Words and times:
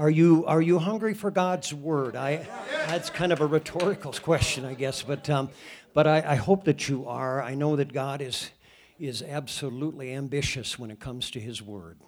Are 0.00 0.08
you, 0.08 0.46
are 0.46 0.62
you 0.62 0.78
hungry 0.78 1.12
for 1.12 1.28
God's 1.28 1.74
word? 1.74 2.14
I, 2.14 2.46
that's 2.86 3.10
kind 3.10 3.32
of 3.32 3.40
a 3.40 3.46
rhetorical 3.46 4.12
question, 4.12 4.64
I 4.64 4.74
guess, 4.74 5.02
but, 5.02 5.28
um, 5.28 5.50
but 5.92 6.06
I, 6.06 6.22
I 6.24 6.34
hope 6.36 6.66
that 6.66 6.88
you 6.88 7.08
are. 7.08 7.42
I 7.42 7.56
know 7.56 7.74
that 7.74 7.92
God 7.92 8.20
is, 8.20 8.50
is 9.00 9.22
absolutely 9.22 10.14
ambitious 10.14 10.78
when 10.78 10.92
it 10.92 11.00
comes 11.00 11.32
to 11.32 11.40
his 11.40 11.60
word. 11.60 11.98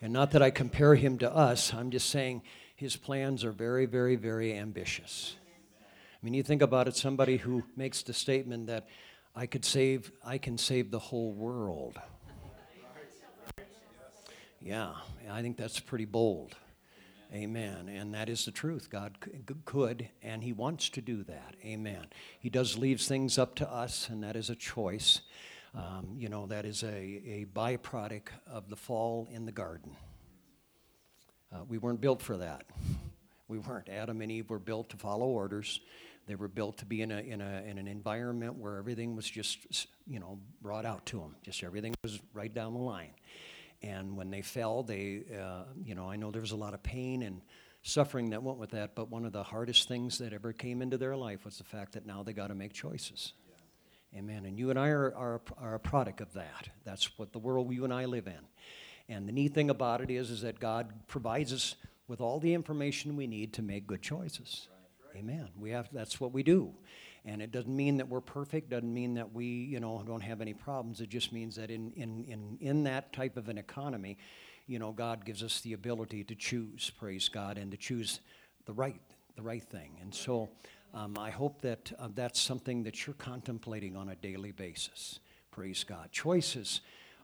And 0.00 0.12
not 0.12 0.30
that 0.30 0.42
I 0.42 0.50
compare 0.50 0.94
him 0.94 1.18
to 1.18 1.34
us, 1.34 1.74
I'm 1.74 1.90
just 1.90 2.08
saying 2.08 2.42
his 2.76 2.94
plans 2.94 3.44
are 3.44 3.50
very, 3.50 3.86
very, 3.86 4.14
very 4.14 4.56
ambitious. 4.56 5.34
I 5.80 6.24
mean, 6.24 6.34
you 6.34 6.44
think 6.44 6.62
about 6.62 6.86
it, 6.86 6.94
somebody 6.94 7.36
who 7.36 7.64
makes 7.76 8.04
the 8.04 8.12
statement 8.12 8.68
that 8.68 8.86
I 9.34 9.46
could 9.46 9.64
save, 9.64 10.12
I 10.24 10.38
can 10.38 10.56
save 10.56 10.92
the 10.92 11.00
whole 11.00 11.32
world. 11.32 11.98
Yeah, 14.64 14.92
I 15.28 15.42
think 15.42 15.56
that's 15.56 15.80
pretty 15.80 16.04
bold. 16.04 16.54
Amen. 17.34 17.88
And 17.88 18.14
that 18.14 18.28
is 18.28 18.44
the 18.44 18.52
truth. 18.52 18.90
God 18.90 19.16
could, 19.64 20.08
and 20.22 20.44
He 20.44 20.52
wants 20.52 20.88
to 20.90 21.00
do 21.00 21.24
that. 21.24 21.56
Amen. 21.64 22.06
He 22.38 22.48
does 22.48 22.78
leave 22.78 23.00
things 23.00 23.38
up 23.38 23.54
to 23.56 23.68
us, 23.68 24.08
and 24.08 24.22
that 24.22 24.36
is 24.36 24.50
a 24.50 24.54
choice. 24.54 25.22
Um, 25.74 26.14
you 26.16 26.28
know, 26.28 26.46
that 26.46 26.64
is 26.64 26.82
a, 26.82 26.86
a 26.86 27.46
byproduct 27.52 28.28
of 28.46 28.68
the 28.68 28.76
fall 28.76 29.26
in 29.32 29.46
the 29.46 29.52
garden. 29.52 29.96
Uh, 31.52 31.64
we 31.66 31.78
weren't 31.78 32.00
built 32.00 32.22
for 32.22 32.36
that. 32.36 32.64
We 33.48 33.58
weren't. 33.58 33.88
Adam 33.88 34.20
and 34.20 34.30
Eve 34.30 34.48
were 34.50 34.58
built 34.58 34.90
to 34.90 34.96
follow 34.96 35.26
orders. 35.26 35.80
They 36.26 36.34
were 36.36 36.48
built 36.48 36.78
to 36.78 36.84
be 36.84 37.02
in, 37.02 37.10
a, 37.10 37.18
in, 37.18 37.40
a, 37.40 37.62
in 37.66 37.78
an 37.78 37.88
environment 37.88 38.54
where 38.58 38.76
everything 38.76 39.16
was 39.16 39.28
just, 39.28 39.88
you 40.06 40.20
know, 40.20 40.38
brought 40.60 40.86
out 40.86 41.04
to 41.06 41.18
them. 41.18 41.34
Just 41.42 41.64
everything 41.64 41.94
was 42.04 42.20
right 42.32 42.52
down 42.52 42.74
the 42.74 42.80
line. 42.80 43.10
And 43.82 44.16
when 44.16 44.30
they 44.30 44.42
fell, 44.42 44.82
they, 44.82 45.22
uh, 45.36 45.64
you 45.84 45.94
know, 45.94 46.08
I 46.08 46.16
know 46.16 46.30
there 46.30 46.40
was 46.40 46.52
a 46.52 46.56
lot 46.56 46.72
of 46.72 46.82
pain 46.82 47.22
and 47.22 47.40
suffering 47.82 48.30
that 48.30 48.42
went 48.42 48.58
with 48.58 48.70
that, 48.70 48.94
but 48.94 49.10
one 49.10 49.24
of 49.24 49.32
the 49.32 49.42
hardest 49.42 49.88
things 49.88 50.18
that 50.18 50.32
ever 50.32 50.52
came 50.52 50.82
into 50.82 50.96
their 50.96 51.16
life 51.16 51.44
was 51.44 51.58
the 51.58 51.64
fact 51.64 51.92
that 51.92 52.06
now 52.06 52.22
they 52.22 52.32
got 52.32 52.48
to 52.48 52.54
make 52.54 52.72
choices. 52.72 53.32
Yeah. 54.12 54.20
Amen. 54.20 54.44
And 54.44 54.56
you 54.56 54.70
and 54.70 54.78
I 54.78 54.88
are, 54.88 55.12
are, 55.16 55.40
are 55.58 55.74
a 55.74 55.80
product 55.80 56.20
of 56.20 56.32
that. 56.34 56.68
That's 56.84 57.18
what 57.18 57.32
the 57.32 57.40
world 57.40 57.72
you 57.72 57.82
and 57.84 57.92
I 57.92 58.04
live 58.04 58.28
in. 58.28 58.38
And 59.08 59.26
the 59.26 59.32
neat 59.32 59.52
thing 59.52 59.68
about 59.68 60.00
it 60.00 60.10
is, 60.10 60.30
is 60.30 60.42
that 60.42 60.60
God 60.60 60.92
provides 61.08 61.52
us 61.52 61.74
with 62.06 62.20
all 62.20 62.38
the 62.38 62.54
information 62.54 63.16
we 63.16 63.26
need 63.26 63.52
to 63.54 63.62
make 63.62 63.86
good 63.86 64.02
choices. 64.02 64.68
Right, 64.70 65.14
right. 65.14 65.24
Amen. 65.24 65.48
We 65.58 65.70
have, 65.70 65.88
that's 65.92 66.20
what 66.20 66.32
we 66.32 66.44
do. 66.44 66.72
And 67.24 67.40
it 67.40 67.52
doesn't 67.52 67.74
mean 67.74 67.98
that 67.98 68.08
we're 68.08 68.20
perfect, 68.20 68.70
doesn't 68.70 68.92
mean 68.92 69.14
that 69.14 69.32
we, 69.32 69.46
you 69.46 69.78
know, 69.78 70.02
don't 70.04 70.22
have 70.22 70.40
any 70.40 70.54
problems. 70.54 71.00
It 71.00 71.08
just 71.08 71.32
means 71.32 71.54
that 71.56 71.70
in, 71.70 71.92
in, 71.92 72.24
in, 72.24 72.58
in 72.60 72.82
that 72.84 73.12
type 73.12 73.36
of 73.36 73.48
an 73.48 73.58
economy, 73.58 74.18
you 74.66 74.78
know, 74.78 74.90
God 74.92 75.24
gives 75.24 75.42
us 75.42 75.60
the 75.60 75.72
ability 75.72 76.24
to 76.24 76.34
choose, 76.34 76.90
praise 76.90 77.28
God, 77.28 77.58
and 77.58 77.70
to 77.70 77.76
choose 77.76 78.20
the 78.66 78.72
right, 78.72 79.00
the 79.36 79.42
right 79.42 79.62
thing. 79.62 79.98
And 80.00 80.12
so 80.12 80.48
um, 80.94 81.16
I 81.18 81.30
hope 81.30 81.60
that 81.62 81.92
uh, 81.98 82.08
that's 82.14 82.40
something 82.40 82.82
that 82.84 83.06
you're 83.06 83.14
contemplating 83.14 83.96
on 83.96 84.08
a 84.08 84.16
daily 84.16 84.52
basis. 84.52 85.20
Praise 85.50 85.84
God. 85.84 86.10
Choices 86.10 86.80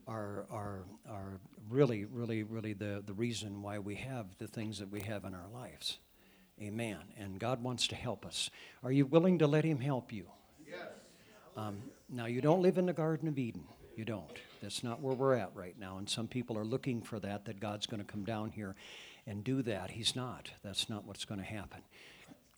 are, 0.06 0.46
are, 0.50 0.84
are 1.08 1.41
really, 1.69 2.04
really, 2.04 2.42
really 2.42 2.72
the, 2.72 3.02
the 3.04 3.12
reason 3.12 3.62
why 3.62 3.78
we 3.78 3.96
have 3.96 4.26
the 4.38 4.46
things 4.46 4.78
that 4.78 4.91
we 4.91 5.00
have 5.00 5.24
in 5.24 5.34
our 5.34 5.48
lives. 5.52 5.98
Amen. 6.60 6.98
And 7.18 7.38
God 7.38 7.62
wants 7.62 7.86
to 7.88 7.94
help 7.94 8.26
us. 8.26 8.50
Are 8.82 8.92
you 8.92 9.06
willing 9.06 9.38
to 9.38 9.46
let 9.46 9.64
Him 9.64 9.80
help 9.80 10.12
you? 10.12 10.26
Yes. 10.68 10.80
Um, 11.56 11.82
now, 12.08 12.26
you 12.26 12.40
don't 12.40 12.62
live 12.62 12.78
in 12.78 12.86
the 12.86 12.92
Garden 12.92 13.28
of 13.28 13.38
Eden. 13.38 13.64
You 13.96 14.04
don't. 14.04 14.38
That's 14.62 14.84
not 14.84 15.00
where 15.00 15.14
we're 15.14 15.34
at 15.34 15.50
right 15.54 15.78
now. 15.78 15.98
And 15.98 16.08
some 16.08 16.28
people 16.28 16.56
are 16.56 16.64
looking 16.64 17.02
for 17.02 17.18
that, 17.20 17.44
that 17.46 17.60
God's 17.60 17.86
going 17.86 18.00
to 18.00 18.06
come 18.10 18.24
down 18.24 18.50
here 18.50 18.76
and 19.26 19.44
do 19.44 19.62
that. 19.62 19.90
He's 19.90 20.16
not. 20.16 20.50
That's 20.62 20.88
not 20.88 21.04
what's 21.04 21.24
going 21.24 21.40
to 21.40 21.46
happen. 21.46 21.80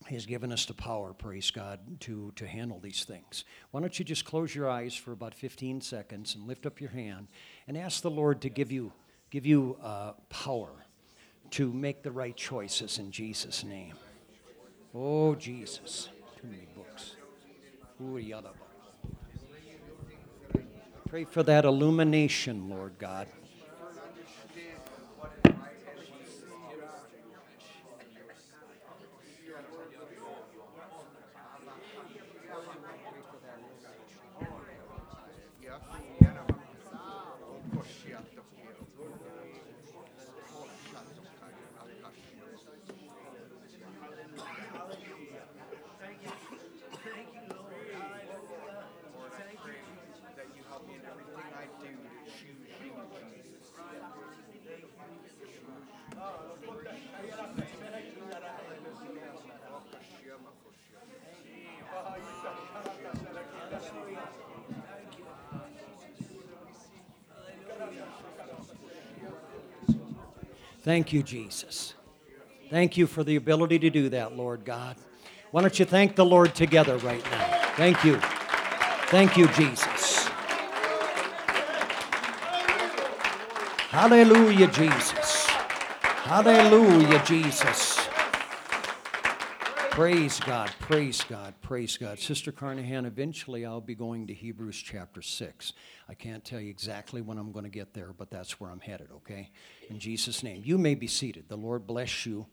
He's 0.07 0.25
given 0.25 0.51
us 0.51 0.65
the 0.65 0.75
power, 0.75 1.13
praise 1.13 1.51
God, 1.51 1.79
to, 2.01 2.33
to 2.37 2.47
handle 2.47 2.79
these 2.79 3.05
things. 3.05 3.45
Why 3.71 3.81
don't 3.81 3.99
you 3.99 4.05
just 4.05 4.25
close 4.25 4.55
your 4.55 4.69
eyes 4.69 4.95
for 4.95 5.13
about 5.13 5.35
15 5.35 5.83
seconds 5.83 6.35
and 6.35 6.47
lift 6.47 6.65
up 6.65 6.81
your 6.81 6.91
hand 6.91 7.29
and 7.69 7.77
ask 7.77 8.01
the 8.01 8.11
Lord 8.11 8.41
to 8.43 8.49
give 8.49 8.73
you, 8.73 8.93
give 9.31 9.45
you 9.45 9.77
uh, 9.83 10.13
power 10.31 10.71
to 11.51 11.73
make 11.73 12.03
the 12.03 12.11
right 12.13 12.37
choices 12.37 12.99
in 12.99 13.11
Jesus' 13.11 13.65
name. 13.65 13.95
Oh, 14.95 15.35
Jesus. 15.35 16.09
Too 16.41 16.49
many 16.49 16.67
books. 16.75 17.17
Who 17.99 18.17
are 18.17 18.21
the 18.21 18.35
other 18.35 18.49
books? 18.49 18.67
Pray 21.09 21.25
for 21.25 21.43
that 21.43 21.65
illumination, 21.65 22.69
Lord 22.71 22.93
God. 22.99 23.27
Thank 70.83 71.13
you, 71.13 71.23
Jesus. 71.23 71.95
Thank 72.71 72.97
you 72.97 73.07
for 73.07 73.25
the 73.25 73.37
ability 73.37 73.79
to 73.81 73.91
do 73.91 74.09
that, 74.11 74.37
Lord 74.37 74.65
God. 74.65 74.97
Why 75.51 75.63
don't 75.63 75.79
you 75.79 75.85
thank 75.85 76.15
the 76.15 76.25
Lord 76.25 76.55
together 76.55 76.97
right 76.99 77.23
now? 77.31 77.73
Thank 77.77 78.05
you. 78.05 78.19
Thank 79.09 79.37
you, 79.37 79.49
Jesus. 79.49 80.29
Hallelujah, 83.91 84.69
Jesus. 84.69 85.47
Hallelujah, 85.49 87.23
Jesus. 87.27 88.00
Praise 89.91 90.39
God, 90.39 90.71
praise 90.79 91.25
God, 91.25 91.53
praise 91.63 91.97
God. 91.97 92.21
Sister 92.21 92.53
Carnahan, 92.53 93.07
eventually 93.07 93.67
I'll 93.67 93.81
be 93.81 93.97
going 93.97 94.29
to 94.29 94.33
Hebrews 94.33 94.77
chapter 94.77 95.21
6. 95.21 95.73
I 96.09 96.15
can't 96.15 96.45
tell 96.45 96.61
you 96.61 96.71
exactly 96.71 97.21
when 97.21 97.39
I'm 97.39 97.51
going 97.51 97.65
to 97.65 97.71
get 97.71 97.93
there, 97.93 98.15
but 98.17 98.31
that's 98.31 98.61
where 98.61 98.71
I'm 98.71 98.79
headed, 98.79 99.09
okay? 99.17 99.51
In 99.89 99.99
Jesus' 99.99 100.45
name. 100.45 100.63
You 100.65 100.79
may 100.79 100.95
be 100.95 101.09
seated. 101.09 101.49
The 101.49 101.57
Lord 101.57 101.89
bless 101.89 102.25
you 102.25 102.47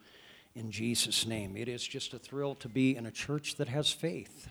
in 0.56 0.72
Jesus' 0.72 1.28
name. 1.28 1.56
It 1.56 1.70
is 1.70 1.88
just 1.88 2.16
a 2.16 2.20
thrill 2.20 2.56
to 2.56 2.68
be 2.68 2.96
in 2.96 3.06
a 3.06 3.12
church 3.12 3.56
that 3.58 3.68
has 3.68 3.92
faith. 3.92 4.50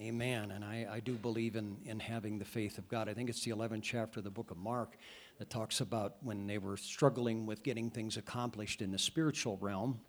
Amen. 0.00 0.52
And 0.52 0.64
I, 0.64 0.86
I 0.90 1.00
do 1.00 1.12
believe 1.12 1.54
in, 1.54 1.76
in 1.84 2.00
having 2.00 2.38
the 2.38 2.46
faith 2.46 2.78
of 2.78 2.88
God. 2.88 3.10
I 3.10 3.14
think 3.14 3.28
it's 3.28 3.44
the 3.44 3.50
11th 3.50 3.82
chapter 3.82 4.20
of 4.20 4.24
the 4.24 4.30
book 4.30 4.50
of 4.50 4.56
Mark 4.56 4.96
that 5.38 5.50
talks 5.50 5.82
about 5.82 6.14
when 6.22 6.46
they 6.46 6.56
were 6.56 6.78
struggling 6.78 7.44
with 7.44 7.62
getting 7.62 7.90
things 7.90 8.16
accomplished 8.16 8.80
in 8.80 8.90
the 8.90 8.98
spiritual 8.98 9.58
realm 9.60 10.00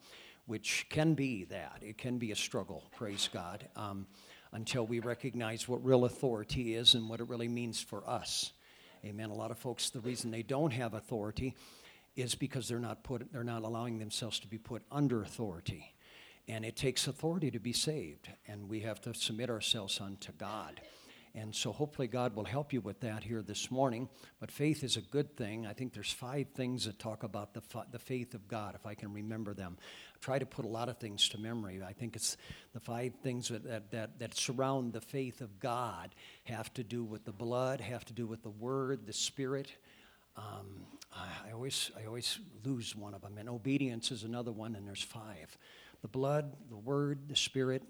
which 0.45 0.87
can 0.89 1.13
be 1.13 1.45
that. 1.45 1.79
It 1.81 1.97
can 1.97 2.17
be 2.17 2.31
a 2.31 2.35
struggle, 2.35 2.83
praise 2.95 3.29
God, 3.31 3.67
um, 3.75 4.07
until 4.51 4.85
we 4.85 4.99
recognize 4.99 5.67
what 5.67 5.83
real 5.83 6.05
authority 6.05 6.75
is 6.75 6.93
and 6.93 7.09
what 7.09 7.19
it 7.19 7.29
really 7.29 7.47
means 7.47 7.81
for 7.81 8.07
us. 8.07 8.51
Amen. 9.05 9.29
A 9.29 9.33
lot 9.33 9.51
of 9.51 9.57
folks, 9.57 9.89
the 9.89 9.99
reason 9.99 10.31
they 10.31 10.43
don't 10.43 10.71
have 10.71 10.93
authority 10.93 11.55
is 12.15 12.35
because 12.35 12.67
they're 12.67 12.79
not 12.79 13.03
put, 13.03 13.31
they're 13.33 13.43
not 13.43 13.63
allowing 13.63 13.99
themselves 13.99 14.39
to 14.39 14.47
be 14.47 14.57
put 14.57 14.83
under 14.91 15.21
authority. 15.21 15.93
And 16.47 16.65
it 16.65 16.75
takes 16.75 17.07
authority 17.07 17.51
to 17.51 17.59
be 17.59 17.73
saved, 17.73 18.29
and 18.47 18.69
we 18.69 18.81
have 18.81 19.01
to 19.01 19.13
submit 19.13 19.49
ourselves 19.49 19.99
unto 20.01 20.31
God. 20.33 20.81
And 21.35 21.55
so 21.55 21.71
hopefully 21.71 22.07
God 22.07 22.35
will 22.35 22.43
help 22.43 22.73
you 22.73 22.79
with 22.79 22.99
that 22.99 23.23
here 23.23 23.41
this 23.41 23.71
morning. 23.71 24.07
But 24.39 24.51
faith 24.51 24.83
is 24.83 24.97
a 24.97 25.01
good 25.01 25.35
thing. 25.35 25.65
I 25.65 25.73
think 25.73 25.93
there's 25.93 26.11
five 26.11 26.47
things 26.53 26.85
that 26.85 26.99
talk 26.99 27.23
about 27.23 27.55
the, 27.55 27.61
the 27.91 27.97
faith 27.97 28.35
of 28.35 28.47
God, 28.47 28.75
if 28.75 28.85
I 28.85 28.93
can 28.93 29.11
remember 29.11 29.55
them. 29.55 29.77
I 30.15 30.19
try 30.19 30.37
to 30.37 30.45
put 30.45 30.63
a 30.63 30.67
lot 30.67 30.89
of 30.89 30.99
things 30.99 31.27
to 31.29 31.39
memory. 31.39 31.81
I 31.83 31.93
think 31.93 32.15
it's 32.15 32.37
the 32.73 32.79
five 32.79 33.13
things 33.23 33.47
that, 33.47 33.89
that, 33.89 34.19
that 34.19 34.37
surround 34.37 34.93
the 34.93 35.01
faith 35.01 35.41
of 35.41 35.59
God 35.59 36.13
have 36.43 36.71
to 36.75 36.83
do 36.83 37.03
with 37.03 37.25
the 37.25 37.31
blood, 37.31 37.81
have 37.81 38.05
to 38.05 38.13
do 38.13 38.27
with 38.27 38.43
the 38.43 38.51
word, 38.51 39.07
the 39.07 39.13
spirit. 39.13 39.71
Um, 40.37 40.85
I, 41.15 41.51
always, 41.51 41.89
I 41.99 42.05
always 42.05 42.37
lose 42.63 42.95
one 42.95 43.15
of 43.15 43.21
them. 43.21 43.39
And 43.39 43.49
obedience 43.49 44.11
is 44.11 44.23
another 44.23 44.51
one, 44.51 44.75
and 44.75 44.87
there's 44.87 45.01
five. 45.01 45.57
The 46.03 46.07
blood, 46.07 46.53
the 46.69 46.77
word, 46.77 47.27
the 47.27 47.35
spirit, 47.35 47.81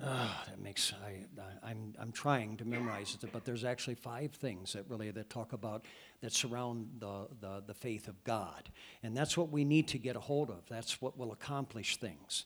Oh, 0.00 0.44
that 0.46 0.60
makes 0.60 0.92
I, 1.04 1.24
I 1.40 1.70
I'm 1.70 1.94
I'm 1.98 2.12
trying 2.12 2.56
to 2.58 2.64
memorize 2.64 3.16
it, 3.20 3.28
but 3.32 3.44
there's 3.44 3.64
actually 3.64 3.96
five 3.96 4.32
things 4.32 4.72
that 4.74 4.84
really 4.88 5.10
that 5.10 5.28
talk 5.28 5.52
about 5.52 5.84
that 6.20 6.32
surround 6.32 6.88
the, 7.00 7.26
the 7.40 7.64
the 7.66 7.74
faith 7.74 8.06
of 8.06 8.22
God, 8.22 8.70
and 9.02 9.16
that's 9.16 9.36
what 9.36 9.50
we 9.50 9.64
need 9.64 9.88
to 9.88 9.98
get 9.98 10.14
a 10.14 10.20
hold 10.20 10.50
of. 10.50 10.62
That's 10.68 11.02
what 11.02 11.18
will 11.18 11.32
accomplish 11.32 11.96
things. 11.96 12.44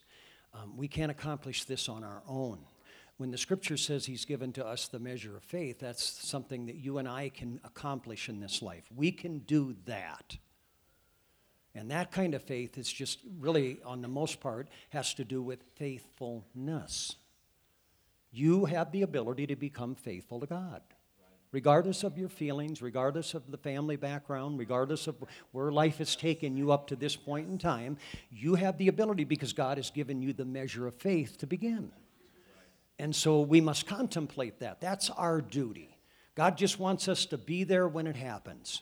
Um, 0.54 0.76
we 0.76 0.88
can't 0.88 1.10
accomplish 1.10 1.64
this 1.64 1.88
on 1.88 2.04
our 2.04 2.22
own. 2.26 2.60
When 3.18 3.30
the 3.30 3.38
Scripture 3.38 3.76
says 3.76 4.06
He's 4.06 4.24
given 4.24 4.52
to 4.54 4.66
us 4.66 4.88
the 4.88 4.98
measure 4.98 5.36
of 5.36 5.42
faith, 5.42 5.78
that's 5.78 6.02
something 6.02 6.66
that 6.66 6.76
you 6.76 6.98
and 6.98 7.08
I 7.08 7.28
can 7.28 7.60
accomplish 7.64 8.30
in 8.30 8.40
this 8.40 8.62
life. 8.62 8.84
We 8.94 9.12
can 9.12 9.40
do 9.40 9.76
that. 9.84 10.38
And 11.74 11.90
that 11.90 12.12
kind 12.12 12.34
of 12.34 12.42
faith 12.42 12.76
is 12.76 12.92
just 12.92 13.20
really, 13.38 13.78
on 13.84 14.02
the 14.02 14.08
most 14.08 14.40
part, 14.40 14.68
has 14.90 15.14
to 15.14 15.24
do 15.24 15.42
with 15.42 15.62
faithfulness. 15.76 17.16
You 18.32 18.64
have 18.64 18.90
the 18.90 19.02
ability 19.02 19.46
to 19.48 19.56
become 19.56 19.94
faithful 19.94 20.40
to 20.40 20.46
God. 20.46 20.80
Regardless 21.52 22.02
of 22.02 22.16
your 22.16 22.30
feelings, 22.30 22.80
regardless 22.80 23.34
of 23.34 23.50
the 23.50 23.58
family 23.58 23.96
background, 23.96 24.58
regardless 24.58 25.06
of 25.06 25.16
where 25.52 25.70
life 25.70 25.98
has 25.98 26.16
taken 26.16 26.56
you 26.56 26.72
up 26.72 26.86
to 26.86 26.96
this 26.96 27.14
point 27.14 27.46
in 27.46 27.58
time, 27.58 27.98
you 28.30 28.54
have 28.54 28.78
the 28.78 28.88
ability 28.88 29.24
because 29.24 29.52
God 29.52 29.76
has 29.76 29.90
given 29.90 30.22
you 30.22 30.32
the 30.32 30.46
measure 30.46 30.86
of 30.86 30.94
faith 30.94 31.36
to 31.38 31.46
begin. 31.46 31.92
And 32.98 33.14
so 33.14 33.42
we 33.42 33.60
must 33.60 33.86
contemplate 33.86 34.60
that. 34.60 34.80
That's 34.80 35.10
our 35.10 35.42
duty. 35.42 35.98
God 36.34 36.56
just 36.56 36.78
wants 36.78 37.06
us 37.06 37.26
to 37.26 37.36
be 37.36 37.64
there 37.64 37.86
when 37.86 38.06
it 38.06 38.16
happens. 38.16 38.80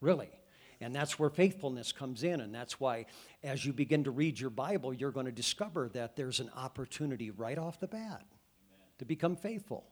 Really. 0.00 0.30
And 0.80 0.94
that's 0.94 1.18
where 1.18 1.30
faithfulness 1.30 1.92
comes 1.92 2.22
in. 2.22 2.40
And 2.40 2.54
that's 2.54 2.78
why, 2.80 3.06
as 3.42 3.64
you 3.64 3.72
begin 3.72 4.04
to 4.04 4.10
read 4.10 4.38
your 4.38 4.50
Bible, 4.50 4.92
you're 4.92 5.10
going 5.10 5.26
to 5.26 5.32
discover 5.32 5.88
that 5.94 6.16
there's 6.16 6.40
an 6.40 6.50
opportunity 6.56 7.30
right 7.30 7.58
off 7.58 7.80
the 7.80 7.86
bat 7.86 8.00
Amen. 8.00 8.88
to 8.98 9.04
become 9.04 9.36
faithful. 9.36 9.84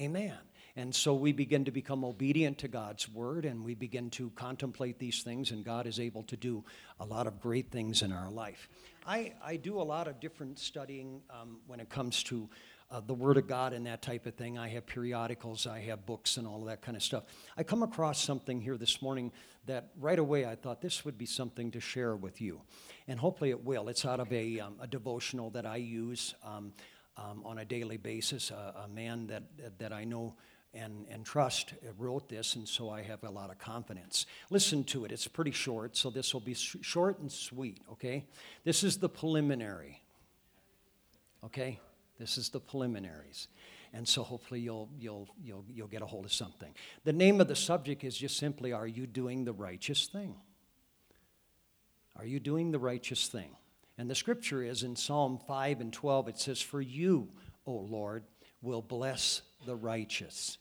Amen. 0.00 0.38
And 0.76 0.94
so 0.94 1.14
we 1.14 1.32
begin 1.32 1.64
to 1.64 1.70
become 1.70 2.04
obedient 2.04 2.58
to 2.58 2.68
God's 2.68 3.08
word 3.08 3.44
and 3.44 3.64
we 3.64 3.74
begin 3.74 4.08
to 4.10 4.30
contemplate 4.30 4.98
these 4.98 5.22
things, 5.22 5.50
and 5.50 5.64
God 5.64 5.86
is 5.86 5.98
able 5.98 6.22
to 6.24 6.36
do 6.36 6.64
a 7.00 7.04
lot 7.04 7.26
of 7.26 7.40
great 7.40 7.70
things 7.70 8.02
in 8.02 8.12
our 8.12 8.30
life. 8.30 8.68
I, 9.06 9.32
I 9.44 9.56
do 9.56 9.80
a 9.80 9.82
lot 9.82 10.08
of 10.08 10.20
different 10.20 10.58
studying 10.58 11.22
um, 11.30 11.58
when 11.66 11.80
it 11.80 11.90
comes 11.90 12.22
to 12.24 12.48
uh, 12.90 13.00
the 13.00 13.14
Word 13.14 13.36
of 13.36 13.46
God 13.46 13.72
and 13.72 13.86
that 13.86 14.02
type 14.02 14.26
of 14.26 14.34
thing. 14.34 14.58
I 14.58 14.68
have 14.68 14.86
periodicals, 14.86 15.66
I 15.66 15.80
have 15.80 16.06
books, 16.06 16.36
and 16.36 16.46
all 16.46 16.64
that 16.64 16.82
kind 16.82 16.96
of 16.96 17.02
stuff. 17.02 17.24
I 17.56 17.62
come 17.62 17.82
across 17.82 18.22
something 18.22 18.60
here 18.60 18.76
this 18.76 19.00
morning 19.00 19.32
that 19.66 19.90
right 19.98 20.18
away 20.18 20.44
I 20.44 20.56
thought 20.56 20.80
this 20.80 21.04
would 21.04 21.16
be 21.16 21.26
something 21.26 21.70
to 21.72 21.80
share 21.80 22.16
with 22.16 22.40
you. 22.40 22.60
And 23.06 23.18
hopefully 23.18 23.50
it 23.50 23.64
will. 23.64 23.88
It's 23.88 24.04
out 24.04 24.20
of 24.20 24.32
a, 24.32 24.60
um, 24.60 24.74
a 24.80 24.86
devotional 24.86 25.50
that 25.50 25.66
I 25.66 25.76
use 25.76 26.34
um, 26.44 26.72
um, 27.16 27.42
on 27.44 27.58
a 27.58 27.64
daily 27.64 27.96
basis. 27.96 28.50
a 28.50 28.88
man 28.88 29.26
that, 29.28 29.44
that 29.78 29.92
I 29.92 30.04
know 30.04 30.34
and, 30.72 31.06
and 31.10 31.24
trust 31.24 31.74
wrote 31.98 32.28
this, 32.28 32.54
and 32.54 32.68
so 32.68 32.90
I 32.90 33.02
have 33.02 33.24
a 33.24 33.30
lot 33.30 33.50
of 33.50 33.58
confidence. 33.58 34.26
Listen 34.50 34.84
to 34.84 35.04
it, 35.04 35.12
it's 35.12 35.26
pretty 35.26 35.50
short, 35.50 35.96
so 35.96 36.10
this 36.10 36.32
will 36.32 36.40
be 36.40 36.54
sh- 36.54 36.76
short 36.82 37.18
and 37.18 37.30
sweet, 37.30 37.78
okay? 37.92 38.24
This 38.64 38.84
is 38.84 38.98
the 38.98 39.08
preliminary, 39.08 40.00
okay? 41.44 41.80
This 42.20 42.36
is 42.36 42.50
the 42.50 42.60
preliminaries. 42.60 43.48
And 43.94 44.06
so 44.06 44.22
hopefully 44.22 44.60
you'll, 44.60 44.90
you'll, 44.98 45.26
you'll, 45.42 45.64
you'll 45.68 45.88
get 45.88 46.02
a 46.02 46.06
hold 46.06 46.26
of 46.26 46.32
something. 46.32 46.72
The 47.04 47.14
name 47.14 47.40
of 47.40 47.48
the 47.48 47.56
subject 47.56 48.04
is 48.04 48.16
just 48.16 48.36
simply 48.36 48.72
Are 48.72 48.86
you 48.86 49.06
doing 49.06 49.44
the 49.44 49.54
righteous 49.54 50.06
thing? 50.06 50.36
Are 52.16 52.26
you 52.26 52.38
doing 52.38 52.70
the 52.70 52.78
righteous 52.78 53.26
thing? 53.26 53.56
And 53.96 54.08
the 54.08 54.14
scripture 54.14 54.62
is 54.62 54.82
in 54.82 54.96
Psalm 54.96 55.40
5 55.46 55.80
and 55.80 55.92
12, 55.92 56.28
it 56.28 56.38
says, 56.38 56.60
For 56.60 56.80
you, 56.80 57.28
O 57.66 57.72
Lord, 57.72 58.24
will 58.60 58.82
bless 58.82 59.40
the 59.66 59.74
righteous. 59.74 60.58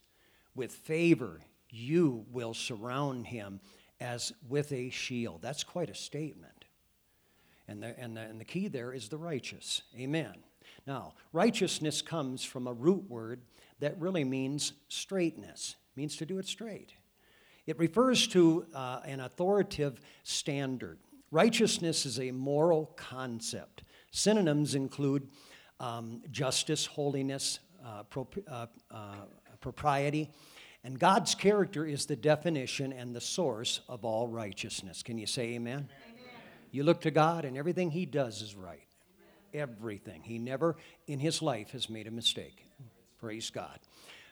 With 0.55 0.71
favor, 0.71 1.41
you 1.69 2.25
will 2.31 2.53
surround 2.53 3.27
him 3.27 3.59
as 3.99 4.31
with 4.47 4.71
a 4.71 4.89
shield. 4.89 5.41
That's 5.41 5.63
quite 5.65 5.89
a 5.89 5.95
statement. 5.95 6.65
And 7.67 7.83
the, 7.83 7.99
and 7.99 8.15
the, 8.15 8.21
and 8.21 8.39
the 8.39 8.45
key 8.45 8.69
there 8.69 8.93
is 8.93 9.09
the 9.09 9.17
righteous. 9.17 9.83
Amen. 9.97 10.33
Now, 10.89 11.13
righteousness 11.33 12.01
comes 12.01 12.43
from 12.43 12.65
a 12.65 12.73
root 12.73 13.07
word 13.07 13.41
that 13.79 13.95
really 13.99 14.23
means 14.23 14.73
straightness, 14.87 15.75
it 15.93 15.99
means 15.99 16.17
to 16.17 16.25
do 16.25 16.39
it 16.39 16.47
straight. 16.47 16.93
It 17.67 17.77
refers 17.77 18.27
to 18.29 18.65
uh, 18.73 19.01
an 19.05 19.19
authoritative 19.19 20.01
standard. 20.23 20.97
Righteousness 21.29 22.07
is 22.07 22.19
a 22.19 22.31
moral 22.31 22.87
concept. 22.95 23.83
Synonyms 24.09 24.73
include 24.73 25.29
um, 25.79 26.23
justice, 26.31 26.87
holiness, 26.87 27.59
uh, 27.85 28.01
uh, 28.47 28.65
uh, 28.89 29.15
propriety. 29.61 30.31
And 30.83 30.97
God's 30.97 31.35
character 31.35 31.85
is 31.85 32.07
the 32.07 32.15
definition 32.15 32.93
and 32.93 33.15
the 33.15 33.21
source 33.21 33.81
of 33.87 34.03
all 34.03 34.27
righteousness. 34.27 35.03
Can 35.03 35.19
you 35.19 35.27
say 35.27 35.53
amen? 35.53 35.87
amen. 35.87 36.31
You 36.71 36.81
look 36.81 37.01
to 37.01 37.11
God, 37.11 37.45
and 37.45 37.55
everything 37.55 37.91
He 37.91 38.07
does 38.07 38.41
is 38.41 38.55
right. 38.55 38.88
Everything. 39.53 40.21
He 40.23 40.37
never 40.37 40.75
in 41.07 41.19
His 41.19 41.41
life 41.41 41.71
has 41.71 41.89
made 41.89 42.07
a 42.07 42.11
mistake. 42.11 42.65
Praise 43.19 43.49
God. 43.49 43.79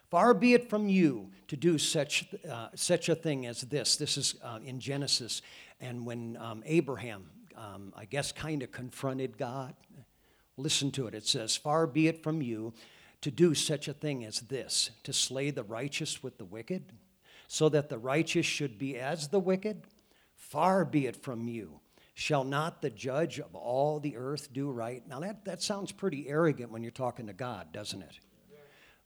Far 0.09 0.33
be 0.33 0.53
it 0.53 0.69
from 0.69 0.87
you 0.87 1.31
to 1.49 1.57
do 1.57 1.77
such, 1.77 2.29
uh, 2.49 2.69
such 2.75 3.09
a 3.09 3.15
thing 3.15 3.45
as 3.45 3.61
this. 3.61 3.97
This 3.97 4.17
is 4.17 4.35
uh, 4.41 4.59
in 4.63 4.79
Genesis. 4.79 5.41
And 5.81 6.05
when 6.05 6.37
um, 6.37 6.63
Abraham, 6.65 7.29
um, 7.57 7.93
I 7.95 8.05
guess, 8.05 8.31
kind 8.31 8.63
of 8.63 8.71
confronted 8.71 9.37
God, 9.37 9.73
listen 10.55 10.91
to 10.91 11.07
it. 11.07 11.13
It 11.13 11.27
says, 11.27 11.57
Far 11.57 11.87
be 11.87 12.07
it 12.07 12.23
from 12.23 12.41
you 12.41 12.73
to 13.21 13.31
do 13.31 13.53
such 13.53 13.89
a 13.89 13.93
thing 13.93 14.23
as 14.23 14.39
this 14.41 14.91
to 15.03 15.11
slay 15.11 15.51
the 15.51 15.63
righteous 15.63 16.23
with 16.23 16.37
the 16.37 16.45
wicked, 16.45 16.93
so 17.49 17.67
that 17.69 17.89
the 17.89 17.97
righteous 17.97 18.45
should 18.45 18.77
be 18.77 18.97
as 18.97 19.27
the 19.27 19.39
wicked? 19.39 19.83
Far 20.35 20.85
be 20.85 21.07
it 21.07 21.17
from 21.17 21.47
you. 21.49 21.81
Shall 22.19 22.43
not 22.43 22.81
the 22.81 22.89
judge 22.89 23.39
of 23.39 23.53
all 23.53 23.99
the 23.99 24.17
earth 24.17 24.51
do 24.51 24.71
right? 24.71 25.07
Now, 25.07 25.19
that, 25.19 25.45
that 25.45 25.61
sounds 25.61 25.91
pretty 25.91 26.27
arrogant 26.27 26.71
when 26.71 26.81
you're 26.81 26.89
talking 26.89 27.27
to 27.27 27.33
God, 27.33 27.71
doesn't 27.71 28.01
it? 28.01 28.19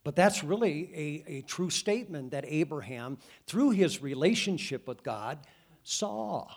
But 0.06 0.16
that's 0.16 0.46
really 0.46 0.90
a, 1.28 1.40
a 1.40 1.42
true 1.42 1.70
statement 1.70 2.32
that 2.32 2.46
Abraham, 2.48 3.18
through 3.48 3.72
his 3.72 4.02
relationship 4.02 4.88
with 4.88 5.04
God, 5.04 5.40
saw. 5.84 6.48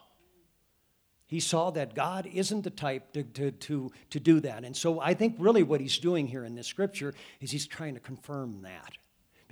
He 1.27 1.41
saw 1.41 1.73
that 1.73 1.97
God 1.97 2.29
isn't 2.33 2.63
the 2.63 2.71
type 2.71 3.13
to, 3.15 3.25
to, 3.25 3.51
to, 3.51 3.91
to 4.11 4.21
do 4.21 4.39
that. 4.39 4.63
And 4.63 4.77
so 4.77 5.01
I 5.01 5.15
think 5.15 5.35
really 5.41 5.65
what 5.65 5.81
he's 5.81 5.99
doing 5.99 6.29
here 6.29 6.45
in 6.45 6.55
this 6.55 6.69
scripture 6.69 7.15
is 7.41 7.51
he's 7.51 7.67
trying 7.67 7.95
to 7.95 8.01
confirm 8.01 8.63
that. 8.63 8.93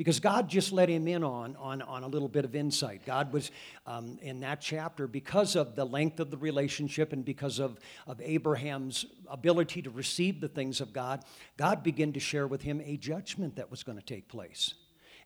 Because 0.03 0.19
God 0.19 0.49
just 0.49 0.73
let 0.73 0.89
him 0.89 1.07
in 1.07 1.23
on, 1.23 1.55
on, 1.55 1.81
on 1.81 2.03
a 2.03 2.09
little 2.09 2.27
bit 2.27 2.45
of 2.45 2.57
insight. 2.57 3.07
God 3.07 3.33
was 3.33 3.53
um, 3.87 4.19
in 4.21 4.41
that 4.41 4.61
chapter, 4.61 5.07
because 5.07 5.55
of 5.55 5.77
the 5.77 5.85
length 5.85 6.19
of 6.19 6.29
the 6.29 6.37
relationship 6.37 7.13
and 7.13 7.25
because 7.25 7.61
of, 7.61 7.79
of 8.09 8.21
Abraham's 8.21 9.07
ability 9.31 9.81
to 9.83 9.91
receive 9.91 10.41
the 10.41 10.49
things 10.49 10.81
of 10.81 10.93
God, 10.93 11.23
God 11.57 11.85
began 11.85 12.13
to 12.15 12.19
share 12.19 12.49
with 12.49 12.63
him 12.63 12.83
a 12.85 12.97
judgment 12.97 13.55
that 13.55 13.71
was 13.71 13.85
going 13.85 13.97
to 13.97 14.05
take 14.05 14.27
place 14.27 14.75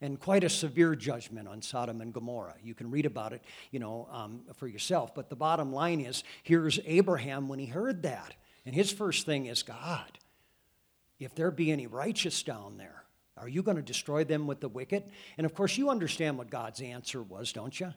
and 0.03 0.21
quite 0.21 0.45
a 0.45 0.51
severe 0.51 0.95
judgment 0.95 1.49
on 1.49 1.63
Sodom 1.63 2.03
and 2.03 2.13
Gomorrah. 2.13 2.57
You 2.63 2.75
can 2.75 2.91
read 2.91 3.07
about 3.07 3.33
it, 3.33 3.41
you 3.71 3.79
know, 3.79 4.07
um, 4.13 4.43
for 4.57 4.67
yourself. 4.67 5.15
But 5.15 5.31
the 5.31 5.37
bottom 5.37 5.73
line 5.73 6.03
is, 6.03 6.23
here's 6.43 6.79
Abraham 6.85 7.49
when 7.49 7.59
he 7.59 7.65
heard 7.65 8.03
that, 8.03 8.35
and 8.67 8.75
his 8.75 8.93
first 8.93 9.25
thing 9.25 9.47
is, 9.47 9.63
God, 9.63 10.19
if 11.19 11.35
there 11.35 11.51
be 11.51 11.73
any 11.73 11.87
righteous 11.87 12.43
down 12.43 12.77
there, 12.77 13.05
are 13.37 13.49
you 13.49 13.63
going 13.63 13.77
to 13.77 13.83
destroy 13.83 14.25
them 14.25 14.47
with 14.47 14.61
the 14.61 14.69
wicked? 14.69 15.05
And 15.37 15.45
of 15.45 15.55
course, 15.55 15.77
you 15.77 15.91
understand 15.91 16.39
what 16.39 16.51
God's 16.51 16.81
answer 16.81 17.23
was, 17.23 17.53
don't 17.53 17.79
you? 17.79 17.93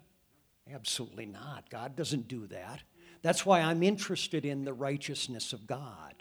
Absolutely 0.71 1.25
not. 1.25 1.69
God 1.69 1.95
doesn't 1.95 2.27
do 2.27 2.47
that. 2.47 2.81
That's 3.21 3.45
why 3.45 3.61
I'm 3.61 3.83
interested 3.83 4.45
in 4.45 4.63
the 4.63 4.73
righteousness 4.73 5.53
of 5.53 5.67
God. 5.67 6.13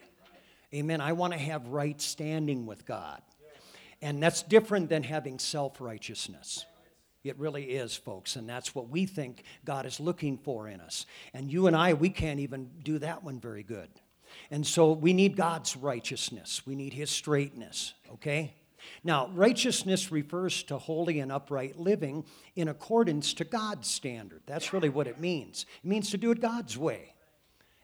Amen. 0.75 1.00
I 1.00 1.12
want 1.12 1.32
to 1.32 1.38
have 1.38 1.66
right 1.68 2.00
standing 2.00 2.66
with 2.66 2.84
God. 2.84 3.22
And 4.00 4.22
that's 4.22 4.42
different 4.42 4.88
than 4.88 5.02
having 5.02 5.38
self 5.38 5.80
righteousness. 5.80 6.64
It 7.25 7.37
really 7.38 7.64
is, 7.64 7.96
folks, 7.96 8.37
and 8.37 8.48
that's 8.48 8.75
what 8.75 8.88
we 8.88 9.04
think 9.04 9.42
God 9.64 9.87
is 9.87 9.98
looking 9.98 10.38
for 10.38 10.68
in 10.68 10.80
us. 10.80 11.04
And 11.34 11.52
you 11.52 11.66
and 11.66 11.76
I, 11.76 11.94
we 11.94 12.10
can't 12.10 12.40
even 12.40 12.70
do 12.84 12.98
that 13.00 13.25
one 13.25 13.40
very 13.40 13.64
good. 13.64 13.88
And 14.50 14.66
so 14.66 14.92
we 14.92 15.12
need 15.12 15.37
God's 15.37 15.76
righteousness, 15.76 16.62
we 16.64 16.75
need 16.75 16.92
His 16.92 17.10
straightness, 17.10 17.94
okay? 18.14 18.54
Now, 19.04 19.28
righteousness 19.35 20.12
refers 20.12 20.62
to 20.64 20.78
holy 20.78 21.21
and 21.21 21.33
upright 21.33 21.78
living 21.78 22.25
in 22.57 22.68
accordance 22.68 23.35
to 23.35 23.45
God's 23.45 23.88
standard. 23.88 24.42
That's 24.47 24.73
really 24.73 24.88
what 24.88 25.07
it 25.07 25.21
means. 25.21 25.66
It 25.83 25.88
means 25.88 26.11
to 26.11 26.18
do 26.18 26.30
it 26.30 26.40
God's 26.40 26.76
way. 26.76 27.14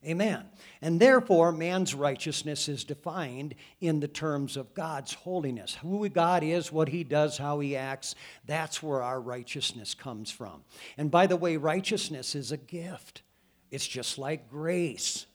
Amen. 0.06 0.44
And 0.82 1.00
therefore, 1.00 1.50
man's 1.50 1.94
righteousness 1.94 2.68
is 2.68 2.84
defined 2.84 3.54
in 3.80 4.00
the 4.00 4.08
terms 4.08 4.56
of 4.56 4.74
God's 4.74 5.14
holiness. 5.14 5.76
Who 5.76 6.06
God 6.10 6.42
is, 6.42 6.70
what 6.70 6.88
he 6.88 7.04
does, 7.04 7.38
how 7.38 7.60
he 7.60 7.74
acts, 7.74 8.14
that's 8.46 8.82
where 8.82 9.02
our 9.02 9.20
righteousness 9.20 9.94
comes 9.94 10.30
from. 10.30 10.62
And 10.98 11.10
by 11.10 11.26
the 11.26 11.36
way, 11.36 11.56
righteousness 11.56 12.34
is 12.34 12.52
a 12.52 12.58
gift, 12.58 13.22
it's 13.70 13.86
just 13.86 14.18
like 14.18 14.50
grace. 14.50 15.26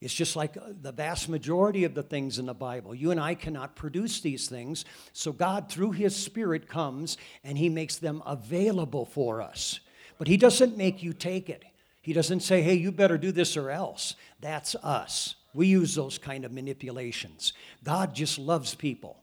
It's 0.00 0.14
just 0.14 0.36
like 0.36 0.56
uh, 0.56 0.72
the 0.80 0.92
vast 0.92 1.28
majority 1.28 1.84
of 1.84 1.94
the 1.94 2.02
things 2.02 2.38
in 2.38 2.46
the 2.46 2.54
Bible. 2.54 2.94
You 2.94 3.10
and 3.10 3.20
I 3.20 3.34
cannot 3.34 3.76
produce 3.76 4.20
these 4.20 4.48
things. 4.48 4.84
So 5.12 5.32
God, 5.32 5.70
through 5.70 5.92
His 5.92 6.14
Spirit, 6.14 6.68
comes 6.68 7.16
and 7.42 7.56
He 7.56 7.68
makes 7.68 7.96
them 7.96 8.22
available 8.26 9.06
for 9.06 9.40
us. 9.40 9.80
But 10.18 10.28
He 10.28 10.36
doesn't 10.36 10.76
make 10.76 11.02
you 11.02 11.12
take 11.12 11.48
it. 11.48 11.64
He 12.02 12.12
doesn't 12.12 12.40
say, 12.40 12.60
hey, 12.60 12.74
you 12.74 12.92
better 12.92 13.16
do 13.16 13.32
this 13.32 13.56
or 13.56 13.70
else. 13.70 14.14
That's 14.40 14.74
us. 14.76 15.36
We 15.54 15.68
use 15.68 15.94
those 15.94 16.18
kind 16.18 16.44
of 16.44 16.52
manipulations. 16.52 17.54
God 17.82 18.14
just 18.14 18.38
loves 18.38 18.74
people. 18.74 19.22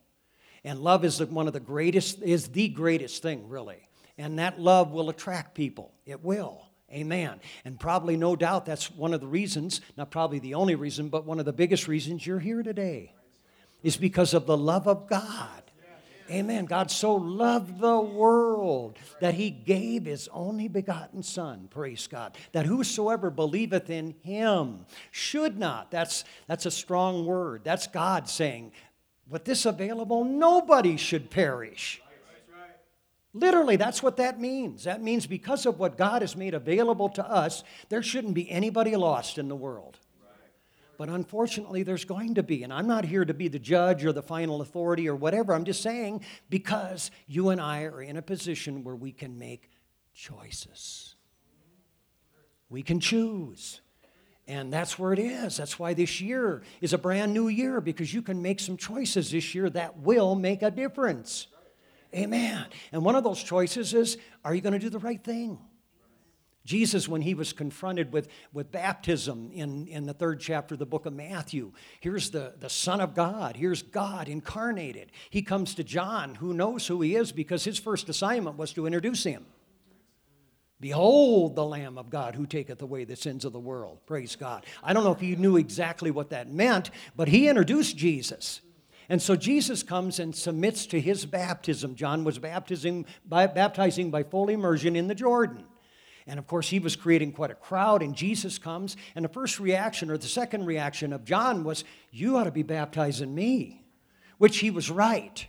And 0.64 0.80
love 0.80 1.06
is 1.06 1.22
one 1.22 1.46
of 1.46 1.54
the 1.54 1.60
greatest, 1.60 2.24
is 2.24 2.48
the 2.48 2.70
greatest 2.70 3.22
thing, 3.22 3.50
really. 3.50 3.88
And 4.18 4.40
that 4.40 4.60
love 4.60 4.92
will 4.92 5.10
attract 5.10 5.54
people. 5.54 5.94
It 6.06 6.24
will. 6.24 6.71
Amen. 6.92 7.40
And 7.64 7.80
probably, 7.80 8.18
no 8.18 8.36
doubt, 8.36 8.66
that's 8.66 8.92
one 8.92 9.14
of 9.14 9.22
the 9.22 9.28
reasons, 9.28 9.82
not 9.98 10.12
probably 10.12 10.40
the 10.40 10.56
only 10.56 10.76
reason, 10.76 11.10
but 11.10 11.26
one 11.26 11.40
of 11.40 11.46
the 11.46 11.54
biggest 11.54 11.88
reasons 11.88 12.26
you're 12.26 12.40
here 12.40 12.64
today 12.64 13.14
is 13.84 13.98
because 13.98 14.34
of 14.34 14.46
the 14.46 14.58
love 14.58 14.88
of 14.88 15.08
God. 15.08 15.62
Amen. 16.30 16.66
God 16.66 16.90
so 16.90 17.16
loved 17.16 17.80
the 17.80 18.00
world 18.00 18.98
that 19.20 19.34
he 19.34 19.50
gave 19.50 20.06
his 20.06 20.30
only 20.32 20.70
begotten 20.70 21.24
Son, 21.24 21.68
praise 21.70 22.08
God, 22.08 22.38
that 22.54 22.66
whosoever 22.66 23.30
believeth 23.30 23.90
in 23.90 24.16
him 24.22 24.86
should 25.12 25.60
not. 25.60 25.92
That's, 25.92 26.24
that's 26.48 26.66
a 26.66 26.72
strong 26.72 27.26
word. 27.26 27.62
That's 27.66 27.88
God 27.88 28.30
saying, 28.30 28.72
with 29.30 29.44
this 29.44 29.66
available, 29.66 30.24
nobody 30.24 30.96
should 30.96 31.30
perish. 31.30 32.02
Literally, 33.34 33.78
that's 33.78 34.04
what 34.04 34.18
that 34.18 34.40
means. 34.40 34.84
That 34.84 35.02
means 35.02 35.26
because 35.26 35.66
of 35.66 35.80
what 35.80 35.98
God 35.98 36.22
has 36.22 36.36
made 36.36 36.54
available 36.54 37.10
to 37.10 37.26
us, 37.26 37.64
there 37.90 38.04
shouldn't 38.04 38.34
be 38.34 38.50
anybody 38.52 38.96
lost 38.96 39.38
in 39.38 39.48
the 39.48 39.56
world. 39.56 39.98
But 40.98 41.10
unfortunately, 41.10 41.82
there's 41.82 42.06
going 42.06 42.36
to 42.36 42.44
be. 42.44 42.62
And 42.62 42.72
I'm 42.72 42.86
not 42.86 43.06
here 43.06 43.26
to 43.26 43.34
be 43.34 43.48
the 43.48 43.58
judge 43.58 44.06
or 44.06 44.12
the 44.12 44.22
final 44.22 44.62
authority 44.62 45.10
or 45.10 45.16
whatever. 45.16 45.54
I'm 45.54 45.64
just 45.64 45.82
saying 45.82 46.24
because 46.50 47.10
you 47.26 47.50
and 47.50 47.60
I 47.60 47.86
are 47.86 48.04
in 48.04 48.18
a 48.18 48.22
position 48.22 48.84
where 48.84 48.96
we 48.96 49.12
can 49.12 49.40
make 49.40 49.72
choices. 50.14 51.16
We 52.70 52.84
can 52.84 53.00
choose. 53.00 53.82
And 54.48 54.72
that's 54.72 55.00
where 55.00 55.14
it 55.14 55.20
is. 55.20 55.58
That's 55.58 55.80
why 55.80 55.94
this 55.94 56.22
year 56.22 56.62
is 56.82 56.94
a 56.94 56.98
brand 56.98 57.34
new 57.34 57.48
year 57.48 57.82
because 57.82 58.14
you 58.14 58.22
can 58.22 58.42
make 58.42 58.60
some 58.60 58.78
choices 58.78 59.32
this 59.32 59.56
year 59.56 59.70
that 59.72 60.00
will 60.00 60.36
make 60.36 60.62
a 60.62 60.70
difference. 60.70 61.48
Amen. 62.14 62.66
And 62.92 63.06
one 63.06 63.16
of 63.16 63.24
those 63.24 63.42
choices 63.42 63.94
is 63.94 64.18
are 64.44 64.54
you 64.54 64.62
going 64.62 64.74
to 64.74 64.80
do 64.80 64.90
the 64.90 65.00
right 65.00 65.24
thing? 65.24 65.60
Jesus, 66.64 67.08
when 67.08 67.22
he 67.22 67.34
was 67.34 67.54
confronted 67.54 68.14
with, 68.14 68.28
with 68.54 68.72
baptism 68.72 69.50
in, 69.52 69.88
in 69.88 70.06
the 70.06 70.14
third 70.14 70.40
chapter 70.40 70.76
of 70.76 70.80
the 70.80 70.86
book 70.86 71.08
of 71.08 71.14
Matthew, 71.14 71.72
here's 72.00 72.30
the, 72.30 72.54
the 72.60 72.70
Son 72.70 73.02
of 73.02 73.16
God. 73.16 73.56
Here's 73.56 73.82
God 73.82 74.30
incarnated. 74.30 75.12
He 75.32 75.42
comes 75.42 75.74
to 75.76 75.84
John, 75.84 76.36
who 76.36 76.54
knows 76.54 76.86
who 76.86 77.02
he 77.02 77.16
is 77.16 77.32
because 77.32 77.64
his 77.64 77.80
first 77.80 78.10
assignment 78.10 78.58
was 78.58 78.74
to 78.74 78.86
introduce 78.86 79.24
him. 79.24 79.46
Behold 80.80 81.56
the 81.56 81.66
Lamb 81.66 81.98
of 81.98 82.10
God 82.10 82.36
who 82.36 82.46
taketh 82.46 82.82
away 82.82 83.06
the 83.06 83.16
sins 83.16 83.44
of 83.44 83.54
the 83.54 83.60
world. 83.60 84.00
Praise 84.06 84.36
God. 84.36 84.66
I 84.84 84.94
don't 84.94 85.04
know 85.04 85.12
if 85.12 85.20
he 85.20 85.36
knew 85.36 85.58
exactly 85.58 86.12
what 86.12 86.30
that 86.30 86.52
meant, 86.52 86.92
but 87.16 87.28
he 87.28 87.48
introduced 87.48 87.98
Jesus. 87.98 88.62
And 89.12 89.22
so 89.22 89.36
Jesus 89.36 89.84
comes 89.84 90.20
and 90.20 90.34
submits 90.34 90.86
to 90.86 91.02
his 91.02 91.26
baptism. 91.26 91.96
John 91.96 92.24
was 92.24 92.40
baptizing 92.40 93.06
by, 93.26 93.46
baptizing 93.46 94.10
by 94.10 94.24
full 94.24 94.48
immersion 94.48 94.96
in 94.96 95.10
the 95.10 95.14
Jordan. 95.14 95.66
And 96.26 96.40
of 96.40 96.48
course, 96.48 96.70
he 96.70 96.80
was 96.80 96.96
creating 96.96 97.34
quite 97.34 97.52
a 97.52 97.56
crowd, 97.56 98.04
and 98.04 98.16
Jesus 98.16 98.58
comes. 98.58 98.96
And 99.14 99.26
the 99.26 99.30
first 99.30 99.60
reaction, 99.60 100.10
or 100.10 100.18
the 100.18 100.28
second 100.28 100.66
reaction 100.66 101.12
of 101.12 101.26
John, 101.26 101.66
was, 101.66 101.84
You 102.10 102.38
ought 102.38 102.46
to 102.46 102.52
be 102.52 102.64
baptizing 102.64 103.36
me, 103.36 103.84
which 104.38 104.60
he 104.60 104.72
was 104.72 104.90
right. 104.90 105.46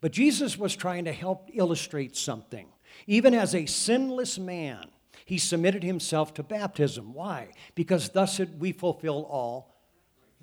But 0.00 0.10
Jesus 0.10 0.58
was 0.58 0.74
trying 0.74 1.04
to 1.04 1.12
help 1.12 1.48
illustrate 1.54 2.16
something. 2.16 2.66
Even 3.06 3.34
as 3.34 3.54
a 3.54 3.66
sinless 3.66 4.36
man, 4.36 4.88
he 5.24 5.38
submitted 5.38 5.84
himself 5.84 6.34
to 6.34 6.42
baptism. 6.42 7.14
Why? 7.14 7.50
Because 7.76 8.08
thus 8.08 8.40
we 8.58 8.72
fulfill 8.72 9.28
all 9.30 9.75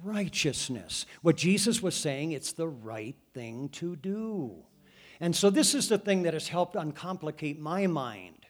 righteousness. 0.04 1.06
What 1.22 1.38
Jesus 1.38 1.82
was 1.82 1.96
saying, 1.96 2.32
it's 2.32 2.54
the 2.54 2.68
right 2.68 3.16
thing 3.34 3.70
to 3.70 3.96
do. 3.96 4.64
And 5.20 5.36
so 5.36 5.50
this 5.50 5.74
is 5.74 5.90
the 5.90 5.98
thing 5.98 6.24
that 6.24 6.34
has 6.34 6.48
helped 6.48 6.76
uncomplicate 6.76 7.60
my 7.60 7.88
mind. 7.88 8.46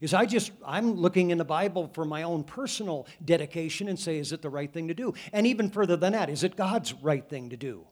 Is 0.00 0.12
I 0.12 0.26
just 0.26 0.52
I'm 0.66 0.94
looking 0.94 1.30
in 1.30 1.38
the 1.38 1.44
Bible 1.44 1.90
for 1.94 2.04
my 2.04 2.24
own 2.24 2.44
personal 2.44 3.06
dedication 3.24 3.88
and 3.88 3.98
say 3.98 4.18
is 4.18 4.32
it 4.32 4.42
the 4.42 4.50
right 4.50 4.72
thing 4.72 4.88
to 4.88 4.94
do? 4.94 5.14
And 5.32 5.46
even 5.46 5.70
further 5.70 5.96
than 5.96 6.12
that, 6.12 6.28
is 6.28 6.44
it 6.44 6.56
God's 6.56 6.92
right 6.94 7.26
thing 7.26 7.50
to 7.50 7.56
do? 7.56 7.86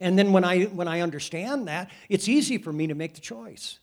And 0.00 0.18
then 0.18 0.32
when 0.32 0.44
I 0.44 0.64
when 0.64 0.88
I 0.88 1.00
understand 1.00 1.68
that, 1.68 1.90
it's 2.08 2.28
easy 2.28 2.58
for 2.58 2.72
me 2.72 2.86
to 2.86 2.94
make 2.94 3.14
the 3.14 3.20
choice. 3.20 3.78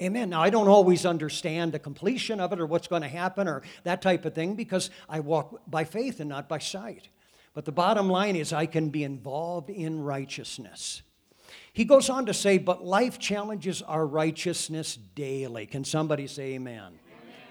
Amen. 0.00 0.30
Now, 0.30 0.42
I 0.42 0.50
don't 0.50 0.68
always 0.68 1.04
understand 1.04 1.72
the 1.72 1.78
completion 1.80 2.38
of 2.38 2.52
it 2.52 2.60
or 2.60 2.66
what's 2.66 2.86
going 2.86 3.02
to 3.02 3.08
happen 3.08 3.48
or 3.48 3.62
that 3.82 4.00
type 4.00 4.24
of 4.24 4.34
thing 4.34 4.54
because 4.54 4.90
I 5.08 5.20
walk 5.20 5.60
by 5.66 5.84
faith 5.84 6.20
and 6.20 6.28
not 6.28 6.48
by 6.48 6.58
sight. 6.58 7.08
But 7.58 7.64
the 7.64 7.72
bottom 7.72 8.08
line 8.08 8.36
is, 8.36 8.52
I 8.52 8.66
can 8.66 8.90
be 8.90 9.02
involved 9.02 9.68
in 9.68 10.00
righteousness. 10.00 11.02
He 11.72 11.84
goes 11.84 12.08
on 12.08 12.26
to 12.26 12.32
say, 12.32 12.56
but 12.56 12.84
life 12.84 13.18
challenges 13.18 13.82
our 13.82 14.06
righteousness 14.06 14.94
daily. 14.94 15.66
Can 15.66 15.82
somebody 15.82 16.28
say 16.28 16.52
amen? 16.52 17.00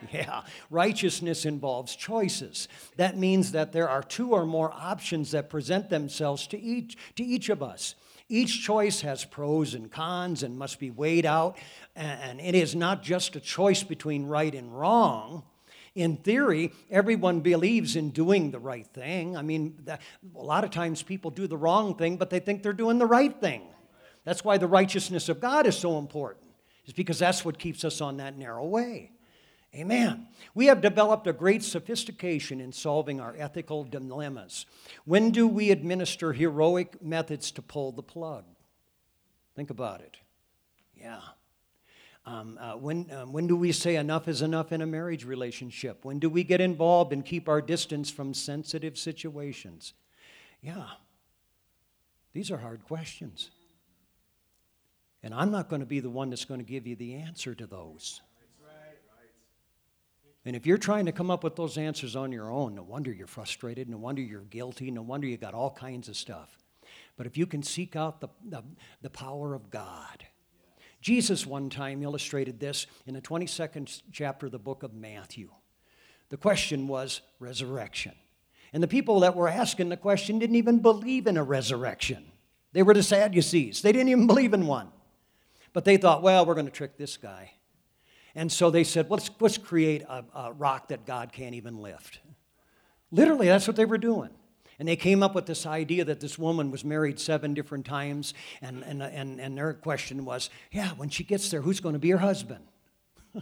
amen? 0.02 0.10
Yeah, 0.14 0.44
righteousness 0.70 1.44
involves 1.44 1.94
choices. 1.94 2.70
That 2.96 3.18
means 3.18 3.52
that 3.52 3.74
there 3.74 3.90
are 3.90 4.02
two 4.02 4.32
or 4.32 4.46
more 4.46 4.72
options 4.72 5.32
that 5.32 5.50
present 5.50 5.90
themselves 5.90 6.48
to 6.48 6.58
each, 6.58 6.96
to 7.18 7.24
each 7.26 7.50
of 7.50 7.62
us. 7.62 7.96
Each 8.30 8.64
choice 8.64 9.02
has 9.02 9.26
pros 9.26 9.74
and 9.74 9.92
cons 9.92 10.42
and 10.42 10.58
must 10.58 10.80
be 10.80 10.90
weighed 10.90 11.26
out. 11.26 11.58
And 11.98 12.40
it 12.40 12.56
is 12.56 12.78
not 12.78 13.04
just 13.04 13.36
a 13.36 13.42
choice 13.42 13.84
between 13.84 14.26
right 14.26 14.56
and 14.56 14.74
wrong, 14.74 15.44
in 15.98 16.18
theory, 16.18 16.72
everyone 16.92 17.40
believes 17.42 17.96
in 17.96 18.12
doing 18.12 18.52
the 18.52 18.60
right 18.60 18.88
thing. 18.88 19.36
I 19.36 19.42
mean, 19.42 19.86
a 19.88 20.00
lot 20.34 20.64
of 20.64 20.70
times 20.70 21.02
people 21.02 21.32
do 21.32 21.48
the 21.48 21.58
wrong 21.58 21.96
thing, 21.96 22.18
but 22.18 22.30
they 22.30 22.40
think 22.40 22.62
they're 22.64 22.72
doing 22.72 23.00
the 23.00 23.06
right 23.06 23.36
thing. 23.42 23.64
That's 24.24 24.44
why 24.44 24.58
the 24.58 24.68
righteousness 24.68 25.28
of 25.28 25.42
God 25.42 25.66
is 25.66 25.78
so 25.78 25.98
important, 25.98 26.46
is 26.86 26.94
because 26.94 27.20
that's 27.20 27.44
what 27.44 27.58
keeps 27.58 27.84
us 27.84 28.00
on 28.00 28.18
that 28.18 28.38
narrow 28.38 28.66
way. 28.66 29.12
Amen. 29.76 30.28
We 30.56 30.68
have 30.68 30.82
developed 30.82 31.28
a 31.28 31.34
great 31.34 31.64
sophistication 31.64 32.62
in 32.62 32.72
solving 32.72 33.20
our 33.20 33.36
ethical 33.38 33.84
dilemmas. 33.84 34.66
When 35.06 35.32
do 35.32 35.48
we 35.48 35.72
administer 35.72 36.32
heroic 36.34 37.02
methods 37.02 37.52
to 37.52 37.62
pull 37.62 37.92
the 37.92 38.04
plug? 38.04 38.46
Think 39.56 39.70
about 39.70 40.02
it. 40.02 40.18
Yeah. 40.96 41.20
Um, 42.28 42.60
uh, 42.60 42.74
when, 42.74 43.10
um, 43.14 43.32
when 43.32 43.48
do 43.48 43.56
we 43.56 43.72
say 43.72 43.96
enough 43.96 44.28
is 44.28 44.42
enough 44.42 44.74
in 44.74 44.82
a 44.82 44.86
marriage 44.86 45.24
relationship? 45.24 46.04
When 46.04 46.20
do 46.20 46.30
we 46.30 46.44
get 46.44 46.60
involved 46.60 47.14
and 47.14 47.24
keep 47.24 47.48
our 47.48 47.62
distance 47.62 48.12
from 48.12 48.34
sensitive 48.34 48.98
situations? 48.98 49.94
Yeah, 50.62 50.88
these 52.34 52.52
are 52.52 52.58
hard 52.58 52.84
questions. 52.84 53.50
And 55.24 55.34
I'm 55.34 55.52
not 55.52 55.70
going 55.70 55.80
to 55.80 55.86
be 55.86 56.02
the 56.02 56.10
one 56.10 56.30
that's 56.30 56.44
going 56.44 56.60
to 56.60 56.66
give 56.66 56.86
you 56.86 56.98
the 56.98 57.16
answer 57.16 57.56
to 57.56 57.66
those. 57.66 58.20
And 60.44 60.54
if 60.54 60.66
you're 60.66 60.78
trying 60.78 61.06
to 61.06 61.14
come 61.14 61.32
up 61.32 61.46
with 61.46 61.56
those 61.56 61.78
answers 61.78 62.18
on 62.18 62.34
your 62.34 62.52
own, 62.52 62.76
no 62.76 62.84
wonder 62.84 63.12
you're 63.12 63.28
frustrated, 63.28 63.88
no 63.88 63.98
wonder 63.98 64.22
you're 64.22 64.42
guilty, 64.42 64.92
no 64.92 65.02
wonder 65.02 65.28
you 65.28 65.38
got 65.38 65.54
all 65.54 65.72
kinds 65.72 66.10
of 66.10 66.18
stuff. 66.18 66.58
But 67.16 67.26
if 67.26 67.38
you 67.38 67.46
can 67.46 67.64
seek 67.64 67.96
out 67.96 68.20
the, 68.20 68.28
the, 68.44 68.64
the 69.02 69.10
power 69.10 69.54
of 69.54 69.70
God, 69.70 70.26
Jesus, 71.02 71.46
one 71.46 71.70
time, 71.70 72.02
illustrated 72.04 72.60
this 72.60 72.88
in 73.06 73.14
the 73.14 73.22
22nd 73.22 74.02
chapter 74.12 74.48
of 74.48 74.52
the 74.52 74.60
book 74.60 74.84
of 74.84 74.94
Matthew. 74.94 75.50
The 76.30 76.38
question 76.38 76.88
was 76.88 77.22
resurrection. 77.40 78.14
And 78.74 78.84
the 78.84 78.88
people 78.88 79.22
that 79.22 79.36
were 79.36 79.48
asking 79.48 79.90
the 79.90 79.98
question 79.98 80.40
didn't 80.40 80.58
even 80.58 80.80
believe 80.80 81.28
in 81.28 81.38
a 81.38 81.44
resurrection. 81.44 82.26
They 82.74 82.84
were 82.84 82.94
the 82.94 83.04
Sadducees, 83.04 83.82
they 83.82 83.92
didn't 83.92 84.10
even 84.10 84.28
believe 84.28 84.54
in 84.54 84.68
one. 84.68 84.90
But 85.74 85.86
they 85.86 85.98
thought, 85.98 86.24
well, 86.24 86.46
we're 86.46 86.56
going 86.56 86.66
to 86.66 86.72
trick 86.72 86.98
this 86.98 87.18
guy. 87.18 87.52
And 88.36 88.52
so 88.52 88.70
they 88.70 88.84
said, 88.84 89.10
let's, 89.10 89.30
let's 89.40 89.58
create 89.58 90.04
a, 90.04 90.24
a 90.36 90.54
rock 90.54 90.90
that 90.90 91.06
God 91.06 91.32
can't 91.32 91.56
even 91.56 91.82
lift. 91.82 92.20
Literally, 93.12 93.48
that's 93.48 93.68
what 93.68 93.76
they 93.76 93.86
were 93.86 93.98
doing. 93.98 94.30
And 94.80 94.88
they 94.88 94.96
came 94.96 95.24
up 95.24 95.34
with 95.34 95.48
this 95.48 95.66
idea 95.66 96.06
that 96.06 96.20
this 96.20 96.38
woman 96.38 96.70
was 96.70 96.86
married 96.86 97.20
seven 97.20 97.54
different 97.56 97.86
times, 97.86 98.36
and, 98.62 98.84
and, 98.84 99.02
and, 99.02 99.40
and 99.42 99.58
their 99.58 99.74
question 99.74 100.24
was, 100.24 100.52
yeah, 100.72 100.90
when 100.90 101.10
she 101.10 101.24
gets 101.24 101.50
there, 101.50 101.62
who's 101.62 101.80
going 101.80 101.94
to 101.94 102.00
be 102.00 102.12
her 102.12 102.18
husband? 102.20 102.64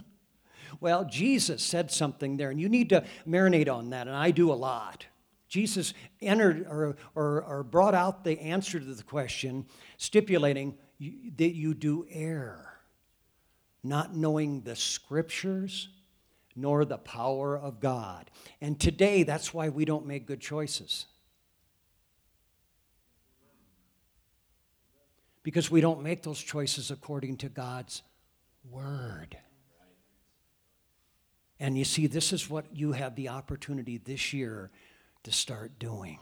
well, 0.80 1.04
Jesus 1.04 1.62
said 1.62 1.90
something 1.90 2.38
there, 2.38 2.50
and 2.50 2.58
you 2.58 2.70
need 2.70 2.88
to 2.88 3.04
marinate 3.28 3.70
on 3.70 3.90
that, 3.90 4.06
and 4.06 4.16
I 4.16 4.30
do 4.30 4.50
a 4.50 4.54
lot. 4.54 5.04
Jesus 5.48 5.92
entered 6.22 6.66
or, 6.66 6.96
or, 7.14 7.42
or 7.42 7.62
brought 7.62 7.94
out 7.94 8.24
the 8.24 8.40
answer 8.40 8.80
to 8.80 8.94
the 8.94 9.02
question, 9.02 9.66
stipulating 9.98 10.76
that 11.36 11.54
you 11.54 11.74
do 11.74 12.06
err, 12.10 12.80
not 13.84 14.16
knowing 14.16 14.62
the 14.62 14.74
scriptures, 14.74 15.90
nor 16.56 16.86
the 16.86 16.96
power 16.96 17.56
of 17.58 17.78
God. 17.80 18.30
And 18.62 18.80
today, 18.80 19.22
that's 19.22 19.52
why 19.52 19.68
we 19.68 19.84
don't 19.84 20.06
make 20.06 20.26
good 20.26 20.40
choices. 20.40 21.04
Because 25.46 25.70
we 25.70 25.80
don't 25.80 26.02
make 26.02 26.24
those 26.24 26.40
choices 26.40 26.90
according 26.90 27.36
to 27.36 27.48
God's 27.48 28.02
word. 28.68 29.38
And 31.60 31.78
you 31.78 31.84
see, 31.84 32.08
this 32.08 32.32
is 32.32 32.50
what 32.50 32.64
you 32.74 32.90
have 32.90 33.14
the 33.14 33.28
opportunity 33.28 33.96
this 33.96 34.32
year 34.32 34.72
to 35.22 35.30
start 35.30 35.78
doing. 35.78 36.18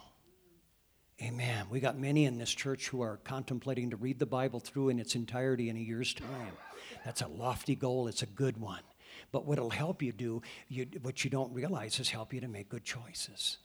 Amen. 1.23 1.69
We 1.71 1.81
got 1.81 1.99
many 1.99 2.27
in 2.27 2.37
this 2.37 2.53
church 2.53 2.89
who 2.89 3.01
are 3.01 3.17
contemplating 3.25 3.89
to 3.89 3.97
read 3.97 4.19
the 4.19 4.27
Bible 4.27 4.61
through 4.61 4.91
in 4.91 4.99
its 4.99 5.15
entirety 5.15 5.71
in 5.71 5.79
a 5.79 5.81
year's 5.81 6.13
time. 6.13 6.53
That's 7.07 7.23
a 7.23 7.29
lofty 7.29 7.77
goal, 7.77 8.09
it's 8.09 8.23
a 8.23 8.27
good 8.27 8.59
one. 8.59 8.83
But 9.33 9.47
what 9.47 9.57
it'll 9.57 9.71
help 9.71 10.03
you 10.03 10.13
do, 10.13 10.43
you, 10.69 10.87
what 11.01 11.25
you 11.25 11.31
don't 11.31 11.55
realize, 11.55 11.99
is 11.99 12.11
help 12.11 12.35
you 12.35 12.43
to 12.43 12.49
make 12.49 12.69
good 12.69 12.85
choices. 12.85 13.57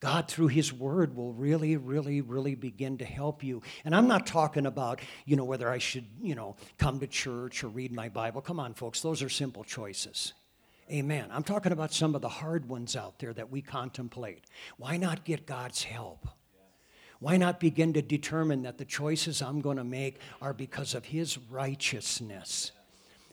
God, 0.00 0.28
through 0.28 0.48
His 0.48 0.72
Word, 0.72 1.16
will 1.16 1.32
really, 1.32 1.76
really, 1.76 2.20
really 2.20 2.54
begin 2.54 2.98
to 2.98 3.04
help 3.04 3.42
you. 3.42 3.62
And 3.84 3.94
I'm 3.94 4.08
not 4.08 4.26
talking 4.26 4.66
about, 4.66 5.00
you 5.24 5.36
know, 5.36 5.44
whether 5.44 5.70
I 5.70 5.78
should, 5.78 6.04
you 6.20 6.34
know, 6.34 6.56
come 6.78 7.00
to 7.00 7.06
church 7.06 7.64
or 7.64 7.68
read 7.68 7.92
my 7.92 8.08
Bible. 8.08 8.40
Come 8.42 8.60
on, 8.60 8.74
folks, 8.74 9.00
those 9.00 9.22
are 9.22 9.28
simple 9.28 9.64
choices. 9.64 10.34
Amen. 10.90 11.28
I'm 11.30 11.42
talking 11.42 11.72
about 11.72 11.94
some 11.94 12.14
of 12.14 12.20
the 12.20 12.28
hard 12.28 12.68
ones 12.68 12.94
out 12.94 13.18
there 13.18 13.32
that 13.32 13.50
we 13.50 13.62
contemplate. 13.62 14.44
Why 14.76 14.98
not 14.98 15.24
get 15.24 15.46
God's 15.46 15.82
help? 15.82 16.28
Why 17.20 17.38
not 17.38 17.58
begin 17.58 17.94
to 17.94 18.02
determine 18.02 18.62
that 18.62 18.76
the 18.76 18.84
choices 18.84 19.40
I'm 19.40 19.62
going 19.62 19.78
to 19.78 19.84
make 19.84 20.18
are 20.42 20.52
because 20.52 20.94
of 20.94 21.06
His 21.06 21.38
righteousness? 21.38 22.72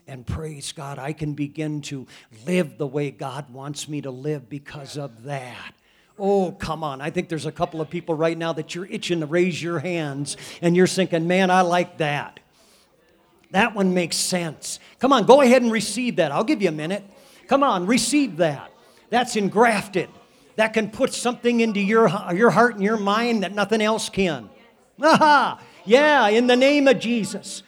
And 0.07 0.25
praise 0.25 0.71
God, 0.71 0.97
I 0.97 1.11
can 1.13 1.33
begin 1.33 1.81
to 1.83 2.07
live 2.45 2.77
the 2.77 2.87
way 2.87 3.11
God 3.11 3.51
wants 3.51 3.89
me 3.89 4.01
to 4.01 4.11
live 4.11 4.49
because 4.49 4.97
of 4.97 5.23
that. 5.23 5.73
Oh, 6.23 6.51
come 6.51 6.83
on. 6.83 7.01
I 7.01 7.09
think 7.09 7.29
there's 7.29 7.47
a 7.47 7.51
couple 7.51 7.81
of 7.81 7.89
people 7.89 8.13
right 8.13 8.37
now 8.37 8.53
that 8.53 8.75
you're 8.75 8.85
itching 8.85 9.21
to 9.21 9.25
raise 9.25 9.61
your 9.61 9.79
hands 9.79 10.37
and 10.61 10.75
you're 10.77 10.85
thinking, 10.85 11.27
man, 11.27 11.49
I 11.49 11.61
like 11.61 11.97
that. 11.97 12.39
That 13.49 13.73
one 13.73 13.95
makes 13.95 14.17
sense. 14.17 14.79
Come 14.99 15.11
on, 15.11 15.25
go 15.25 15.41
ahead 15.41 15.63
and 15.63 15.71
receive 15.71 16.17
that. 16.17 16.31
I'll 16.31 16.43
give 16.43 16.61
you 16.61 16.69
a 16.69 16.73
minute. 16.73 17.03
Come 17.47 17.63
on, 17.63 17.87
receive 17.87 18.37
that. 18.37 18.71
That's 19.09 19.35
engrafted. 19.35 20.09
That 20.57 20.73
can 20.73 20.91
put 20.91 21.11
something 21.11 21.59
into 21.59 21.79
your, 21.79 22.07
your 22.35 22.51
heart 22.51 22.75
and 22.75 22.83
your 22.83 22.97
mind 22.97 23.41
that 23.41 23.55
nothing 23.55 23.81
else 23.81 24.07
can. 24.07 24.47
Aha! 25.01 25.59
Yeah, 25.85 26.27
in 26.27 26.45
the 26.45 26.55
name 26.55 26.87
of 26.87 26.99
Jesus. 26.99 27.63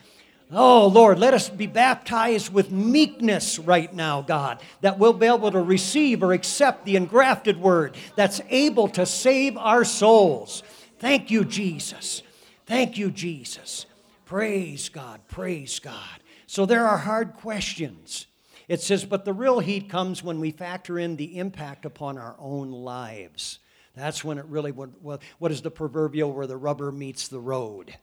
Oh, 0.50 0.86
Lord, 0.86 1.18
let 1.18 1.34
us 1.34 1.48
be 1.48 1.66
baptized 1.66 2.52
with 2.52 2.70
meekness 2.70 3.58
right 3.58 3.92
now, 3.92 4.22
God, 4.22 4.60
that 4.82 4.98
we'll 4.98 5.14
be 5.14 5.26
able 5.26 5.50
to 5.50 5.60
receive 5.60 6.22
or 6.22 6.32
accept 6.32 6.84
the 6.84 6.96
engrafted 6.96 7.58
word 7.60 7.96
that's 8.14 8.40
able 8.50 8.88
to 8.88 9.06
save 9.06 9.56
our 9.56 9.84
souls. 9.84 10.62
Thank 10.98 11.30
you, 11.30 11.44
Jesus. 11.44 12.22
Thank 12.66 12.98
you, 12.98 13.10
Jesus. 13.10 13.86
Praise 14.26 14.88
God. 14.88 15.20
Praise 15.28 15.78
God. 15.78 16.20
So 16.46 16.66
there 16.66 16.86
are 16.86 16.98
hard 16.98 17.34
questions. 17.34 18.26
It 18.68 18.80
says, 18.80 19.04
but 19.04 19.24
the 19.24 19.32
real 19.32 19.60
heat 19.60 19.88
comes 19.88 20.22
when 20.22 20.40
we 20.40 20.50
factor 20.50 20.98
in 20.98 21.16
the 21.16 21.38
impact 21.38 21.84
upon 21.84 22.16
our 22.16 22.36
own 22.38 22.70
lives. 22.70 23.58
That's 23.96 24.24
when 24.24 24.38
it 24.38 24.46
really, 24.46 24.72
what, 24.72 25.22
what 25.38 25.52
is 25.52 25.62
the 25.62 25.70
proverbial 25.70 26.32
where 26.32 26.46
the 26.46 26.56
rubber 26.56 26.90
meets 26.90 27.28
the 27.28 27.40
road? 27.40 27.94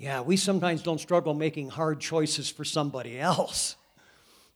Yeah, 0.00 0.22
we 0.22 0.38
sometimes 0.38 0.82
don't 0.82 0.98
struggle 0.98 1.34
making 1.34 1.68
hard 1.68 2.00
choices 2.00 2.48
for 2.48 2.64
somebody 2.64 3.20
else. 3.20 3.76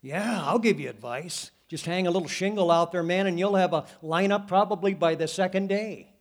Yeah, 0.01 0.43
I'll 0.43 0.59
give 0.59 0.81
you 0.81 0.89
advice. 0.89 1.51
Just 1.69 1.85
hang 1.85 2.07
a 2.07 2.11
little 2.11 2.29
shingle 2.29 2.71
out 2.71 2.93
there, 2.93 3.03
man, 3.03 3.27
and 3.27 3.39
you'll 3.39 3.57
have 3.57 3.75
a 3.75 3.85
lineup 4.03 4.49
probably 4.49 4.95
by 4.95 5.17
the 5.17 5.29
second 5.29 5.69
day. 5.69 6.15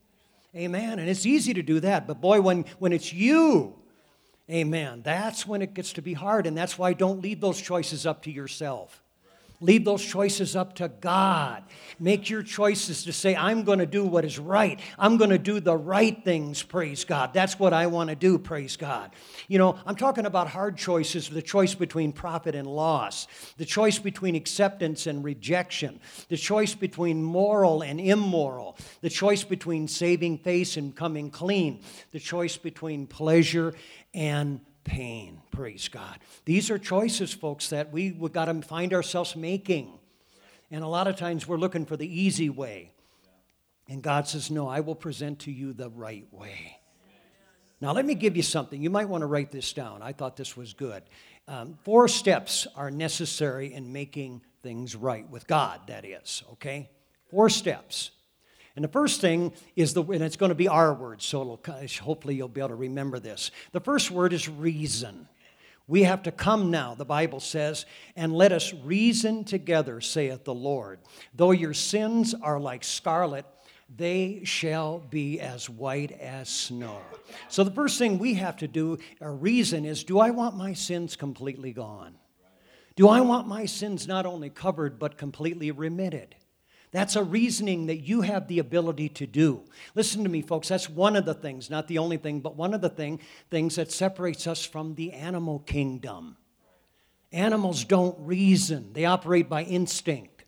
Amen. 0.54 1.00
And 1.00 1.10
it's 1.10 1.26
easy 1.26 1.54
to 1.54 1.64
do 1.64 1.80
that. 1.80 2.06
But 2.06 2.20
boy, 2.20 2.42
when, 2.42 2.66
when 2.80 2.92
it's 2.92 3.14
you, 3.14 3.76
amen, 4.50 5.04
that's 5.06 5.48
when 5.48 5.62
it 5.62 5.74
gets 5.74 5.94
to 5.94 6.02
be 6.02 6.14
hard. 6.14 6.46
And 6.46 6.58
that's 6.58 6.78
why 6.78 6.92
don't 6.92 7.22
leave 7.22 7.40
those 7.40 7.62
choices 7.62 8.06
up 8.06 8.24
to 8.24 8.32
yourself. 8.32 9.03
Leave 9.64 9.86
those 9.86 10.04
choices 10.04 10.58
up 10.58 10.76
to 10.76 10.90
God. 10.90 11.64
Make 11.98 12.30
your 12.30 12.44
choices 12.44 13.06
to 13.06 13.14
say, 13.14 13.34
I'm 13.34 13.64
going 13.64 13.80
to 13.80 13.86
do 13.86 14.04
what 14.04 14.26
is 14.26 14.38
right. 14.38 14.78
I'm 15.00 15.16
going 15.16 15.30
to 15.30 15.38
do 15.38 15.62
the 15.62 15.78
right 15.78 16.22
things, 16.26 16.62
praise 16.62 17.06
God. 17.06 17.34
That's 17.34 17.58
what 17.58 17.72
I 17.72 17.88
want 17.88 18.10
to 18.10 18.16
do, 18.18 18.38
praise 18.38 18.76
God. 18.76 19.12
You 19.48 19.60
know, 19.60 19.80
I'm 19.86 19.96
talking 19.96 20.26
about 20.26 20.50
hard 20.50 20.76
choices 20.78 21.30
the 21.30 21.42
choice 21.42 21.76
between 21.76 22.12
profit 22.12 22.56
and 22.56 22.68
loss, 22.68 23.28
the 23.56 23.64
choice 23.64 24.00
between 24.00 24.36
acceptance 24.36 25.08
and 25.08 25.24
rejection, 25.24 26.02
the 26.28 26.36
choice 26.36 26.76
between 26.76 27.24
moral 27.24 27.84
and 27.84 28.02
immoral, 28.02 28.78
the 29.00 29.10
choice 29.10 29.46
between 29.46 29.88
saving 29.88 30.40
face 30.40 30.76
and 30.76 30.94
coming 30.94 31.30
clean, 31.30 31.82
the 32.12 32.20
choice 32.20 32.58
between 32.58 33.08
pleasure 33.08 33.74
and 34.14 34.60
pain. 34.84 35.42
Praise 35.52 35.88
God. 35.88 36.20
These 36.46 36.70
are 36.70 36.78
choices, 36.78 37.34
folks, 37.34 37.70
that 37.70 37.92
we, 37.92 38.10
got 38.10 38.46
to 38.46 38.62
find 38.62 38.94
ourselves 38.94 39.36
making. 39.36 40.00
And 40.72 40.84
a 40.84 40.88
lot 40.88 41.08
of 41.08 41.16
times 41.16 41.48
we're 41.48 41.58
looking 41.58 41.86
for 41.86 41.98
the 41.98 42.22
easy 42.22 42.50
way. 42.50 42.92
And 43.88 44.02
God 44.02 44.28
says, 44.28 44.50
No, 44.50 44.68
I 44.68 44.80
will 44.80 44.96
present 44.96 45.40
to 45.40 45.52
you 45.52 45.74
the 45.74 45.90
right 45.90 46.28
way. 46.32 46.80
Now, 47.82 47.92
let 47.92 48.06
me 48.06 48.16
give 48.16 48.38
you 48.38 48.44
something. 48.44 48.82
You 48.82 48.90
might 48.90 49.10
want 49.10 49.24
to 49.24 49.26
write 49.26 49.52
this 49.52 49.74
down. 49.74 50.02
I 50.02 50.14
thought 50.14 50.38
this 50.38 50.56
was 50.56 50.74
good. 50.74 51.04
Um, 51.50 51.78
four 51.84 52.08
steps 52.08 52.66
are 52.78 52.90
necessary 52.90 53.74
in 53.74 53.92
making 53.92 54.42
things 54.62 54.96
right 54.96 55.30
with 55.30 55.46
God, 55.48 55.82
that 55.88 56.06
is, 56.06 56.44
okay? 56.54 56.90
Four 57.30 57.50
steps. 57.50 58.12
And 58.76 58.84
the 58.84 58.90
first 58.90 59.22
thing 59.22 59.54
is 59.76 59.94
the, 59.94 60.04
and 60.04 60.24
it's 60.24 60.36
going 60.36 60.50
to 60.50 60.56
be 60.56 60.68
our 60.68 60.94
word, 60.94 61.22
so 61.22 61.60
hopefully 62.02 62.36
you'll 62.36 62.48
be 62.48 62.62
able 62.62 62.70
to 62.70 62.76
remember 62.76 63.20
this. 63.20 63.52
The 63.72 63.80
first 63.80 64.10
word 64.10 64.34
is 64.34 64.50
reason. 64.50 65.28
We 65.88 66.04
have 66.04 66.24
to 66.24 66.32
come 66.32 66.72
now, 66.72 66.96
the 66.96 67.06
Bible 67.06 67.40
says, 67.40 67.86
and 68.16 68.34
let 68.34 68.52
us 68.52 68.74
reason 68.74 69.44
together, 69.44 70.02
saith 70.02 70.44
the 70.44 70.54
Lord. 70.54 71.00
Though 71.36 71.52
your 71.52 71.74
sins 71.74 72.34
are 72.34 72.60
like 72.60 72.84
scarlet, 72.84 73.46
they 73.96 74.42
shall 74.44 75.00
be 75.00 75.40
as 75.40 75.70
white 75.70 76.14
as 76.14 76.50
snow. 76.50 77.02
So 77.50 77.64
the 77.64 77.72
first 77.72 78.00
thing 78.00 78.18
we 78.18 78.36
have 78.36 78.58
to 78.58 78.68
do, 78.68 78.98
a 79.22 79.30
reason, 79.30 79.86
is 79.86 80.04
do 80.04 80.20
I 80.20 80.32
want 80.32 80.56
my 80.56 80.74
sins 80.74 81.16
completely 81.16 81.74
gone? 81.74 82.16
Do 82.96 83.10
I 83.10 83.22
want 83.22 83.48
my 83.48 83.66
sins 83.66 84.08
not 84.08 84.26
only 84.26 84.50
covered, 84.50 84.98
but 84.98 85.18
completely 85.18 85.70
remitted? 85.72 86.36
That's 86.94 87.16
a 87.16 87.24
reasoning 87.24 87.88
that 87.88 88.08
you 88.08 88.22
have 88.22 88.48
the 88.48 88.60
ability 88.60 89.10
to 89.10 89.26
do. 89.26 89.64
Listen 89.96 90.24
to 90.24 90.30
me, 90.30 90.44
folks. 90.44 90.68
That's 90.68 90.88
one 90.88 91.16
of 91.16 91.26
the 91.26 91.34
things, 91.34 91.72
not 91.72 91.88
the 91.88 91.98
only 91.98 92.18
thing, 92.18 92.40
but 92.40 92.56
one 92.56 92.76
of 92.76 92.82
the 92.82 92.90
thing, 92.90 93.20
things 93.50 93.76
that 93.78 93.92
separates 93.92 94.46
us 94.46 94.64
from 94.64 94.94
the 94.94 95.12
animal 95.12 95.60
kingdom. 95.60 96.38
Animals 97.32 97.84
don't 97.84 98.16
reason, 98.20 98.94
they 98.94 99.06
operate 99.06 99.50
by 99.50 99.64
instinct. 99.64 100.46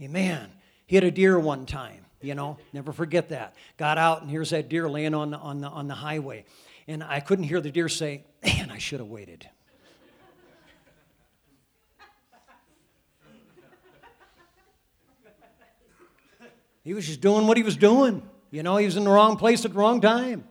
Amen. 0.00 0.50
Hit 0.86 1.04
a 1.04 1.10
deer 1.12 1.38
one 1.38 1.66
time, 1.66 2.04
you 2.20 2.34
know, 2.34 2.58
never 2.72 2.92
forget 2.92 3.28
that. 3.28 3.54
Got 3.76 3.98
out, 3.98 4.22
and 4.22 4.30
here's 4.30 4.50
that 4.50 4.68
deer 4.68 4.88
laying 4.88 5.14
on 5.14 5.30
the, 5.30 5.38
on 5.38 5.60
the, 5.60 5.68
on 5.68 5.86
the 5.86 5.94
highway. 5.94 6.44
And 6.88 7.04
I 7.04 7.20
couldn't 7.20 7.44
hear 7.44 7.60
the 7.60 7.70
deer 7.70 7.88
say, 7.88 8.24
Man, 8.42 8.72
I 8.72 8.78
should 8.78 8.98
have 8.98 9.08
waited. 9.08 9.48
He 16.84 16.94
was 16.94 17.06
just 17.06 17.20
doing 17.20 17.46
what 17.46 17.56
he 17.56 17.62
was 17.62 17.76
doing. 17.76 18.22
You 18.50 18.62
know, 18.62 18.76
he 18.76 18.84
was 18.84 18.96
in 18.96 19.04
the 19.04 19.10
wrong 19.10 19.36
place 19.36 19.64
at 19.64 19.72
the 19.72 19.78
wrong 19.78 20.00
time. 20.00 20.44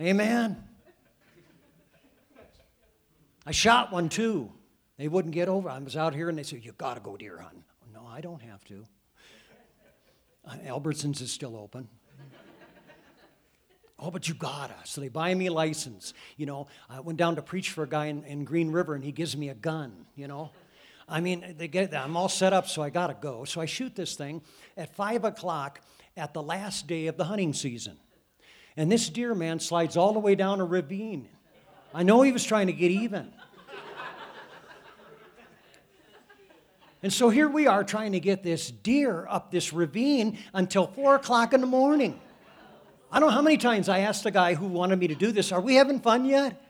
Amen. 0.00 0.62
I 3.46 3.52
shot 3.52 3.92
one 3.92 4.08
too. 4.08 4.50
They 4.96 5.08
wouldn't 5.08 5.34
get 5.34 5.48
over. 5.48 5.68
I 5.68 5.78
was 5.78 5.96
out 5.96 6.14
here 6.14 6.28
and 6.28 6.36
they 6.36 6.42
said, 6.42 6.64
You 6.64 6.72
got 6.72 6.94
to 6.94 7.00
go 7.00 7.16
deer 7.16 7.38
hunting. 7.38 7.64
No, 7.92 8.06
I 8.06 8.20
don't 8.20 8.42
have 8.42 8.64
to. 8.64 8.84
Uh, 10.44 10.56
Albertsons 10.66 11.20
is 11.20 11.32
still 11.32 11.56
open. 11.56 11.88
Oh, 14.02 14.10
but 14.10 14.26
you 14.26 14.34
gotta. 14.34 14.72
So 14.84 15.02
they 15.02 15.10
buy 15.10 15.34
me 15.34 15.48
a 15.48 15.52
license. 15.52 16.14
You 16.38 16.46
know, 16.46 16.68
I 16.88 17.00
went 17.00 17.18
down 17.18 17.36
to 17.36 17.42
preach 17.42 17.68
for 17.68 17.82
a 17.82 17.86
guy 17.86 18.06
in, 18.06 18.24
in 18.24 18.44
Green 18.44 18.70
River 18.70 18.94
and 18.94 19.04
he 19.04 19.12
gives 19.12 19.36
me 19.36 19.50
a 19.50 19.54
gun, 19.54 20.06
you 20.16 20.26
know. 20.26 20.52
I 21.10 21.20
mean, 21.20 21.56
they 21.58 21.66
get, 21.66 21.92
I'm 21.92 22.16
all 22.16 22.28
set 22.28 22.52
up, 22.52 22.68
so 22.68 22.82
I 22.82 22.90
got 22.90 23.08
to 23.08 23.16
go. 23.20 23.44
So 23.44 23.60
I 23.60 23.66
shoot 23.66 23.96
this 23.96 24.14
thing 24.14 24.42
at 24.76 24.94
5 24.94 25.24
o'clock 25.24 25.80
at 26.16 26.32
the 26.32 26.42
last 26.42 26.86
day 26.86 27.08
of 27.08 27.16
the 27.16 27.24
hunting 27.24 27.52
season. 27.52 27.96
And 28.76 28.90
this 28.90 29.08
deer 29.08 29.34
man 29.34 29.58
slides 29.58 29.96
all 29.96 30.12
the 30.12 30.20
way 30.20 30.36
down 30.36 30.60
a 30.60 30.64
ravine. 30.64 31.28
I 31.92 32.04
know 32.04 32.22
he 32.22 32.30
was 32.30 32.44
trying 32.44 32.68
to 32.68 32.72
get 32.72 32.92
even. 32.92 33.32
And 37.02 37.12
so 37.12 37.30
here 37.30 37.48
we 37.48 37.66
are 37.66 37.82
trying 37.82 38.12
to 38.12 38.20
get 38.20 38.42
this 38.42 38.70
deer 38.70 39.26
up 39.28 39.50
this 39.50 39.72
ravine 39.72 40.38
until 40.52 40.86
4 40.86 41.16
o'clock 41.16 41.54
in 41.54 41.60
the 41.60 41.66
morning. 41.66 42.20
I 43.10 43.18
don't 43.18 43.30
know 43.30 43.34
how 43.34 43.42
many 43.42 43.56
times 43.56 43.88
I 43.88 44.00
asked 44.00 44.22
the 44.22 44.30
guy 44.30 44.54
who 44.54 44.66
wanted 44.66 44.98
me 44.98 45.08
to 45.08 45.14
do 45.16 45.32
this, 45.32 45.50
Are 45.50 45.60
we 45.60 45.74
having 45.74 45.98
fun 45.98 46.24
yet? 46.24 46.69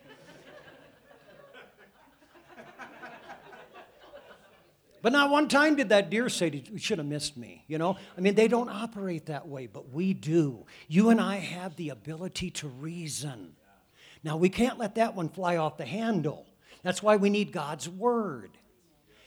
But 5.03 5.13
not 5.13 5.31
one 5.31 5.49
time 5.49 5.77
did 5.77 5.89
that 5.89 6.11
deer 6.11 6.29
say, 6.29 6.63
You 6.71 6.79
should 6.79 6.99
have 6.99 7.07
missed 7.07 7.37
me. 7.37 7.65
You 7.67 7.79
know? 7.79 7.97
I 8.17 8.21
mean, 8.21 8.35
they 8.35 8.49
don't 8.49 8.69
operate 8.69 9.27
that 9.27 9.49
way, 9.49 9.67
but 9.67 9.93
we 9.93 10.13
do. 10.13 10.67
You 10.89 11.11
and 11.11 11.21
I 11.21 11.37
have 11.37 11.77
the 11.77 11.91
ability 11.91 12.51
to 12.53 12.69
reason. 12.69 13.55
Now, 14.23 14.37
we 14.37 14.51
can't 14.51 14.79
let 14.79 14.97
that 14.97 15.15
one 15.15 15.31
fly 15.31 15.57
off 15.57 15.79
the 15.79 15.87
handle. 15.87 16.47
That's 16.83 17.03
why 17.03 17.17
we 17.17 17.31
need 17.31 17.53
God's 17.53 17.89
Word. 17.89 18.51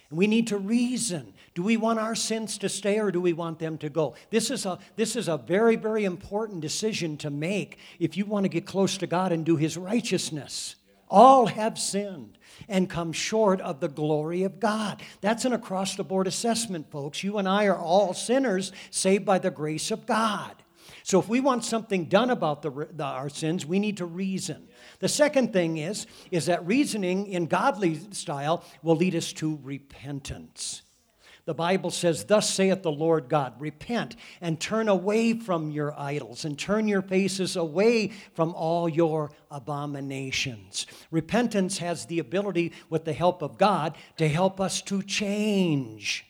And 0.10 0.20
we 0.20 0.28
need 0.28 0.48
to 0.48 0.58
reason. 0.58 1.34
Do 1.56 1.64
we 1.64 1.76
want 1.76 1.98
our 1.98 2.14
sins 2.14 2.60
to 2.60 2.70
stay 2.70 3.00
or 3.00 3.12
do 3.12 3.20
we 3.20 3.34
want 3.34 3.58
them 3.58 3.80
to 3.80 3.90
go? 3.90 4.14
This 4.30 4.52
is 4.52 4.68
a, 4.68 4.78
this 4.96 5.16
is 5.16 5.28
a 5.28 5.38
very, 5.38 5.76
very 5.76 6.06
important 6.06 6.62
decision 6.62 7.18
to 7.18 7.32
make 7.32 7.80
if 8.00 8.16
you 8.16 8.26
want 8.26 8.44
to 8.44 8.50
get 8.50 8.68
close 8.68 8.98
to 8.98 9.08
God 9.08 9.32
and 9.32 9.44
do 9.44 9.56
His 9.56 9.76
righteousness. 9.76 10.76
All 11.10 11.48
have 11.48 11.80
sinned 11.80 12.38
and 12.67 12.89
come 12.89 13.12
short 13.12 13.62
of 13.62 13.80
the 13.80 13.88
glory 13.88 14.43
of 14.43 14.60
God. 14.60 15.02
That's 15.21 15.45
an 15.45 15.54
across 15.54 15.95
the 15.95 16.04
board 16.04 16.28
assessment, 16.28 16.91
folks. 16.91 17.23
You 17.23 17.38
and 17.38 17.47
I 17.47 17.65
are 17.65 17.78
all 17.78 18.13
sinners 18.13 18.71
saved 18.91 19.26
by 19.26 19.39
the 19.39 19.52
grace 19.52 19.91
of 19.91 20.06
God. 20.06 20.56
So 21.04 21.19
if 21.19 21.28
we 21.28 21.41
want 21.41 21.65
something 21.65 22.06
done 22.06 22.30
about 22.30 22.62
the, 22.62 22.71
the, 22.91 23.04
our 23.04 23.30
sins, 23.30 23.65
we 23.65 23.80
need 23.80 23.97
to 23.97 24.06
reason. 24.06 24.67
The 24.99 25.10
second 25.10 25.52
thing 25.52 25.78
is, 25.78 26.08
is 26.32 26.45
that 26.45 26.65
reasoning 26.65 27.28
in 27.28 27.47
godly 27.47 27.99
style 28.12 28.63
will 28.82 28.95
lead 28.95 29.15
us 29.15 29.34
to 29.34 29.60
repentance. 29.63 30.82
The 31.45 31.53
Bible 31.53 31.91
says, 31.91 32.23
Thus 32.23 32.49
saith 32.49 32.84
the 32.84 32.91
Lord 32.91 33.27
God, 33.27 33.60
repent 33.60 34.15
and 34.39 34.60
turn 34.60 34.88
away 34.88 35.34
from 35.34 35.71
your 35.71 35.97
idols 35.99 36.45
and 36.45 36.58
turn 36.58 36.88
your 36.88 37.01
faces 37.01 37.58
away 37.58 38.13
from 38.34 38.53
all 38.53 38.88
your 38.88 39.32
abominations. 39.51 40.88
Repentance 41.12 41.79
has 41.79 42.06
the 42.06 42.19
ability, 42.19 42.71
with 42.89 43.03
the 43.03 43.13
help 43.13 43.41
of 43.41 43.58
God, 43.58 43.97
to 44.17 44.29
help 44.29 44.62
us 44.62 44.82
to 44.84 45.03
change. 45.03 46.25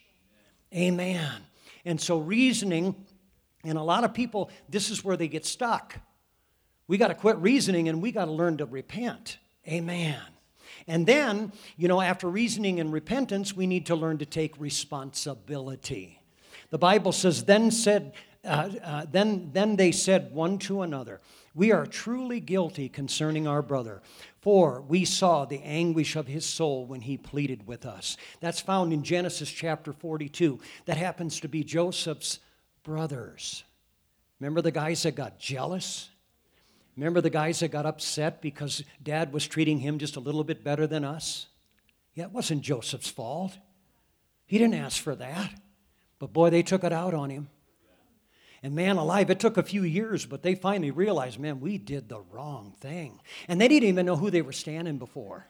Amen. 0.73 1.43
And 1.86 2.02
so, 2.02 2.17
reasoning, 2.17 2.95
and 3.63 3.78
a 3.78 3.84
lot 3.84 4.04
of 4.04 4.15
people, 4.15 4.49
this 4.67 4.89
is 4.89 5.04
where 5.04 5.15
they 5.15 5.28
get 5.28 5.45
stuck. 5.45 5.99
We 6.88 6.97
got 6.97 7.10
to 7.10 7.15
quit 7.15 7.38
reasoning 7.38 7.88
and 7.88 8.02
we 8.02 8.12
got 8.12 8.26
to 8.26 8.32
learn 8.32 8.58
to 8.58 8.65
repent. 8.65 9.38
Amen. 9.67 10.33
And 10.88 11.06
then, 11.06 11.52
you 11.78 11.88
know, 11.88 12.02
after 12.02 12.28
reasoning 12.30 12.80
and 12.80 12.91
repentance, 12.91 13.56
we 13.56 13.67
need 13.67 13.86
to 13.88 13.96
learn 13.96 14.17
to 14.17 14.26
take 14.26 14.60
responsibility. 14.60 16.19
The 16.69 16.78
Bible 16.78 17.12
says, 17.12 17.43
then 17.46 17.72
said, 17.72 18.13
uh, 18.46 18.69
uh, 18.84 19.06
then, 19.10 19.52
then 19.54 19.76
they 19.76 19.91
said 19.91 20.34
one 20.34 20.58
to 20.60 20.82
another, 20.82 21.22
We 21.56 21.72
are 21.72 21.86
truly 21.86 22.39
guilty 22.39 22.89
concerning 22.89 23.48
our 23.48 23.62
brother, 23.62 24.02
for 24.41 24.82
we 24.82 25.06
saw 25.06 25.46
the 25.46 25.62
anguish 25.62 26.15
of 26.17 26.28
his 26.28 26.46
soul 26.46 26.86
when 26.86 27.02
he 27.02 27.15
pleaded 27.15 27.65
with 27.65 27.86
us. 27.86 28.17
That's 28.41 28.60
found 28.60 28.91
in 28.91 29.04
Genesis 29.04 29.50
chapter 29.50 29.93
42. 29.93 30.60
That 30.86 30.98
happens 30.98 31.39
to 31.39 31.48
be 31.48 31.63
Joseph's 31.63 32.39
brothers. 32.84 33.63
Remember 34.39 34.62
the 34.62 34.72
guys 34.72 35.04
that 35.04 35.15
got 35.15 35.39
jealous? 35.39 36.10
Remember 36.96 37.22
the 37.22 37.30
guys 37.30 37.60
that 37.60 37.72
got 37.72 37.86
upset 37.86 38.42
because 38.42 38.84
dad 39.02 39.34
was 39.34 39.48
treating 39.48 39.80
him 39.80 39.98
just 39.98 40.16
a 40.16 40.20
little 40.20 40.44
bit 40.44 40.64
better 40.64 40.86
than 40.86 41.04
us? 41.04 41.48
Yeah, 42.14 42.26
it 42.26 42.32
wasn't 42.32 42.62
Joseph's 42.62 43.10
fault. 43.10 43.58
He 44.46 44.58
didn't 44.58 44.76
ask 44.76 45.02
for 45.02 45.16
that. 45.16 45.60
But 46.20 46.34
boy, 46.34 46.52
they 46.52 46.62
took 46.62 46.84
it 46.84 46.94
out 46.94 47.14
on 47.14 47.30
him. 47.30 47.50
And 48.62 48.76
man 48.76 48.96
alive, 48.96 49.30
it 49.30 49.40
took 49.40 49.58
a 49.58 49.64
few 49.64 49.84
years, 49.84 50.26
but 50.26 50.42
they 50.42 50.56
finally 50.56 50.92
realized, 50.92 51.38
man, 51.38 51.60
we 51.60 51.78
did 51.78 52.08
the 52.08 52.22
wrong 52.32 52.74
thing. 52.80 53.20
And 53.50 53.60
they 53.60 53.68
didn't 53.68 53.90
even 53.90 54.06
know 54.06 54.16
who 54.16 54.30
they 54.30 54.42
were 54.42 54.54
standing 54.54 54.98
before. 54.98 55.48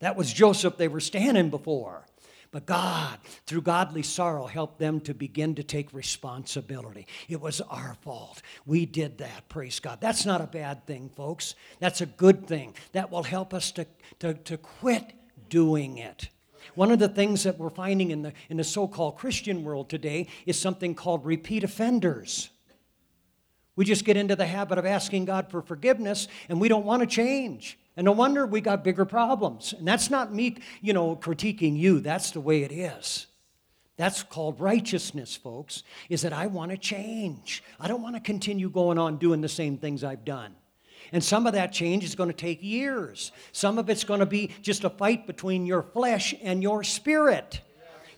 That 0.00 0.16
was 0.16 0.32
Joseph 0.32 0.76
they 0.76 0.88
were 0.88 0.98
standing 0.98 1.50
before. 1.50 2.04
But 2.52 2.66
God, 2.66 3.18
through 3.46 3.62
godly 3.62 4.02
sorrow, 4.02 4.46
helped 4.46 4.78
them 4.78 5.00
to 5.00 5.14
begin 5.14 5.54
to 5.54 5.62
take 5.62 5.92
responsibility. 5.94 7.06
It 7.26 7.40
was 7.40 7.62
our 7.62 7.96
fault. 8.02 8.42
We 8.66 8.84
did 8.84 9.18
that, 9.18 9.48
praise 9.48 9.80
God. 9.80 9.98
That's 10.02 10.26
not 10.26 10.42
a 10.42 10.46
bad 10.46 10.86
thing, 10.86 11.10
folks. 11.16 11.54
That's 11.80 12.02
a 12.02 12.06
good 12.06 12.46
thing. 12.46 12.74
That 12.92 13.10
will 13.10 13.22
help 13.22 13.54
us 13.54 13.72
to, 13.72 13.86
to, 14.18 14.34
to 14.34 14.58
quit 14.58 15.14
doing 15.48 15.96
it. 15.96 16.28
One 16.74 16.92
of 16.92 16.98
the 16.98 17.08
things 17.08 17.42
that 17.44 17.58
we're 17.58 17.70
finding 17.70 18.10
in 18.10 18.20
the, 18.20 18.34
in 18.50 18.58
the 18.58 18.64
so 18.64 18.86
called 18.86 19.16
Christian 19.16 19.64
world 19.64 19.88
today 19.88 20.28
is 20.44 20.58
something 20.58 20.94
called 20.94 21.24
repeat 21.24 21.64
offenders. 21.64 22.50
We 23.76 23.84
just 23.84 24.04
get 24.04 24.16
into 24.16 24.36
the 24.36 24.46
habit 24.46 24.78
of 24.78 24.86
asking 24.86 25.24
God 25.24 25.50
for 25.50 25.62
forgiveness 25.62 26.28
and 26.48 26.60
we 26.60 26.68
don't 26.68 26.84
want 26.84 27.00
to 27.00 27.06
change. 27.06 27.78
And 27.96 28.04
no 28.04 28.12
wonder 28.12 28.46
we 28.46 28.60
got 28.60 28.84
bigger 28.84 29.04
problems. 29.04 29.74
And 29.76 29.86
that's 29.86 30.10
not 30.10 30.34
me, 30.34 30.56
you 30.80 30.92
know, 30.92 31.16
critiquing 31.16 31.76
you. 31.76 32.00
That's 32.00 32.30
the 32.30 32.40
way 32.40 32.62
it 32.62 32.72
is. 32.72 33.26
That's 33.96 34.22
called 34.22 34.60
righteousness, 34.60 35.36
folks, 35.36 35.82
is 36.08 36.22
that 36.22 36.32
I 36.32 36.46
want 36.46 36.70
to 36.70 36.78
change. 36.78 37.62
I 37.78 37.88
don't 37.88 38.02
want 38.02 38.16
to 38.16 38.20
continue 38.20 38.70
going 38.70 38.98
on 38.98 39.18
doing 39.18 39.40
the 39.40 39.48
same 39.48 39.76
things 39.76 40.02
I've 40.02 40.24
done. 40.24 40.54
And 41.12 41.22
some 41.22 41.46
of 41.46 41.52
that 41.52 41.72
change 41.72 42.04
is 42.04 42.14
going 42.14 42.30
to 42.30 42.36
take 42.36 42.62
years. 42.62 43.32
Some 43.52 43.78
of 43.78 43.90
it's 43.90 44.04
going 44.04 44.20
to 44.20 44.26
be 44.26 44.50
just 44.62 44.84
a 44.84 44.90
fight 44.90 45.26
between 45.26 45.66
your 45.66 45.82
flesh 45.82 46.34
and 46.42 46.62
your 46.62 46.82
spirit. 46.82 47.60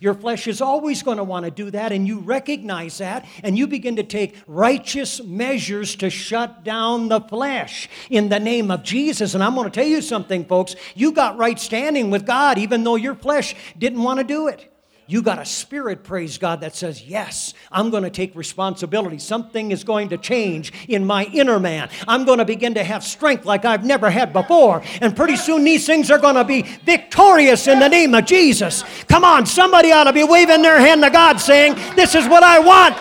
Your 0.00 0.14
flesh 0.14 0.46
is 0.46 0.60
always 0.60 1.02
going 1.02 1.18
to 1.18 1.24
want 1.24 1.44
to 1.44 1.50
do 1.50 1.70
that, 1.70 1.92
and 1.92 2.06
you 2.06 2.18
recognize 2.18 2.98
that, 2.98 3.26
and 3.42 3.56
you 3.56 3.66
begin 3.66 3.96
to 3.96 4.02
take 4.02 4.36
righteous 4.46 5.22
measures 5.22 5.96
to 5.96 6.10
shut 6.10 6.64
down 6.64 7.08
the 7.08 7.20
flesh 7.20 7.88
in 8.10 8.28
the 8.28 8.40
name 8.40 8.70
of 8.70 8.82
Jesus. 8.82 9.34
And 9.34 9.42
I'm 9.42 9.54
going 9.54 9.70
to 9.70 9.74
tell 9.74 9.86
you 9.86 10.02
something, 10.02 10.44
folks. 10.44 10.76
You 10.94 11.12
got 11.12 11.38
right 11.38 11.58
standing 11.58 12.10
with 12.10 12.26
God, 12.26 12.58
even 12.58 12.84
though 12.84 12.96
your 12.96 13.14
flesh 13.14 13.54
didn't 13.78 14.02
want 14.02 14.18
to 14.18 14.24
do 14.24 14.48
it. 14.48 14.73
You 15.06 15.20
got 15.20 15.38
a 15.38 15.44
spirit, 15.44 16.02
praise 16.02 16.38
God, 16.38 16.62
that 16.62 16.74
says, 16.74 17.02
Yes, 17.02 17.52
I'm 17.70 17.90
going 17.90 18.04
to 18.04 18.10
take 18.10 18.34
responsibility. 18.34 19.18
Something 19.18 19.70
is 19.70 19.84
going 19.84 20.08
to 20.08 20.16
change 20.16 20.72
in 20.88 21.04
my 21.04 21.24
inner 21.26 21.60
man. 21.60 21.90
I'm 22.08 22.24
going 22.24 22.38
to 22.38 22.44
begin 22.46 22.74
to 22.74 22.84
have 22.84 23.04
strength 23.04 23.44
like 23.44 23.66
I've 23.66 23.84
never 23.84 24.08
had 24.08 24.32
before. 24.32 24.82
And 25.02 25.14
pretty 25.14 25.36
soon 25.36 25.64
these 25.64 25.84
things 25.84 26.10
are 26.10 26.18
going 26.18 26.36
to 26.36 26.44
be 26.44 26.62
victorious 26.62 27.66
in 27.66 27.80
the 27.80 27.88
name 27.88 28.14
of 28.14 28.24
Jesus. 28.24 28.82
Come 29.06 29.24
on, 29.24 29.44
somebody 29.44 29.92
ought 29.92 30.04
to 30.04 30.12
be 30.12 30.24
waving 30.24 30.62
their 30.62 30.78
hand 30.78 31.02
to 31.02 31.10
God 31.10 31.38
saying, 31.38 31.74
This 31.96 32.14
is 32.14 32.26
what 32.26 32.42
I 32.42 32.58
want. 32.58 32.96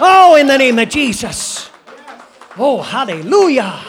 Oh, 0.00 0.36
in 0.36 0.46
the 0.46 0.58
name 0.58 0.78
of 0.78 0.90
Jesus. 0.90 1.70
Oh, 2.58 2.82
hallelujah. 2.82 3.80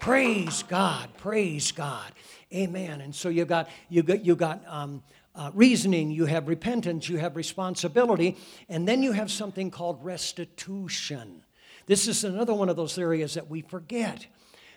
Praise 0.00 0.64
God. 0.64 1.08
Praise 1.18 1.70
God. 1.70 2.12
Amen. 2.52 3.00
And 3.00 3.14
so 3.14 3.28
you 3.28 3.44
got 3.44 3.68
you 3.88 4.02
got 4.02 4.24
you 4.24 4.36
got 4.36 4.62
um, 4.68 5.02
uh, 5.34 5.50
reasoning, 5.54 6.10
you 6.10 6.26
have 6.26 6.48
repentance, 6.48 7.08
you 7.08 7.18
have 7.18 7.36
responsibility, 7.36 8.36
and 8.68 8.86
then 8.86 9.02
you 9.02 9.12
have 9.12 9.30
something 9.30 9.70
called 9.70 10.04
restitution. 10.04 11.42
This 11.86 12.08
is 12.08 12.24
another 12.24 12.54
one 12.54 12.68
of 12.68 12.76
those 12.76 12.98
areas 12.98 13.34
that 13.34 13.50
we 13.50 13.62
forget. 13.62 14.26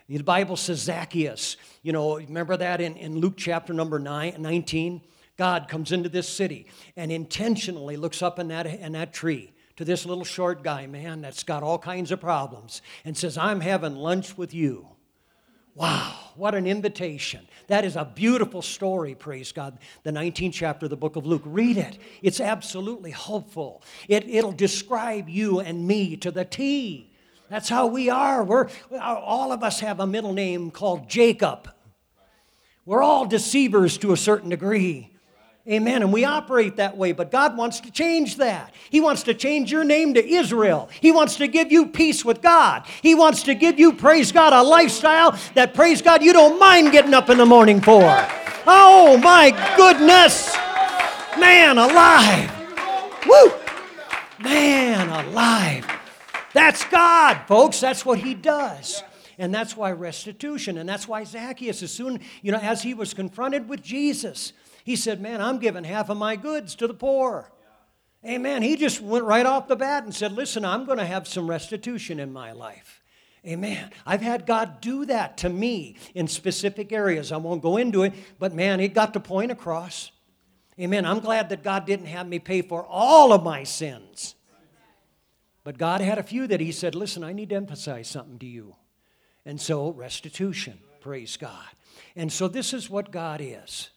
The 0.10 0.24
Bible 0.24 0.56
says 0.56 0.80
Zacchaeus, 0.80 1.58
you 1.84 1.92
know, 1.92 2.18
remember 2.18 2.58
that 2.58 2.82
in, 2.82 2.96
in 2.96 3.20
Luke 3.20 3.36
chapter 3.38 3.74
number 3.74 4.00
nine, 4.00 4.36
19? 4.40 5.02
God 5.38 5.68
comes 5.68 5.92
into 5.92 6.10
this 6.10 6.28
city 6.28 6.66
and 6.96 7.12
intentionally 7.12 7.98
looks 7.98 8.22
up 8.22 8.40
in 8.40 8.48
that, 8.48 8.66
in 8.66 8.94
that 8.94 9.14
tree 9.14 9.52
to 9.76 9.86
this 9.86 10.06
little 10.06 10.24
short 10.24 10.64
guy, 10.64 10.88
man, 10.88 11.22
that's 11.22 11.44
got 11.44 11.62
all 11.62 11.78
kinds 11.78 12.12
of 12.12 12.20
problems, 12.20 12.82
and 13.06 13.16
says, 13.16 13.38
I'm 13.38 13.62
having 13.62 13.96
lunch 13.96 14.38
with 14.38 14.54
you. 14.54 14.88
Wow, 15.78 16.12
what 16.36 16.56
an 16.56 16.66
invitation. 16.66 17.48
That 17.68 17.86
is 17.86 17.96
a 17.96 18.04
beautiful 18.04 18.64
story, 18.64 19.14
praise 19.14 19.52
God. 19.52 19.78
The 20.02 20.10
19th 20.10 20.54
chapter 20.54 20.88
of 20.88 20.90
the 20.90 20.98
book 20.98 21.16
of 21.16 21.28
Luke. 21.28 21.44
Read 21.46 21.78
it. 21.78 22.00
It's 22.24 22.40
absolutely 22.40 23.12
hopeful. 23.12 23.84
It, 24.08 24.28
it'll 24.28 24.52
describe 24.52 25.30
you 25.30 25.60
and 25.60 25.88
me 25.88 26.18
to 26.18 26.32
the 26.32 26.46
T. 26.46 27.14
That's 27.48 27.70
how 27.70 27.86
we 27.86 28.10
are. 28.10 28.44
We're, 28.44 28.70
all 29.00 29.52
of 29.52 29.62
us 29.62 29.80
have 29.82 30.00
a 30.00 30.08
middle 30.08 30.34
name 30.34 30.72
called 30.72 31.08
Jacob. 31.08 31.70
We're 32.84 33.04
all 33.04 33.28
deceivers 33.28 34.00
to 34.00 34.14
a 34.14 34.18
certain 34.18 34.50
degree. 34.50 35.16
Amen. 35.70 36.02
And 36.02 36.14
we 36.14 36.24
operate 36.24 36.78
that 36.78 36.96
way, 36.96 37.12
but 37.12 37.30
God 37.30 37.58
wants 37.58 37.82
to 37.82 37.92
change 37.92 38.38
that. 38.38 38.74
He 38.90 39.02
wants 39.02 39.24
to 39.24 39.34
change 39.34 39.70
your 39.70 39.84
name 39.84 40.14
to 40.14 40.26
Israel. 40.26 40.88
He 41.02 41.12
wants 41.12 41.36
to 41.38 41.48
give 41.48 41.74
you 41.74 41.88
peace 41.88 42.24
with 42.24 42.42
God. 42.42 42.86
He 43.02 43.16
wants 43.16 43.44
to 43.44 43.54
give 43.54 43.78
you, 43.78 43.92
praise 43.92 44.32
God, 44.32 44.54
a 44.54 44.64
lifestyle 44.64 45.38
that, 45.56 45.74
praise 45.74 46.02
God, 46.02 46.24
you 46.24 46.32
don't 46.32 46.58
mind 46.58 46.94
getting 46.94 47.14
up 47.14 47.30
in 47.30 47.38
the 47.38 47.46
morning 47.46 47.82
for. 47.82 48.02
Oh, 48.66 49.20
my 49.22 49.52
goodness. 49.76 50.56
Man 51.38 51.78
alive. 51.78 52.50
Woo. 53.28 53.52
Man 54.40 55.10
alive. 55.10 55.86
That's 56.54 56.86
God, 56.86 57.42
folks. 57.46 57.82
That's 57.82 58.06
what 58.06 58.20
He 58.20 58.34
does. 58.34 59.04
And 59.38 59.54
that's 59.54 59.78
why 59.78 59.92
restitution, 59.92 60.78
and 60.78 60.90
that's 60.90 61.08
why 61.08 61.24
Zacchaeus, 61.24 61.84
as 61.84 61.92
soon, 61.92 62.22
you 62.42 62.52
know, 62.52 62.58
as 62.58 62.82
he 62.82 62.96
was 62.96 63.14
confronted 63.14 63.70
with 63.70 63.84
Jesus, 63.84 64.52
he 64.88 64.96
said, 64.96 65.20
Man, 65.20 65.42
I'm 65.42 65.60
giving 65.60 65.84
half 65.84 66.10
of 66.10 66.16
my 66.16 66.38
goods 66.38 66.74
to 66.76 66.88
the 66.88 66.94
poor. 66.94 67.52
Yeah. 68.24 68.36
Amen. 68.36 68.62
He 68.62 68.78
just 68.78 69.02
went 69.02 69.26
right 69.26 69.46
off 69.46 69.68
the 69.68 69.76
bat 69.76 70.06
and 70.06 70.16
said, 70.16 70.32
Listen, 70.32 70.64
I'm 70.64 70.86
going 70.86 70.98
to 70.98 71.06
have 71.06 71.28
some 71.28 71.50
restitution 71.50 72.22
in 72.22 72.32
my 72.32 72.54
life. 72.54 73.04
Amen. 73.46 73.92
I've 74.06 74.22
had 74.22 74.46
God 74.46 74.80
do 74.80 75.06
that 75.08 75.40
to 75.40 75.50
me 75.50 75.98
in 76.16 76.30
specific 76.30 76.94
areas. 76.94 77.34
I 77.34 77.38
won't 77.38 77.62
go 77.62 77.76
into 77.76 78.04
it, 78.04 78.14
but 78.40 78.54
man, 78.54 78.80
it 78.80 78.94
got 78.94 79.12
the 79.12 79.20
point 79.20 79.52
across. 79.52 80.10
Amen. 80.80 81.06
I'm 81.06 81.20
glad 81.20 81.50
that 81.50 81.64
God 81.64 81.86
didn't 81.86 82.06
have 82.06 82.26
me 82.26 82.40
pay 82.40 82.62
for 82.62 82.86
all 82.86 83.34
of 83.34 83.44
my 83.44 83.66
sins. 83.66 84.36
But 85.66 85.78
God 85.78 86.00
had 86.00 86.18
a 86.18 86.24
few 86.24 86.48
that 86.48 86.62
He 86.62 86.72
said, 86.72 86.96
listen, 86.96 87.26
I 87.26 87.34
need 87.34 87.50
to 87.50 87.56
emphasize 87.56 88.08
something 88.08 88.40
to 88.40 88.46
you. 88.46 88.78
And 89.46 89.60
so, 89.60 89.90
restitution, 89.90 90.80
praise 91.02 91.36
God. 91.36 91.68
And 92.16 92.32
so, 92.32 92.48
this 92.48 92.74
is 92.74 92.90
what 92.90 93.12
God 93.12 93.42
is. 93.44 93.90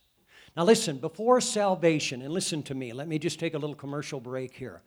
Now, 0.57 0.65
listen, 0.65 0.99
before 0.99 1.41
salvation, 1.41 2.23
and 2.23 2.33
listen 2.33 2.63
to 2.65 2.75
me, 2.75 2.93
let 2.93 3.09
me 3.09 3.19
just 3.19 3.39
take 3.39 3.55
a 3.55 3.59
little 3.59 3.77
commercial 3.77 4.21
break 4.21 4.55
here. 4.55 4.83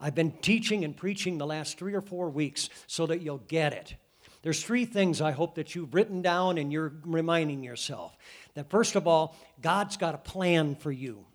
I've 0.00 0.14
been 0.14 0.30
teaching 0.30 0.84
and 0.84 0.96
preaching 0.96 1.38
the 1.38 1.46
last 1.46 1.78
three 1.78 1.94
or 1.94 2.00
four 2.00 2.30
weeks 2.30 2.70
so 2.86 3.06
that 3.06 3.20
you'll 3.20 3.38
get 3.38 3.72
it. 3.72 3.96
There's 4.42 4.62
three 4.62 4.84
things 4.84 5.20
I 5.20 5.32
hope 5.32 5.56
that 5.56 5.74
you've 5.74 5.92
written 5.92 6.22
down 6.22 6.58
and 6.58 6.72
you're 6.72 6.92
reminding 7.04 7.64
yourself. 7.64 8.16
That 8.54 8.70
first 8.70 8.94
of 8.94 9.08
all, 9.08 9.36
God's 9.60 9.96
got 9.96 10.14
a 10.14 10.18
plan 10.18 10.76
for 10.76 10.92
you. 10.92 11.26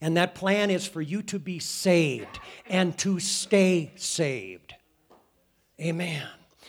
And 0.00 0.16
that 0.16 0.34
plan 0.34 0.70
is 0.70 0.86
for 0.86 1.02
you 1.02 1.22
to 1.24 1.38
be 1.38 1.58
saved 1.58 2.40
and 2.66 2.96
to 2.98 3.20
stay 3.20 3.92
saved. 3.96 4.74
Amen. 5.78 6.26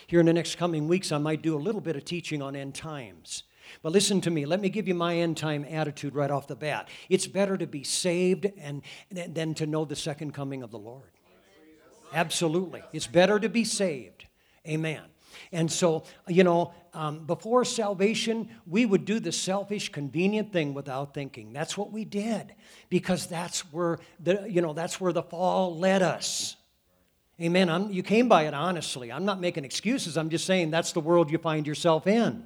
Here 0.08 0.20
in 0.20 0.26
the 0.26 0.34
next 0.34 0.58
coming 0.58 0.90
weeks, 0.90 1.14
I 1.14 1.18
might 1.18 1.42
do 1.42 1.56
a 1.56 1.60
little 1.60 1.80
bit 1.80 1.96
of 1.96 2.04
teaching 2.04 2.42
on 2.42 2.56
end 2.56 2.76
times. 2.76 3.44
But 3.84 3.94
listen 3.94 4.22
to 4.22 4.30
me. 4.30 4.46
Let 4.46 4.62
me 4.62 4.70
give 4.70 4.88
you 4.88 4.94
my 4.94 5.18
end 5.18 5.38
time 5.38 5.66
attitude 5.70 6.14
right 6.14 6.30
off 6.30 6.48
the 6.48 6.56
bat. 6.56 6.88
It's 7.10 7.28
better 7.28 7.58
to 7.58 7.66
be 7.66 7.84
saved 7.84 8.52
and, 8.58 8.84
than 9.10 9.54
to 9.56 9.66
know 9.66 9.86
the 9.86 9.96
second 9.96 10.34
coming 10.34 10.62
of 10.62 10.72
the 10.72 10.80
Lord. 10.80 11.10
Absolutely. 12.14 12.84
It's 12.94 13.08
better 13.08 13.40
to 13.40 13.50
be 13.50 13.64
saved. 13.64 14.26
Amen. 14.68 15.02
And 15.52 15.72
so, 15.72 16.04
you 16.28 16.44
know, 16.44 16.74
um, 16.94 17.26
before 17.26 17.64
salvation, 17.66 18.50
we 18.68 18.86
would 18.86 19.06
do 19.06 19.20
the 19.20 19.32
selfish, 19.32 19.90
convenient 19.90 20.52
thing 20.52 20.74
without 20.74 21.14
thinking. 21.14 21.54
That's 21.54 21.78
what 21.78 21.92
we 21.92 22.06
did 22.06 22.54
because 22.90 23.28
that's 23.28 23.62
where 23.72 24.00
the, 24.20 24.46
you 24.50 24.62
know, 24.62 24.74
that's 24.74 25.00
where 25.00 25.14
the 25.14 25.24
fall 25.24 25.78
led 25.78 26.02
us. 26.02 26.58
Amen. 27.42 27.70
I'm, 27.70 27.92
you 27.92 28.04
came 28.04 28.28
by 28.28 28.44
it 28.44 28.54
honestly. 28.54 29.12
I'm 29.12 29.26
not 29.26 29.40
making 29.40 29.66
excuses. 29.66 30.18
I'm 30.18 30.30
just 30.30 30.46
saying 30.46 30.70
that's 30.70 30.92
the 30.92 31.00
world 31.00 31.32
you 31.32 31.38
find 31.38 31.66
yourself 31.66 32.06
in. 32.08 32.46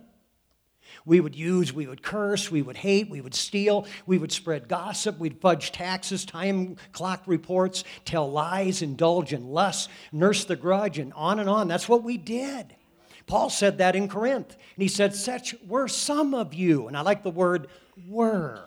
We 1.03 1.19
would 1.19 1.35
use, 1.35 1.73
we 1.73 1.87
would 1.87 2.03
curse, 2.03 2.49
we 2.49 2.61
would 2.61 2.77
hate, 2.77 3.09
we 3.09 3.21
would 3.21 3.35
steal, 3.35 3.87
we 4.05 4.17
would 4.17 4.31
spread 4.31 4.67
gossip, 4.67 5.19
we'd 5.19 5.41
fudge 5.41 5.71
taxes, 5.71 6.25
time 6.25 6.77
clock 6.91 7.23
reports, 7.25 7.83
tell 8.05 8.31
lies, 8.31 8.81
indulge 8.81 9.33
in 9.33 9.49
lust, 9.49 9.89
nurse 10.11 10.45
the 10.45 10.55
grudge, 10.55 10.99
and 10.99 11.13
on 11.13 11.39
and 11.39 11.49
on. 11.49 11.67
That's 11.67 11.89
what 11.89 12.03
we 12.03 12.17
did. 12.17 12.75
Paul 13.27 13.49
said 13.49 13.79
that 13.79 13.95
in 13.95 14.07
Corinth. 14.07 14.51
And 14.51 14.81
he 14.81 14.87
said, 14.87 15.15
Such 15.15 15.55
were 15.67 15.87
some 15.87 16.33
of 16.33 16.53
you. 16.53 16.87
And 16.87 16.95
I 16.95 17.01
like 17.01 17.23
the 17.23 17.31
word 17.31 17.67
were. 18.07 18.63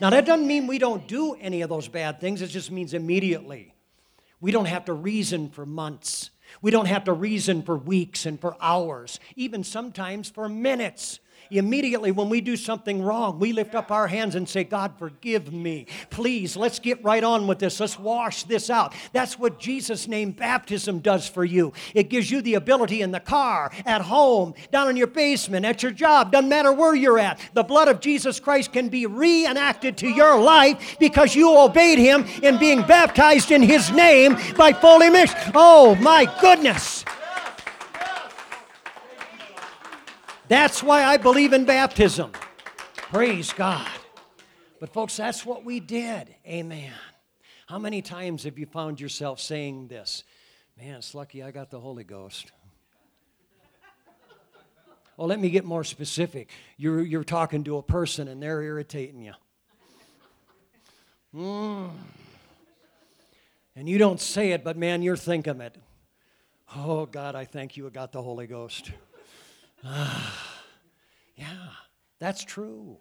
Now, 0.00 0.10
that 0.10 0.26
doesn't 0.26 0.46
mean 0.46 0.66
we 0.66 0.78
don't 0.78 1.06
do 1.06 1.34
any 1.34 1.62
of 1.62 1.68
those 1.68 1.88
bad 1.88 2.20
things, 2.20 2.42
it 2.42 2.48
just 2.48 2.70
means 2.70 2.94
immediately. 2.94 3.74
We 4.40 4.52
don't 4.52 4.66
have 4.66 4.84
to 4.86 4.92
reason 4.92 5.50
for 5.50 5.64
months. 5.64 6.30
We 6.60 6.70
don't 6.70 6.86
have 6.86 7.04
to 7.04 7.12
reason 7.12 7.62
for 7.62 7.76
weeks 7.76 8.26
and 8.26 8.40
for 8.40 8.56
hours, 8.60 9.18
even 9.36 9.64
sometimes 9.64 10.30
for 10.30 10.48
minutes. 10.48 11.18
Immediately, 11.50 12.10
when 12.10 12.28
we 12.28 12.40
do 12.40 12.56
something 12.56 13.02
wrong, 13.02 13.38
we 13.38 13.52
lift 13.52 13.74
up 13.74 13.90
our 13.90 14.06
hands 14.06 14.34
and 14.34 14.48
say, 14.48 14.64
God, 14.64 14.92
forgive 14.98 15.52
me. 15.52 15.86
Please, 16.10 16.56
let's 16.56 16.78
get 16.78 17.02
right 17.04 17.22
on 17.22 17.46
with 17.46 17.58
this. 17.58 17.80
Let's 17.80 17.98
wash 17.98 18.44
this 18.44 18.70
out. 18.70 18.94
That's 19.12 19.38
what 19.38 19.58
Jesus' 19.58 20.08
name 20.08 20.32
baptism 20.32 21.00
does 21.00 21.28
for 21.28 21.44
you. 21.44 21.72
It 21.94 22.08
gives 22.08 22.30
you 22.30 22.42
the 22.42 22.54
ability 22.54 23.02
in 23.02 23.10
the 23.10 23.20
car, 23.20 23.72
at 23.84 24.02
home, 24.02 24.54
down 24.72 24.88
in 24.88 24.96
your 24.96 25.06
basement, 25.06 25.66
at 25.66 25.82
your 25.82 25.92
job, 25.92 26.32
doesn't 26.32 26.48
matter 26.48 26.72
where 26.72 26.94
you're 26.94 27.18
at. 27.18 27.38
The 27.52 27.62
blood 27.62 27.88
of 27.88 28.00
Jesus 28.00 28.40
Christ 28.40 28.72
can 28.72 28.88
be 28.88 29.06
reenacted 29.06 29.96
to 29.98 30.08
your 30.08 30.40
life 30.40 30.96
because 30.98 31.34
you 31.34 31.56
obeyed 31.56 31.98
Him 31.98 32.24
in 32.42 32.58
being 32.58 32.82
baptized 32.82 33.50
in 33.50 33.62
His 33.62 33.90
name 33.90 34.36
by 34.56 34.72
fully 34.72 35.10
mixed. 35.10 35.36
Oh, 35.54 35.94
my 35.96 36.24
goodness. 36.40 37.04
That's 40.48 40.82
why 40.82 41.04
I 41.04 41.16
believe 41.16 41.52
in 41.52 41.64
baptism. 41.64 42.32
Praise 42.96 43.52
God. 43.52 43.88
But, 44.80 44.92
folks, 44.92 45.16
that's 45.16 45.46
what 45.46 45.64
we 45.64 45.80
did. 45.80 46.34
Amen. 46.46 46.92
How 47.66 47.78
many 47.78 48.02
times 48.02 48.44
have 48.44 48.58
you 48.58 48.66
found 48.66 49.00
yourself 49.00 49.40
saying 49.40 49.88
this? 49.88 50.24
Man, 50.76 50.96
it's 50.96 51.14
lucky 51.14 51.42
I 51.42 51.50
got 51.50 51.70
the 51.70 51.80
Holy 51.80 52.04
Ghost. 52.04 52.52
Well, 55.16 55.28
let 55.28 55.40
me 55.40 55.48
get 55.48 55.64
more 55.64 55.84
specific. 55.84 56.50
You're, 56.76 57.02
you're 57.02 57.24
talking 57.24 57.64
to 57.64 57.76
a 57.76 57.82
person 57.82 58.26
and 58.26 58.42
they're 58.42 58.60
irritating 58.60 59.22
you. 59.22 59.34
Mm. 61.34 61.90
And 63.76 63.88
you 63.88 63.98
don't 63.98 64.20
say 64.20 64.52
it, 64.52 64.64
but 64.64 64.76
man, 64.76 65.02
you're 65.02 65.16
thinking 65.16 65.60
it. 65.60 65.76
Oh, 66.76 67.06
God, 67.06 67.34
I 67.36 67.44
thank 67.44 67.76
you 67.76 67.86
I 67.86 67.90
got 67.90 68.12
the 68.12 68.22
Holy 68.22 68.46
Ghost. 68.46 68.90
yeah, 71.36 71.68
that's 72.18 72.44
true. 72.44 72.98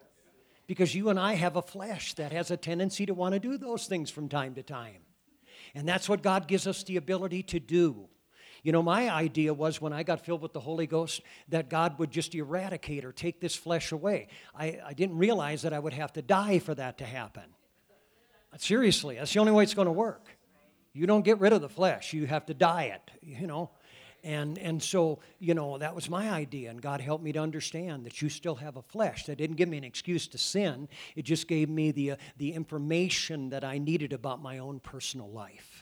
Because 0.67 0.96
you 0.96 1.10
and 1.10 1.19
I 1.19 1.34
have 1.34 1.56
a 1.56 1.62
flesh 1.62 2.13
that 2.15 2.32
has 2.32 2.52
a 2.52 2.58
tendency 2.58 3.06
to 3.06 3.13
want 3.13 3.34
to 3.34 3.39
do 3.39 3.58
those 3.58 3.88
things 3.88 4.10
from 4.10 4.30
time 4.30 4.56
to 4.56 4.63
time. 4.63 5.02
And 5.76 5.88
that's 5.88 6.08
what 6.08 6.22
God 6.22 6.48
gives 6.48 6.67
us 6.67 6.84
the 6.84 6.98
ability 6.98 7.43
to 7.43 7.60
do. 7.60 8.08
You 8.63 8.72
know, 8.72 8.82
my 8.82 9.10
idea 9.10 9.54
was 9.54 9.82
when 9.82 9.91
I 9.91 10.04
got 10.04 10.26
filled 10.26 10.41
with 10.41 10.54
the 10.54 10.60
Holy 10.62 10.88
Ghost 10.88 11.22
that 11.50 11.69
God 11.69 12.00
would 12.00 12.12
just 12.12 12.34
eradicate 12.34 13.04
or 13.04 13.12
take 13.12 13.41
this 13.41 13.56
flesh 13.56 13.91
away. 13.91 14.28
I, 14.56 14.80
I 14.86 14.93
didn't 14.93 15.17
realize 15.17 15.63
that 15.63 15.74
I 15.74 15.80
would 15.80 15.93
have 15.93 16.13
to 16.13 16.22
die 16.22 16.60
for 16.60 16.74
that 16.76 17.00
to 17.00 17.06
happen. 17.06 17.43
Seriously, 18.58 19.15
that's 19.15 19.34
the 19.34 19.39
only 19.39 19.52
way 19.52 19.63
it's 19.63 19.74
going 19.74 19.88
to 19.88 19.91
work. 19.91 20.28
You 20.93 21.08
don't 21.08 21.26
get 21.26 21.39
rid 21.39 21.54
of 21.54 21.62
the 21.62 21.69
flesh, 21.69 22.13
you 22.13 22.28
have 22.28 22.46
to 22.46 22.54
die 22.54 22.84
it, 22.84 23.12
you 23.22 23.48
know. 23.48 23.72
And, 24.24 24.58
and 24.58 24.82
so, 24.82 25.20
you 25.40 25.54
know, 25.54 25.78
that 25.78 25.94
was 25.94 26.10
my 26.10 26.30
idea. 26.30 26.70
And 26.70 26.82
God 26.82 27.02
helped 27.02 27.24
me 27.24 27.34
to 27.34 27.40
understand 27.40 28.06
that 28.06 28.22
you 28.22 28.30
still 28.30 28.56
have 28.56 28.78
a 28.78 28.82
flesh. 28.82 29.26
That 29.26 29.38
didn't 29.38 29.58
give 29.58 29.68
me 29.68 29.78
an 29.78 29.84
excuse 29.84 30.28
to 30.30 30.38
sin, 30.38 30.88
it 31.16 31.24
just 31.24 31.48
gave 31.48 31.70
me 31.70 31.92
the, 31.92 32.12
uh, 32.12 32.16
the 32.38 32.54
information 32.54 33.50
that 33.50 33.64
I 33.64 33.78
needed 33.78 34.14
about 34.14 34.42
my 34.42 34.60
own 34.60 34.80
personal 34.80 35.30
life 35.30 35.73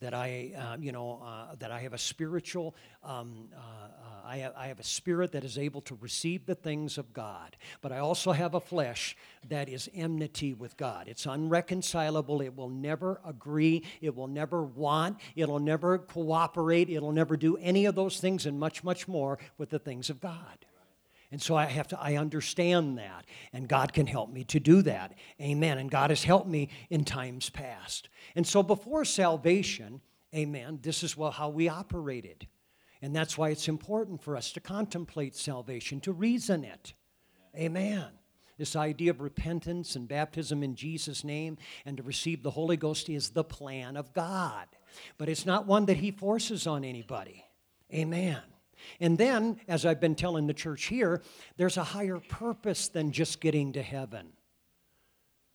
that 0.00 0.14
I, 0.14 0.52
uh, 0.56 0.76
you 0.80 0.92
know, 0.92 1.20
uh, 1.24 1.54
that 1.56 1.70
I 1.70 1.80
have 1.80 1.92
a 1.92 1.98
spiritual, 1.98 2.74
um, 3.02 3.48
uh, 3.54 3.58
uh, 3.58 4.26
I, 4.26 4.50
I 4.56 4.66
have 4.68 4.78
a 4.78 4.84
spirit 4.84 5.32
that 5.32 5.44
is 5.44 5.58
able 5.58 5.80
to 5.82 5.98
receive 6.00 6.46
the 6.46 6.54
things 6.54 6.98
of 6.98 7.12
God. 7.12 7.56
But 7.80 7.92
I 7.92 7.98
also 7.98 8.32
have 8.32 8.54
a 8.54 8.60
flesh 8.60 9.16
that 9.48 9.68
is 9.68 9.88
enmity 9.94 10.54
with 10.54 10.76
God. 10.76 11.08
It's 11.08 11.26
unreconcilable. 11.26 12.40
It 12.42 12.54
will 12.56 12.68
never 12.68 13.20
agree. 13.24 13.84
It 14.00 14.14
will 14.14 14.28
never 14.28 14.62
want. 14.62 15.18
It'll 15.34 15.58
never 15.58 15.98
cooperate. 15.98 16.90
It'll 16.90 17.12
never 17.12 17.36
do 17.36 17.56
any 17.56 17.86
of 17.86 17.94
those 17.94 18.20
things 18.20 18.46
and 18.46 18.60
much, 18.60 18.84
much 18.84 19.08
more 19.08 19.38
with 19.56 19.70
the 19.70 19.78
things 19.78 20.10
of 20.10 20.20
God. 20.20 20.66
And 21.30 21.42
so 21.42 21.54
I 21.56 21.66
have 21.66 21.88
to, 21.88 22.00
I 22.00 22.16
understand 22.16 22.98
that. 22.98 23.26
And 23.52 23.68
God 23.68 23.92
can 23.92 24.06
help 24.06 24.32
me 24.32 24.44
to 24.44 24.58
do 24.58 24.80
that. 24.82 25.14
Amen. 25.40 25.78
And 25.78 25.90
God 25.90 26.10
has 26.10 26.24
helped 26.24 26.48
me 26.48 26.70
in 26.88 27.04
times 27.04 27.50
past. 27.50 28.08
And 28.34 28.46
so 28.46 28.62
before 28.62 29.04
salvation, 29.04 30.00
amen, 30.34 30.78
this 30.82 31.02
is 31.02 31.16
well, 31.16 31.30
how 31.30 31.50
we 31.50 31.68
operated. 31.68 32.46
And 33.02 33.14
that's 33.14 33.36
why 33.36 33.50
it's 33.50 33.68
important 33.68 34.22
for 34.22 34.36
us 34.36 34.52
to 34.52 34.60
contemplate 34.60 35.36
salvation, 35.36 36.00
to 36.00 36.12
reason 36.12 36.64
it. 36.64 36.94
Amen. 37.54 38.06
This 38.56 38.74
idea 38.74 39.10
of 39.10 39.20
repentance 39.20 39.94
and 39.94 40.08
baptism 40.08 40.64
in 40.64 40.74
Jesus' 40.74 41.22
name 41.22 41.58
and 41.84 41.96
to 41.98 42.02
receive 42.02 42.42
the 42.42 42.50
Holy 42.50 42.76
Ghost 42.76 43.08
is 43.08 43.30
the 43.30 43.44
plan 43.44 43.96
of 43.96 44.12
God. 44.14 44.66
But 45.16 45.28
it's 45.28 45.46
not 45.46 45.66
one 45.66 45.86
that 45.86 45.98
He 45.98 46.10
forces 46.10 46.66
on 46.66 46.84
anybody. 46.84 47.44
Amen. 47.94 48.40
And 49.00 49.18
then, 49.18 49.60
as 49.68 49.86
I've 49.86 50.00
been 50.00 50.14
telling 50.14 50.46
the 50.46 50.54
church 50.54 50.84
here, 50.84 51.22
there's 51.56 51.76
a 51.76 51.84
higher 51.84 52.18
purpose 52.18 52.88
than 52.88 53.12
just 53.12 53.40
getting 53.40 53.72
to 53.72 53.82
heaven, 53.82 54.28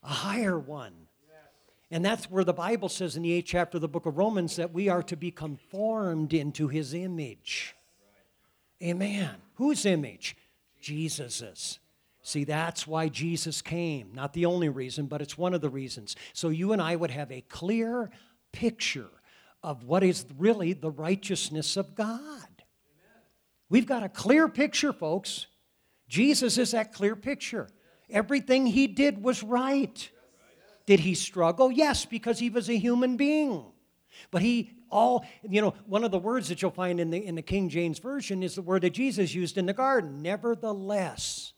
a 0.03 0.09
higher 0.09 0.59
one. 0.59 0.93
And 1.91 2.03
that's 2.03 2.29
where 2.31 2.43
the 2.43 2.53
Bible 2.53 2.89
says 2.89 3.15
in 3.15 3.21
the 3.21 3.31
eighth 3.33 3.45
chapter 3.45 3.77
of 3.77 3.81
the 3.81 3.87
book 3.87 4.07
of 4.07 4.17
Romans 4.17 4.55
that 4.55 4.73
we 4.73 4.89
are 4.89 5.03
to 5.03 5.15
be 5.15 5.29
conformed 5.29 6.33
into 6.33 6.67
his 6.67 6.93
image. 6.93 7.75
Amen. 8.81 9.35
Whose 9.55 9.85
image? 9.85 10.35
Jesus's. 10.81 11.77
See, 12.23 12.45
that's 12.45 12.87
why 12.87 13.09
Jesus 13.09 13.61
came. 13.61 14.11
Not 14.13 14.33
the 14.33 14.45
only 14.45 14.69
reason, 14.69 15.05
but 15.05 15.21
it's 15.21 15.37
one 15.37 15.53
of 15.53 15.61
the 15.61 15.69
reasons. 15.69 16.15
So 16.33 16.49
you 16.49 16.71
and 16.71 16.81
I 16.81 16.95
would 16.95 17.11
have 17.11 17.31
a 17.31 17.41
clear 17.41 18.09
picture 18.51 19.09
of 19.61 19.83
what 19.83 20.03
is 20.03 20.25
really 20.37 20.73
the 20.73 20.89
righteousness 20.89 21.77
of 21.77 21.95
God. 21.95 22.52
We've 23.73 23.87
got 23.87 24.03
a 24.03 24.09
clear 24.09 24.47
picture, 24.47 24.93
folks. 24.93 25.47
Jesus 26.07 26.59
is 26.59 26.71
that 26.71 26.93
clear 26.93 27.15
picture. 27.15 27.69
Everything 28.07 28.67
he 28.67 28.85
did 28.85 29.23
was 29.23 29.41
right. 29.41 30.11
Did 30.85 30.99
he 30.99 31.15
struggle? 31.15 31.71
Yes, 31.71 32.05
because 32.05 32.37
he 32.37 32.51
was 32.51 32.69
a 32.69 32.77
human 32.77 33.17
being. 33.17 33.65
But 34.29 34.43
he 34.43 34.69
all, 34.91 35.25
you 35.41 35.59
know, 35.59 35.73
one 35.87 36.03
of 36.03 36.11
the 36.11 36.19
words 36.19 36.49
that 36.49 36.61
you'll 36.61 36.69
find 36.69 36.99
in 36.99 37.09
the, 37.09 37.25
in 37.25 37.33
the 37.33 37.41
King 37.41 37.67
James 37.67 37.97
Version 37.97 38.43
is 38.43 38.53
the 38.53 38.61
word 38.61 38.83
that 38.83 38.91
Jesus 38.91 39.33
used 39.33 39.57
in 39.57 39.65
the 39.65 39.73
garden. 39.73 40.21
Nevertheless, 40.21 41.53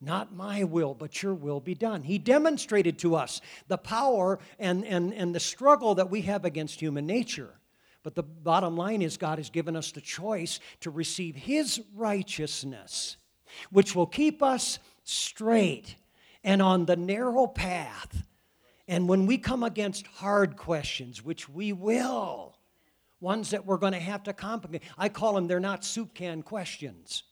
Not 0.00 0.34
my 0.34 0.64
will, 0.64 0.94
but 0.94 1.22
your 1.22 1.34
will 1.34 1.60
be 1.60 1.74
done. 1.74 2.02
He 2.02 2.18
demonstrated 2.18 2.98
to 3.00 3.16
us 3.16 3.40
the 3.66 3.78
power 3.78 4.38
and, 4.58 4.84
and, 4.84 5.12
and 5.14 5.34
the 5.34 5.40
struggle 5.40 5.94
that 5.96 6.10
we 6.10 6.22
have 6.22 6.44
against 6.44 6.80
human 6.80 7.06
nature. 7.06 7.54
But 8.06 8.14
the 8.14 8.22
bottom 8.22 8.76
line 8.76 9.02
is, 9.02 9.16
God 9.16 9.38
has 9.38 9.50
given 9.50 9.74
us 9.74 9.90
the 9.90 10.00
choice 10.00 10.60
to 10.78 10.90
receive 10.92 11.34
His 11.34 11.82
righteousness, 11.92 13.16
which 13.72 13.96
will 13.96 14.06
keep 14.06 14.44
us 14.44 14.78
straight 15.02 15.96
and 16.44 16.62
on 16.62 16.86
the 16.86 16.94
narrow 16.94 17.48
path. 17.48 18.24
And 18.86 19.08
when 19.08 19.26
we 19.26 19.38
come 19.38 19.64
against 19.64 20.06
hard 20.06 20.56
questions, 20.56 21.24
which 21.24 21.48
we 21.48 21.72
will, 21.72 22.56
ones 23.20 23.50
that 23.50 23.66
we're 23.66 23.76
going 23.76 23.92
to 23.92 23.98
have 23.98 24.22
to 24.22 24.32
complicate, 24.32 24.82
I 24.96 25.08
call 25.08 25.34
them, 25.34 25.48
they're 25.48 25.58
not 25.58 25.84
soup 25.84 26.14
can 26.14 26.42
questions. 26.42 27.24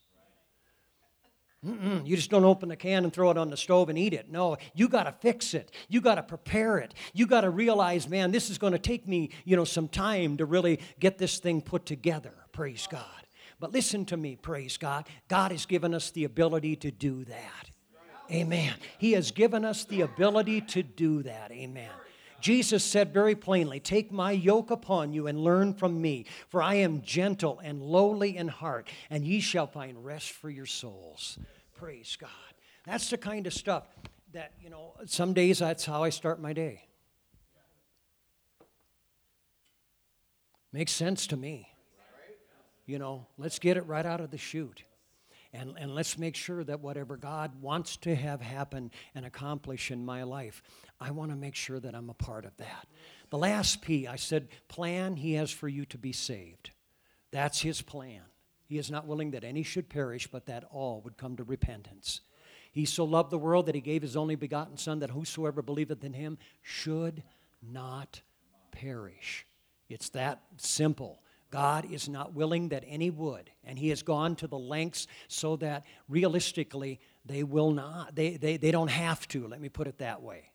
Mm-mm, 1.65 2.07
you 2.07 2.17
just 2.17 2.31
don't 2.31 2.45
open 2.45 2.69
the 2.69 2.77
can 2.77 3.05
and 3.05 3.13
throw 3.13 3.31
it 3.31 3.39
on 3.39 3.49
the 3.49 3.57
stove 3.57 3.89
and 3.89 3.99
eat 3.99 4.13
it. 4.13 4.31
No, 4.31 4.57
you 4.75 4.89
got 4.89 5.05
to 5.05 5.13
fix 5.13 5.55
it. 5.55 5.71
You 5.89 6.01
got 6.01 6.17
to 6.17 6.23
prepare 6.23 6.79
it. 6.79 6.93
You 7.15 7.27
got 7.27 7.43
to 7.43 7.51
realize, 7.51 8.09
man, 8.09 8.33
this 8.33 8.51
is 8.51 8.59
going 8.59 8.73
to 8.75 8.79
take 8.79 9.09
me, 9.09 9.31
you 9.45 9.57
know, 9.57 9.65
some 9.65 9.89
time 9.89 10.37
to 10.37 10.45
really 10.45 10.81
get 11.01 11.17
this 11.17 11.39
thing 11.39 11.63
put 11.63 11.87
together. 11.87 12.35
Praise 12.53 12.87
God. 12.91 13.05
But 13.61 13.73
listen 13.73 14.05
to 14.07 14.17
me, 14.17 14.37
praise 14.37 14.77
God. 14.77 15.09
God 15.29 15.53
has 15.53 15.65
given 15.65 15.95
us 15.95 16.11
the 16.11 16.25
ability 16.25 16.77
to 16.77 16.91
do 16.91 17.25
that. 17.25 17.71
Amen. 18.31 18.75
He 18.99 19.13
has 19.13 19.31
given 19.31 19.65
us 19.65 19.85
the 19.85 20.03
ability 20.03 20.61
to 20.63 20.83
do 20.83 21.23
that. 21.23 21.51
Amen. 21.53 21.91
Jesus 22.41 22.85
said 22.85 23.15
very 23.15 23.35
plainly, 23.35 23.81
Take 23.81 24.13
my 24.13 24.33
yoke 24.33 24.71
upon 24.71 25.15
you 25.15 25.27
and 25.27 25.39
learn 25.39 25.73
from 25.73 26.03
me, 26.03 26.27
for 26.51 26.63
I 26.63 26.75
am 26.75 27.01
gentle 27.01 27.59
and 27.65 27.83
lowly 27.83 28.37
in 28.37 28.49
heart, 28.49 28.89
and 29.09 29.25
ye 29.25 29.41
shall 29.41 29.67
find 29.67 30.05
rest 30.05 30.33
for 30.33 30.51
your 30.51 30.67
souls. 30.67 31.39
Praise 31.75 32.17
God. 32.21 32.31
That's 32.87 33.11
the 33.11 33.19
kind 33.19 33.47
of 33.47 33.53
stuff 33.53 33.85
that, 34.33 34.53
you 34.61 34.71
know, 34.71 34.95
some 35.07 35.33
days 35.33 35.59
that's 35.59 35.85
how 35.85 36.03
I 36.03 36.11
start 36.11 36.41
my 36.41 36.53
day. 36.53 36.85
Makes 40.73 40.93
sense 40.93 41.29
to 41.29 41.37
me. 41.37 41.69
You 42.87 42.99
know, 42.99 43.27
let's 43.39 43.59
get 43.59 43.77
it 43.77 43.87
right 43.87 44.05
out 44.05 44.21
of 44.21 44.31
the 44.31 44.39
chute. 44.39 44.83
And, 45.53 45.77
and 45.79 45.95
let's 45.95 46.19
make 46.19 46.35
sure 46.35 46.65
that 46.65 46.81
whatever 46.81 47.17
God 47.17 47.63
wants 47.63 47.97
to 47.99 48.15
have 48.15 48.41
happen 48.41 48.91
and 49.15 49.25
accomplish 49.25 49.93
in 49.93 50.05
my 50.05 50.25
life, 50.25 50.63
I 51.01 51.13
want 51.13 51.31
to 51.31 51.37
make 51.37 51.55
sure 51.55 51.79
that 51.79 51.95
I'm 51.95 52.11
a 52.11 52.15
part 52.15 52.45
of 52.45 52.57
that. 52.57 52.89
The 53.31 53.39
last 53.39 53.81
P, 53.81 54.09
I 54.09 54.17
said, 54.17 54.49
plan 54.67 55.15
He 55.15 55.35
has 55.35 55.53
for 55.53 55.69
you 55.69 55.87
to 55.87 55.99
be 55.99 56.13
saved. 56.13 56.71
That's 57.31 57.61
His 57.61 57.83
plan. 57.83 58.23
He 58.67 58.79
is 58.79 58.91
not 58.91 59.07
willing 59.07 59.33
that 59.33 59.45
any 59.45 59.63
should 59.63 59.89
perish, 59.89 60.27
but 60.27 60.47
that 60.47 60.65
all 60.71 61.01
would 61.03 61.17
come 61.17 61.37
to 61.37 61.45
repentance. 61.45 62.21
He 62.73 62.85
so 62.85 63.05
loved 63.05 63.31
the 63.31 63.39
world 63.39 63.67
that 63.67 63.75
He 63.75 63.81
gave 63.81 64.03
His 64.03 64.17
only 64.17 64.35
begotten 64.35 64.77
Son, 64.77 64.99
that 65.01 65.11
whosoever 65.11 65.63
believeth 65.63 66.03
in 66.03 66.13
Him 66.13 66.39
should 66.63 67.23
not 67.63 68.23
perish. 68.73 69.47
It's 69.89 70.09
that 70.11 70.43
simple. 70.57 71.21
God 71.51 71.93
is 71.93 72.09
not 72.09 72.35
willing 72.35 72.71
that 72.71 72.83
any 72.89 73.11
would, 73.11 73.49
and 73.63 73.79
He 73.79 73.91
has 73.91 74.03
gone 74.03 74.35
to 74.37 74.49
the 74.49 74.59
lengths 74.59 75.07
so 75.29 75.55
that 75.57 75.85
realistically 76.09 76.99
they 77.25 77.45
will 77.45 77.71
not, 77.71 78.17
they, 78.17 78.37
they, 78.37 78.57
they 78.57 78.73
don't 78.73 78.89
have 78.89 79.29
to, 79.29 79.47
let 79.47 79.61
me 79.61 79.69
put 79.69 79.87
it 79.87 79.99
that 79.99 80.21
way. 80.21 80.51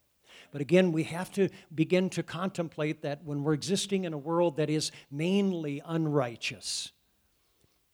But 0.52 0.62
again, 0.62 0.92
we 0.92 1.04
have 1.04 1.32
to 1.34 1.50
begin 1.74 2.10
to 2.12 2.24
contemplate 2.24 3.04
that 3.04 3.24
when 3.24 3.44
we're 3.44 3.54
existing 3.54 4.04
in 4.04 4.14
a 4.14 4.18
world 4.18 4.58
that 4.58 4.70
is 4.70 4.92
mainly 5.12 5.82
unrighteous, 5.86 6.92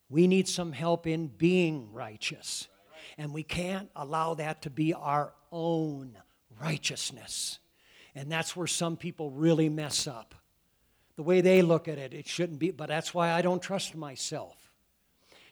we 0.10 0.28
need 0.28 0.48
some 0.48 0.72
help 0.72 1.08
in 1.08 1.28
being 1.28 1.92
righteous. 1.92 2.68
And 3.18 3.34
we 3.34 3.44
can't 3.44 3.90
allow 3.96 4.34
that 4.36 4.64
to 4.64 4.70
be 4.70 4.94
our 4.94 5.34
own 5.52 6.18
righteousness. 6.62 7.60
And 8.14 8.32
that's 8.32 8.56
where 8.56 8.68
some 8.68 8.98
people 8.98 9.32
really 9.32 9.70
mess 9.70 10.08
up 10.08 10.36
the 11.16 11.24
way 11.24 11.42
they 11.42 11.62
look 11.62 11.88
at 11.88 11.98
it, 11.98 12.14
it 12.14 12.28
shouldn't 12.28 12.60
be, 12.60 12.72
but 12.72 12.90
that's 12.90 13.14
why 13.14 13.32
I 13.32 13.42
don't 13.42 13.62
trust 13.62 13.96
myself. 13.96 14.72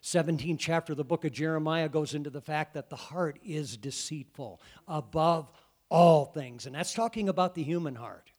17th 0.01 0.59
chapter 0.59 0.91
of 0.91 0.97
the 0.97 1.05
book 1.05 1.23
of 1.23 1.31
Jeremiah 1.31 1.87
goes 1.87 2.13
into 2.13 2.29
the 2.29 2.41
fact 2.41 2.73
that 2.73 2.89
the 2.89 2.97
heart 2.97 3.39
is 3.45 3.77
deceitful 3.77 4.59
above 4.87 5.49
all 5.87 6.25
things. 6.25 6.65
And 6.65 6.75
that's 6.75 6.93
talking 6.93 7.29
about 7.29 7.55
the 7.55 7.63
human 7.63 7.95
heart. 7.95 8.31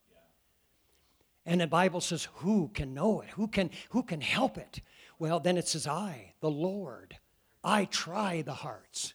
And 1.47 1.63
the 1.63 1.67
Bible 1.67 2.03
says, 2.03 2.29
who 2.35 2.69
can 2.75 2.93
know 2.93 3.23
it? 3.23 3.31
Who 3.31 3.49
can, 3.49 3.71
who 3.91 4.03
can 4.03 4.21
help 4.21 4.59
it? 4.59 4.81
Well, 5.19 5.41
then 5.41 5.57
it 5.57 5.69
says, 5.69 5.87
I, 5.87 6.35
the 6.41 6.51
Lord, 6.51 7.17
I 7.63 7.85
try 7.87 8.43
the 8.43 8.55
hearts. 8.55 9.15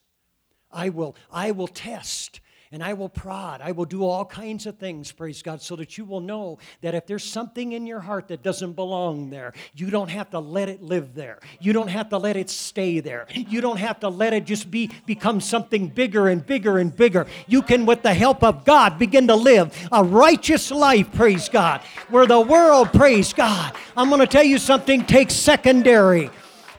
I 0.71 0.89
will, 0.89 1.15
I 1.31 1.51
will 1.51 1.67
test 1.67 2.41
and 2.71 2.83
I 2.83 2.93
will 2.93 3.09
prod. 3.09 3.61
I 3.61 3.71
will 3.71 3.85
do 3.85 4.05
all 4.05 4.23
kinds 4.23 4.67
of 4.67 4.77
things, 4.77 5.11
praise 5.11 5.41
God, 5.41 5.59
so 5.59 5.75
that 5.77 5.97
you 5.97 6.05
will 6.05 6.19
know 6.19 6.59
that 6.81 6.93
if 6.93 7.07
there's 7.07 7.23
something 7.23 7.71
in 7.71 7.87
your 7.87 7.99
heart 7.99 8.27
that 8.27 8.43
doesn't 8.43 8.73
belong 8.73 9.31
there, 9.31 9.53
you 9.75 9.89
don't 9.89 10.09
have 10.09 10.29
to 10.31 10.39
let 10.39 10.69
it 10.69 10.83
live 10.83 11.15
there. 11.15 11.39
You 11.59 11.73
don't 11.73 11.87
have 11.87 12.09
to 12.09 12.19
let 12.19 12.37
it 12.37 12.47
stay 12.47 12.99
there. 12.99 13.25
You 13.33 13.59
don't 13.61 13.77
have 13.77 13.99
to 14.01 14.09
let 14.09 14.33
it 14.33 14.45
just 14.45 14.69
be 14.69 14.91
become 15.07 15.41
something 15.41 15.87
bigger 15.87 16.27
and 16.27 16.45
bigger 16.45 16.77
and 16.77 16.95
bigger. 16.95 17.25
You 17.47 17.63
can, 17.63 17.87
with 17.87 18.03
the 18.03 18.13
help 18.13 18.43
of 18.43 18.65
God, 18.65 18.99
begin 18.99 19.27
to 19.29 19.35
live 19.35 19.75
a 19.91 20.03
righteous 20.03 20.69
life, 20.69 21.11
praise 21.13 21.49
God, 21.49 21.81
where 22.09 22.27
the 22.27 22.39
world, 22.39 22.93
praise 22.93 23.33
God. 23.33 23.75
I'm 23.97 24.09
going 24.09 24.21
to 24.21 24.27
tell 24.27 24.43
you 24.43 24.59
something 24.59 25.05
takes 25.05 25.33
secondary. 25.33 26.29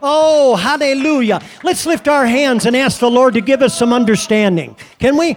Oh, 0.01 0.55
hallelujah. 0.55 1.43
Let's 1.65 1.85
lift 1.85 2.07
our 2.07 2.27
hands 2.27 2.65
and 2.65 2.77
ask 2.77 3.01
the 3.01 3.11
Lord 3.11 3.35
to 3.35 3.41
give 3.41 3.61
us 3.61 3.77
some 3.77 3.93
understanding. 3.93 4.77
Can 5.01 5.17
we? 5.17 5.37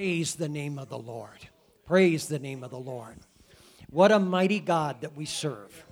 Praise 0.00 0.34
the 0.34 0.48
name 0.48 0.78
of 0.78 0.88
the 0.88 0.98
Lord. 0.98 1.46
Praise 1.84 2.26
the 2.26 2.38
name 2.38 2.64
of 2.64 2.70
the 2.70 2.78
Lord. 2.78 3.16
What 3.90 4.10
a 4.10 4.18
mighty 4.18 4.58
God 4.58 5.02
that 5.02 5.14
we 5.14 5.26
serve. 5.26 5.84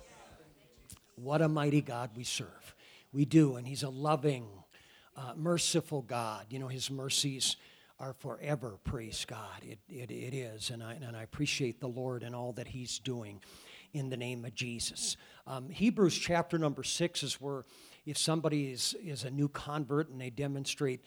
What 1.13 1.43
a 1.43 1.47
mighty 1.47 1.81
God 1.81 2.09
we 2.15 2.23
serve. 2.23 2.73
We 3.13 3.25
do, 3.25 3.57
and 3.57 3.67
He's 3.67 3.83
a 3.83 3.89
loving, 3.89 4.47
uh, 5.15 5.33
merciful 5.35 6.01
God. 6.01 6.47
You 6.49 6.57
know, 6.57 6.69
His 6.69 6.89
mercies 6.89 7.55
are 7.99 8.13
forever, 8.13 8.79
praise 8.83 9.25
God. 9.25 9.61
It, 9.61 9.77
it, 9.87 10.09
it 10.09 10.33
is, 10.33 10.71
and 10.71 10.81
I, 10.81 10.93
and 10.93 11.15
I 11.15 11.21
appreciate 11.21 11.79
the 11.79 11.87
Lord 11.87 12.23
and 12.23 12.35
all 12.35 12.53
that 12.53 12.69
He's 12.69 12.97
doing 12.97 13.39
in 13.93 14.09
the 14.09 14.17
name 14.17 14.43
of 14.43 14.55
Jesus. 14.55 15.17
Um, 15.45 15.69
Hebrews 15.69 16.17
chapter 16.17 16.57
number 16.57 16.81
six 16.81 17.21
is 17.21 17.39
where 17.39 17.63
if 18.07 18.17
somebody 18.17 18.71
is, 18.71 18.95
is 19.03 19.23
a 19.23 19.29
new 19.29 19.49
convert 19.49 20.09
and 20.09 20.19
they 20.19 20.31
demonstrate 20.31 21.01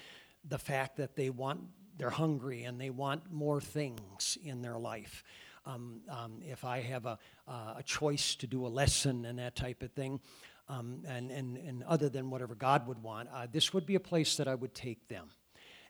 the 0.49 0.59
fact 0.59 0.99
that 0.99 1.17
they 1.17 1.31
want 1.31 1.63
they're 1.99 2.11
hungry 2.11 2.65
and 2.65 2.81
they 2.81 2.91
want 2.91 3.33
more 3.33 3.61
things 3.61 4.39
in 4.45 4.63
their 4.63 4.79
life. 4.79 5.25
Um, 5.65 6.01
um, 6.09 6.41
if 6.43 6.65
I 6.65 6.81
have 6.81 7.07
a, 7.07 7.19
uh, 7.47 7.75
a 7.79 7.83
choice 7.85 8.35
to 8.37 8.47
do 8.47 8.67
a 8.67 8.69
lesson 8.69 9.25
and 9.25 9.39
that 9.39 9.55
type 9.55 9.83
of 9.83 9.93
thing, 9.93 10.21
um, 10.69 11.03
and, 11.07 11.31
and, 11.31 11.57
and 11.57 11.85
other 11.85 12.09
than 12.09 12.31
whatever 12.31 12.55
God 12.55 12.87
would 12.87 13.03
want, 13.03 13.29
uh, 13.33 13.47
this 13.51 13.73
would 13.73 13.87
be 13.87 13.95
a 13.95 14.01
place 14.01 14.37
that 14.37 14.49
I 14.49 14.55
would 14.55 14.75
take 14.75 15.09
them. 15.09 15.29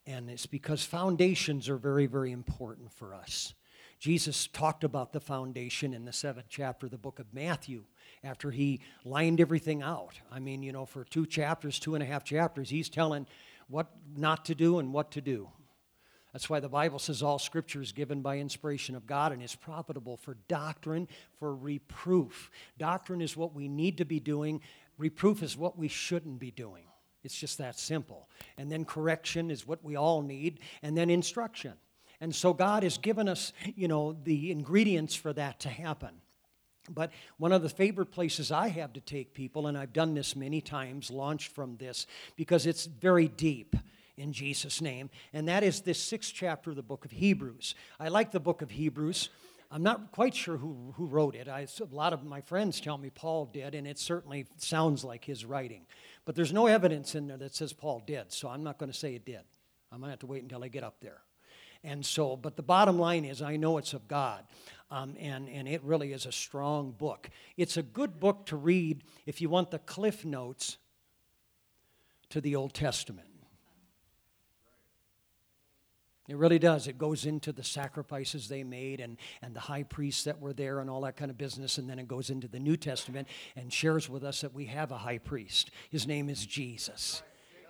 And 0.07 0.29
it's 0.29 0.47
because 0.47 0.85
foundations 0.85 1.69
are 1.69 1.77
very, 1.77 2.07
very 2.07 2.33
important 2.33 2.93
for 2.93 3.15
us. 3.15 3.55
Jesus 3.99 4.49
talked 4.49 4.83
about 4.83 5.13
the 5.13 5.21
foundation 5.21 5.95
in 5.95 6.05
the 6.05 6.13
seventh 6.13 6.47
chapter 6.49 6.87
of 6.87 6.91
the 6.91 6.99
book 6.99 7.21
of 7.21 7.33
Matthew 7.33 7.85
after 8.25 8.51
he 8.51 8.81
lined 9.05 9.41
everything 9.41 9.81
out. 9.81 10.15
I 10.31 10.41
mean, 10.41 10.65
you 10.65 10.73
know, 10.73 10.87
for 10.87 11.05
two 11.05 11.25
chapters, 11.25 11.79
two 11.79 11.95
and 11.95 12.03
a 12.03 12.07
half 12.07 12.25
chapters, 12.25 12.69
he's 12.69 12.89
telling 12.89 13.29
what 13.69 13.87
not 14.17 14.45
to 14.47 14.57
do 14.57 14.81
and 14.81 14.93
what 14.93 15.13
to 15.13 15.21
do. 15.21 15.49
That's 16.33 16.49
why 16.49 16.61
the 16.61 16.69
Bible 16.69 16.99
says 16.99 17.23
all 17.23 17.39
scripture 17.39 17.83
is 17.83 17.93
given 17.93 18.23
by 18.23 18.39
inspiration 18.39 18.95
of 18.95 19.07
God 19.07 19.33
and 19.33 19.43
is 19.43 19.55
profitable 19.55 20.17
for 20.17 20.37
doctrine, 20.49 21.09
for 21.39 21.55
reproof. 21.55 22.51
Doctrine 22.79 23.21
is 23.21 23.37
what 23.37 23.55
we 23.55 23.69
need 23.69 23.99
to 23.99 24.05
be 24.05 24.19
doing, 24.19 24.63
reproof 24.97 25.43
is 25.43 25.57
what 25.57 25.79
we 25.79 25.89
shouldn't 25.89 26.39
be 26.39 26.51
doing. 26.51 26.85
It's 27.23 27.39
just 27.39 27.59
that 27.59 27.79
simple. 27.79 28.29
And 28.57 28.73
then 28.73 28.85
correction 28.85 29.51
is 29.51 29.67
what 29.67 29.85
we 29.85 29.95
all 29.95 30.23
need, 30.23 30.61
and 30.83 30.97
then 30.97 31.11
instruction. 31.11 31.75
And 32.21 32.35
so 32.35 32.53
God 32.53 32.83
has 32.83 32.99
given 32.99 33.29
us, 33.29 33.53
you 33.77 33.89
know, 33.89 34.17
the 34.25 34.51
ingredients 34.51 35.15
for 35.15 35.33
that 35.35 35.61
to 35.61 35.69
happen. 35.69 36.11
But 36.89 37.13
one 37.37 37.53
of 37.53 37.63
the 37.63 37.69
favorite 37.69 38.11
places 38.11 38.51
I 38.51 38.69
have 38.69 38.93
to 38.95 39.01
take 39.01 39.35
people, 39.35 39.67
and 39.67 39.79
I've 39.79 39.93
done 39.93 40.15
this 40.15 40.35
many 40.35 40.61
times, 40.61 41.11
launched 41.11 41.53
from 41.53 41.77
this, 41.77 42.07
because 42.37 42.67
it's 42.67 42.87
very 42.87 43.29
deep 43.29 43.77
in 44.23 44.33
Jesus' 44.33 44.81
name, 44.81 45.11
and 45.33 45.49
that 45.49 45.65
is 45.65 45.81
this 45.81 45.99
sixth 45.99 46.33
chapter 46.33 46.71
of 46.71 46.77
the 46.77 46.83
book 46.83 47.05
of 47.05 47.11
Hebrews. 47.11 47.75
I 47.99 48.09
like 48.09 48.31
the 48.31 48.41
book 48.41 48.63
of 48.63 48.71
Hebrews. 48.71 49.31
I'm 49.71 49.83
not 49.83 50.13
quite 50.13 50.35
sure 50.35 50.57
who, 50.57 50.95
who 50.97 51.07
wrote 51.07 51.35
it. 51.35 51.49
I, 51.49 51.61
a 51.63 51.95
lot 51.95 52.13
of 52.13 52.25
my 52.25 52.41
friends 52.41 52.81
tell 52.81 52.99
me 52.99 53.11
Paul 53.11 53.47
did, 53.47 53.75
and 53.75 53.87
it 53.87 53.99
certainly 53.99 54.47
sounds 54.59 55.03
like 55.03 55.25
his 55.25 55.45
writing. 55.45 55.87
But 56.25 56.37
there's 56.37 56.53
no 56.53 56.67
evidence 56.67 57.15
in 57.15 57.27
there 57.27 57.39
that 57.39 57.55
says 57.55 57.73
Paul 57.73 58.03
did, 58.07 58.33
so 58.33 58.49
I'm 58.49 58.63
not 58.63 58.79
going 58.79 58.93
to 58.93 58.97
say 58.97 59.15
it 59.15 59.25
did. 59.25 59.41
I'm 59.91 59.99
going 59.99 60.09
to 60.09 60.13
have 60.13 60.21
to 60.21 60.27
wait 60.27 60.43
until 60.43 60.63
I 60.63 60.69
get 60.69 60.85
up 60.85 61.01
there. 61.01 61.23
And 61.83 62.07
so, 62.07 62.37
but 62.37 62.55
the 62.55 62.63
bottom 62.63 62.99
line 62.99 63.25
is, 63.25 63.43
I 63.43 63.57
know 63.57 63.79
it's 63.79 63.93
of 63.93 64.07
God, 64.07 64.45
um, 64.91 65.17
and, 65.19 65.49
and 65.49 65.67
it 65.67 65.83
really 65.83 66.13
is 66.13 66.27
a 66.27 66.33
strong 66.33 66.93
book. 66.93 67.29
It's 67.57 67.77
a 67.77 67.83
good 67.83 68.21
book 68.21 68.47
to 68.47 68.57
read 68.57 69.03
if 69.27 69.41
you 69.41 69.49
want 69.49 69.73
the 69.73 69.81
cliff 69.81 70.25
notes 70.25 70.77
to 72.29 72.41
the 72.41 72.55
Old 72.55 72.73
Testament. 72.73 73.27
It 76.29 76.37
really 76.37 76.61
does. 76.61 76.87
It 76.87 76.99
goes 76.99 77.27
into 77.27 77.53
the 77.53 77.65
sacrifices 77.65 78.49
they 78.49 78.63
made 78.63 79.01
and, 79.01 79.17
and 79.43 79.57
the 79.57 79.61
high 79.61 79.83
priests 79.83 80.25
that 80.25 80.41
were 80.41 80.53
there 80.53 80.79
and 80.79 80.89
all 80.89 81.01
that 81.01 81.17
kind 81.17 81.31
of 81.31 81.37
business. 81.37 81.79
And 81.79 81.91
then 81.91 81.99
it 81.99 82.07
goes 82.07 82.31
into 82.31 82.47
the 82.47 82.61
New 82.61 82.77
Testament 82.77 83.27
and 83.57 83.73
shares 83.73 84.09
with 84.09 84.23
us 84.23 84.43
that 84.43 84.55
we 84.55 84.67
have 84.67 84.93
a 84.93 84.99
high 84.99 85.19
priest. 85.19 85.73
His 85.91 86.07
name 86.07 86.29
is 86.29 86.47
Jesus. 86.47 87.23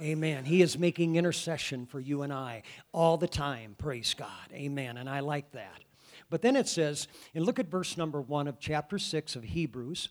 Amen. 0.03 0.44
He 0.44 0.62
is 0.62 0.78
making 0.78 1.16
intercession 1.16 1.86
for 1.86 2.00
you 2.00 2.22
and 2.22 2.32
I 2.32 2.62
all 2.92 3.16
the 3.16 3.28
time. 3.28 3.74
Praise 3.78 4.14
God. 4.14 4.28
Amen. 4.53 4.96
And 4.96 5.09
I 5.09 5.20
like 5.20 5.53
that. 5.53 5.84
But 6.28 6.42
then 6.42 6.57
it 6.57 6.68
says, 6.68 7.09
and 7.34 7.46
look 7.46 7.59
at 7.59 7.70
verse 7.70 7.96
number 7.96 8.20
one 8.20 8.48
of 8.48 8.59
chapter 8.59 8.98
six 8.98 9.34
of 9.36 9.44
Hebrews. 9.44 10.09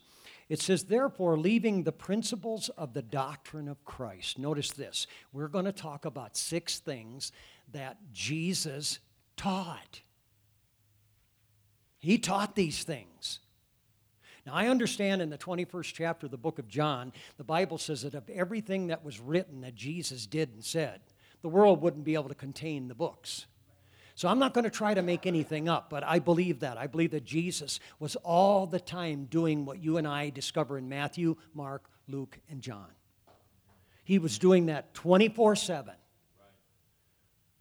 It 0.48 0.60
says, 0.60 0.84
therefore, 0.84 1.38
leaving 1.38 1.82
the 1.82 1.92
principles 1.92 2.68
of 2.70 2.92
the 2.92 3.02
doctrine 3.02 3.68
of 3.68 3.84
Christ. 3.84 4.38
Notice 4.38 4.70
this. 4.70 5.06
We're 5.32 5.48
going 5.48 5.64
to 5.64 5.72
talk 5.72 6.04
about 6.04 6.36
six 6.36 6.78
things 6.78 7.32
that 7.72 7.98
Jesus 8.12 8.98
taught. 9.36 10.00
He 11.98 12.18
taught 12.18 12.54
these 12.54 12.82
things. 12.82 13.40
Now, 14.44 14.54
I 14.54 14.66
understand 14.66 15.22
in 15.22 15.30
the 15.30 15.38
21st 15.38 15.92
chapter 15.94 16.26
of 16.26 16.32
the 16.32 16.36
book 16.36 16.58
of 16.58 16.66
John, 16.66 17.12
the 17.36 17.44
Bible 17.44 17.78
says 17.78 18.02
that 18.02 18.14
of 18.14 18.28
everything 18.28 18.88
that 18.88 19.04
was 19.04 19.20
written 19.20 19.60
that 19.60 19.76
Jesus 19.76 20.26
did 20.26 20.50
and 20.52 20.64
said, 20.64 21.00
the 21.42 21.48
world 21.48 21.80
wouldn't 21.80 22.04
be 22.04 22.14
able 22.14 22.28
to 22.28 22.34
contain 22.34 22.88
the 22.88 22.94
books. 22.94 23.46
So 24.14 24.28
I'm 24.28 24.38
not 24.38 24.52
going 24.52 24.64
to 24.64 24.70
try 24.70 24.94
to 24.94 25.02
make 25.02 25.26
anything 25.26 25.68
up, 25.68 25.90
but 25.90 26.04
I 26.04 26.18
believe 26.18 26.60
that. 26.60 26.76
I 26.76 26.86
believe 26.86 27.12
that 27.12 27.24
Jesus 27.24 27.80
was 27.98 28.16
all 28.16 28.66
the 28.66 28.80
time 28.80 29.24
doing 29.24 29.64
what 29.64 29.82
you 29.82 29.96
and 29.96 30.06
I 30.06 30.30
discover 30.30 30.76
in 30.76 30.88
Matthew, 30.88 31.36
Mark, 31.54 31.88
Luke, 32.08 32.38
and 32.50 32.60
John. 32.60 32.88
He 34.04 34.18
was 34.18 34.38
doing 34.38 34.66
that 34.66 34.92
24 34.94 35.56
7. 35.56 35.94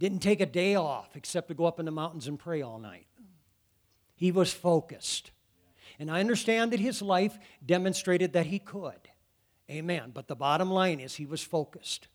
Didn't 0.01 0.23
take 0.23 0.41
a 0.41 0.47
day 0.47 0.73
off 0.73 1.15
except 1.15 1.49
to 1.49 1.53
go 1.53 1.65
up 1.65 1.79
in 1.79 1.85
the 1.85 1.91
mountains 1.91 2.27
and 2.27 2.39
pray 2.39 2.63
all 2.63 2.79
night. 2.79 3.05
He 4.15 4.31
was 4.31 4.51
focused. 4.51 5.29
And 5.99 6.09
I 6.09 6.21
understand 6.21 6.73
that 6.73 6.79
his 6.79 7.03
life 7.03 7.37
demonstrated 7.63 8.33
that 8.33 8.47
he 8.47 8.57
could. 8.57 9.09
Amen. 9.69 10.09
But 10.11 10.27
the 10.27 10.35
bottom 10.35 10.71
line 10.71 10.99
is 10.99 11.13
he 11.13 11.27
was 11.27 11.43
focused. 11.43 12.07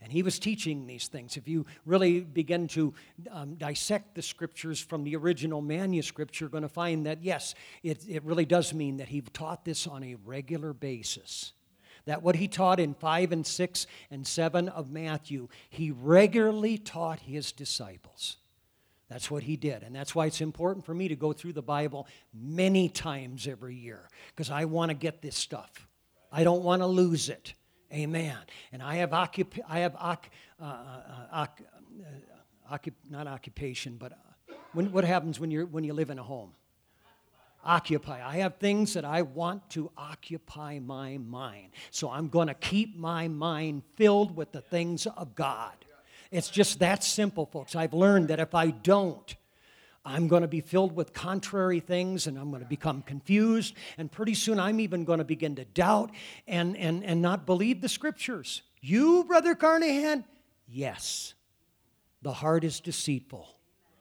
And 0.00 0.12
he 0.12 0.22
was 0.22 0.38
teaching 0.38 0.86
these 0.86 1.08
things. 1.08 1.36
If 1.36 1.48
you 1.48 1.66
really 1.84 2.20
begin 2.20 2.68
to 2.68 2.94
um, 3.32 3.56
dissect 3.56 4.14
the 4.14 4.22
scriptures 4.22 4.78
from 4.78 5.02
the 5.02 5.16
original 5.16 5.60
manuscript, 5.60 6.38
you're 6.38 6.48
going 6.48 6.62
to 6.62 6.68
find 6.68 7.06
that, 7.06 7.24
yes, 7.24 7.56
it, 7.82 8.08
it 8.08 8.22
really 8.22 8.46
does 8.46 8.72
mean 8.72 8.98
that 8.98 9.08
he 9.08 9.20
taught 9.20 9.64
this 9.64 9.88
on 9.88 10.04
a 10.04 10.14
regular 10.24 10.72
basis 10.72 11.54
that 12.04 12.22
what 12.22 12.36
he 12.36 12.48
taught 12.48 12.80
in 12.80 12.94
5 12.94 13.32
and 13.32 13.46
6 13.46 13.86
and 14.10 14.26
7 14.26 14.68
of 14.68 14.90
Matthew, 14.90 15.48
he 15.70 15.90
regularly 15.90 16.78
taught 16.78 17.20
his 17.20 17.52
disciples. 17.52 18.36
That's 19.08 19.30
what 19.30 19.42
he 19.42 19.56
did. 19.56 19.82
And 19.82 19.94
that's 19.94 20.14
why 20.14 20.26
it's 20.26 20.40
important 20.40 20.86
for 20.86 20.94
me 20.94 21.08
to 21.08 21.16
go 21.16 21.32
through 21.32 21.52
the 21.52 21.62
Bible 21.62 22.06
many 22.32 22.88
times 22.88 23.46
every 23.46 23.74
year, 23.74 24.08
because 24.28 24.50
I 24.50 24.64
want 24.64 24.90
to 24.90 24.94
get 24.94 25.20
this 25.20 25.36
stuff. 25.36 25.86
I 26.32 26.44
don't 26.44 26.62
want 26.62 26.80
to 26.80 26.86
lose 26.86 27.28
it. 27.28 27.52
Amen. 27.92 28.38
And 28.72 28.82
I 28.82 28.96
have, 28.96 29.10
occup- 29.10 29.60
I 29.68 29.80
have 29.80 29.94
oc- 29.96 30.30
uh, 30.58 30.64
uh, 31.30 31.46
uh, 32.70 32.78
not 33.10 33.26
occupation, 33.26 33.96
but 33.98 34.12
uh, 34.12 34.54
when, 34.72 34.90
what 34.92 35.04
happens 35.04 35.38
when, 35.38 35.50
you're, 35.50 35.66
when 35.66 35.84
you 35.84 35.92
live 35.92 36.08
in 36.08 36.18
a 36.18 36.22
home? 36.22 36.52
Occupy. 37.64 38.26
I 38.26 38.38
have 38.38 38.56
things 38.56 38.94
that 38.94 39.04
I 39.04 39.22
want 39.22 39.70
to 39.70 39.90
occupy 39.96 40.78
my 40.78 41.18
mind. 41.18 41.70
So 41.90 42.10
I'm 42.10 42.28
going 42.28 42.48
to 42.48 42.54
keep 42.54 42.96
my 42.96 43.28
mind 43.28 43.82
filled 43.96 44.36
with 44.36 44.52
the 44.52 44.60
things 44.60 45.06
of 45.06 45.34
God. 45.34 45.72
It's 46.30 46.48
just 46.48 46.78
that 46.78 47.04
simple, 47.04 47.46
folks. 47.46 47.76
I've 47.76 47.92
learned 47.92 48.28
that 48.28 48.40
if 48.40 48.54
I 48.54 48.70
don't, 48.70 49.36
I'm 50.04 50.26
going 50.26 50.42
to 50.42 50.48
be 50.48 50.60
filled 50.60 50.96
with 50.96 51.12
contrary 51.12 51.78
things 51.78 52.26
and 52.26 52.38
I'm 52.38 52.50
going 52.50 52.62
to 52.62 52.68
become 52.68 53.02
confused. 53.02 53.74
And 53.98 54.10
pretty 54.10 54.34
soon 54.34 54.58
I'm 54.58 54.80
even 54.80 55.04
going 55.04 55.18
to 55.18 55.24
begin 55.24 55.56
to 55.56 55.64
doubt 55.64 56.10
and, 56.48 56.76
and, 56.76 57.04
and 57.04 57.22
not 57.22 57.46
believe 57.46 57.80
the 57.80 57.88
scriptures. 57.88 58.62
You, 58.80 59.24
Brother 59.24 59.54
Carnahan? 59.54 60.24
Yes. 60.66 61.34
The 62.22 62.32
heart 62.32 62.64
is 62.64 62.80
deceitful. 62.80 63.48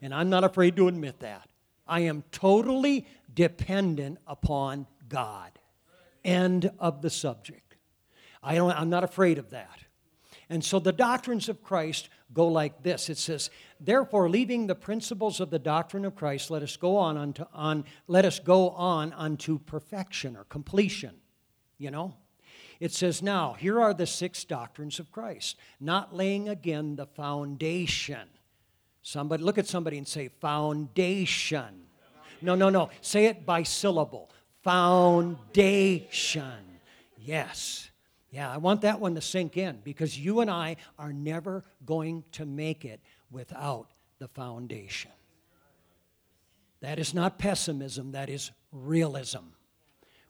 And 0.01 0.13
I'm 0.13 0.29
not 0.29 0.43
afraid 0.43 0.75
to 0.77 0.87
admit 0.87 1.19
that. 1.19 1.47
I 1.87 2.01
am 2.01 2.23
totally 2.31 3.05
dependent 3.33 4.17
upon 4.27 4.87
God. 5.07 5.51
End 6.23 6.71
of 6.79 7.01
the 7.01 7.09
subject. 7.09 7.75
I 8.43 8.55
don't, 8.55 8.71
I'm 8.71 8.89
not 8.89 9.03
afraid 9.03 9.37
of 9.37 9.49
that. 9.51 9.79
And 10.49 10.63
so 10.63 10.79
the 10.79 10.91
doctrines 10.91 11.47
of 11.47 11.63
Christ 11.63 12.09
go 12.33 12.47
like 12.47 12.83
this. 12.83 13.09
It 13.09 13.17
says, 13.17 13.49
"Therefore, 13.79 14.29
leaving 14.29 14.67
the 14.67 14.75
principles 14.75 15.39
of 15.39 15.49
the 15.49 15.59
doctrine 15.59 16.03
of 16.03 16.15
Christ, 16.15 16.51
let 16.51 16.61
us 16.61 16.75
go 16.75 16.97
on 16.97 17.17
unto 17.17 17.45
on 17.53 17.85
let 18.07 18.25
us 18.25 18.39
go 18.39 18.71
on 18.71 19.13
unto 19.13 19.59
perfection 19.59 20.35
or 20.35 20.43
completion." 20.43 21.15
You 21.77 21.91
know? 21.91 22.15
It 22.79 22.91
says, 22.91 23.21
"Now, 23.21 23.53
here 23.53 23.79
are 23.79 23.93
the 23.93 24.07
six 24.07 24.43
doctrines 24.43 24.99
of 24.99 25.11
Christ, 25.11 25.55
not 25.79 26.13
laying 26.13 26.49
again 26.49 26.97
the 26.97 27.05
foundation 27.05 28.27
Somebody 29.01 29.43
look 29.43 29.57
at 29.57 29.67
somebody 29.67 29.97
and 29.97 30.07
say 30.07 30.27
foundation. 30.27 31.87
No, 32.41 32.55
no, 32.55 32.69
no. 32.69 32.89
Say 33.01 33.25
it 33.25 33.45
by 33.45 33.63
syllable. 33.63 34.29
Foundation. 34.63 36.43
Yes. 37.17 37.89
Yeah, 38.31 38.49
I 38.51 38.57
want 38.57 38.81
that 38.81 38.99
one 38.99 39.15
to 39.15 39.21
sink 39.21 39.57
in 39.57 39.79
because 39.83 40.17
you 40.17 40.39
and 40.39 40.49
I 40.49 40.77
are 40.97 41.11
never 41.11 41.63
going 41.85 42.23
to 42.33 42.45
make 42.45 42.85
it 42.85 43.01
without 43.29 43.91
the 44.19 44.29
foundation. 44.29 45.11
That 46.79 46.97
is 46.97 47.13
not 47.13 47.37
pessimism, 47.37 48.13
that 48.13 48.29
is 48.29 48.51
realism. 48.71 49.53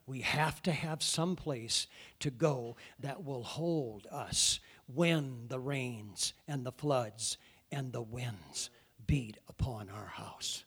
We 0.05 0.21
have 0.21 0.61
to 0.63 0.71
have 0.71 1.03
some 1.03 1.35
place 1.35 1.87
to 2.19 2.31
go 2.31 2.75
that 2.99 3.23
will 3.23 3.43
hold 3.43 4.07
us 4.11 4.59
when 4.93 5.45
the 5.47 5.59
rains 5.59 6.33
and 6.47 6.65
the 6.65 6.71
floods 6.71 7.37
and 7.71 7.93
the 7.93 8.01
winds 8.01 8.69
beat 9.07 9.37
upon 9.47 9.89
our 9.89 10.07
house. 10.07 10.65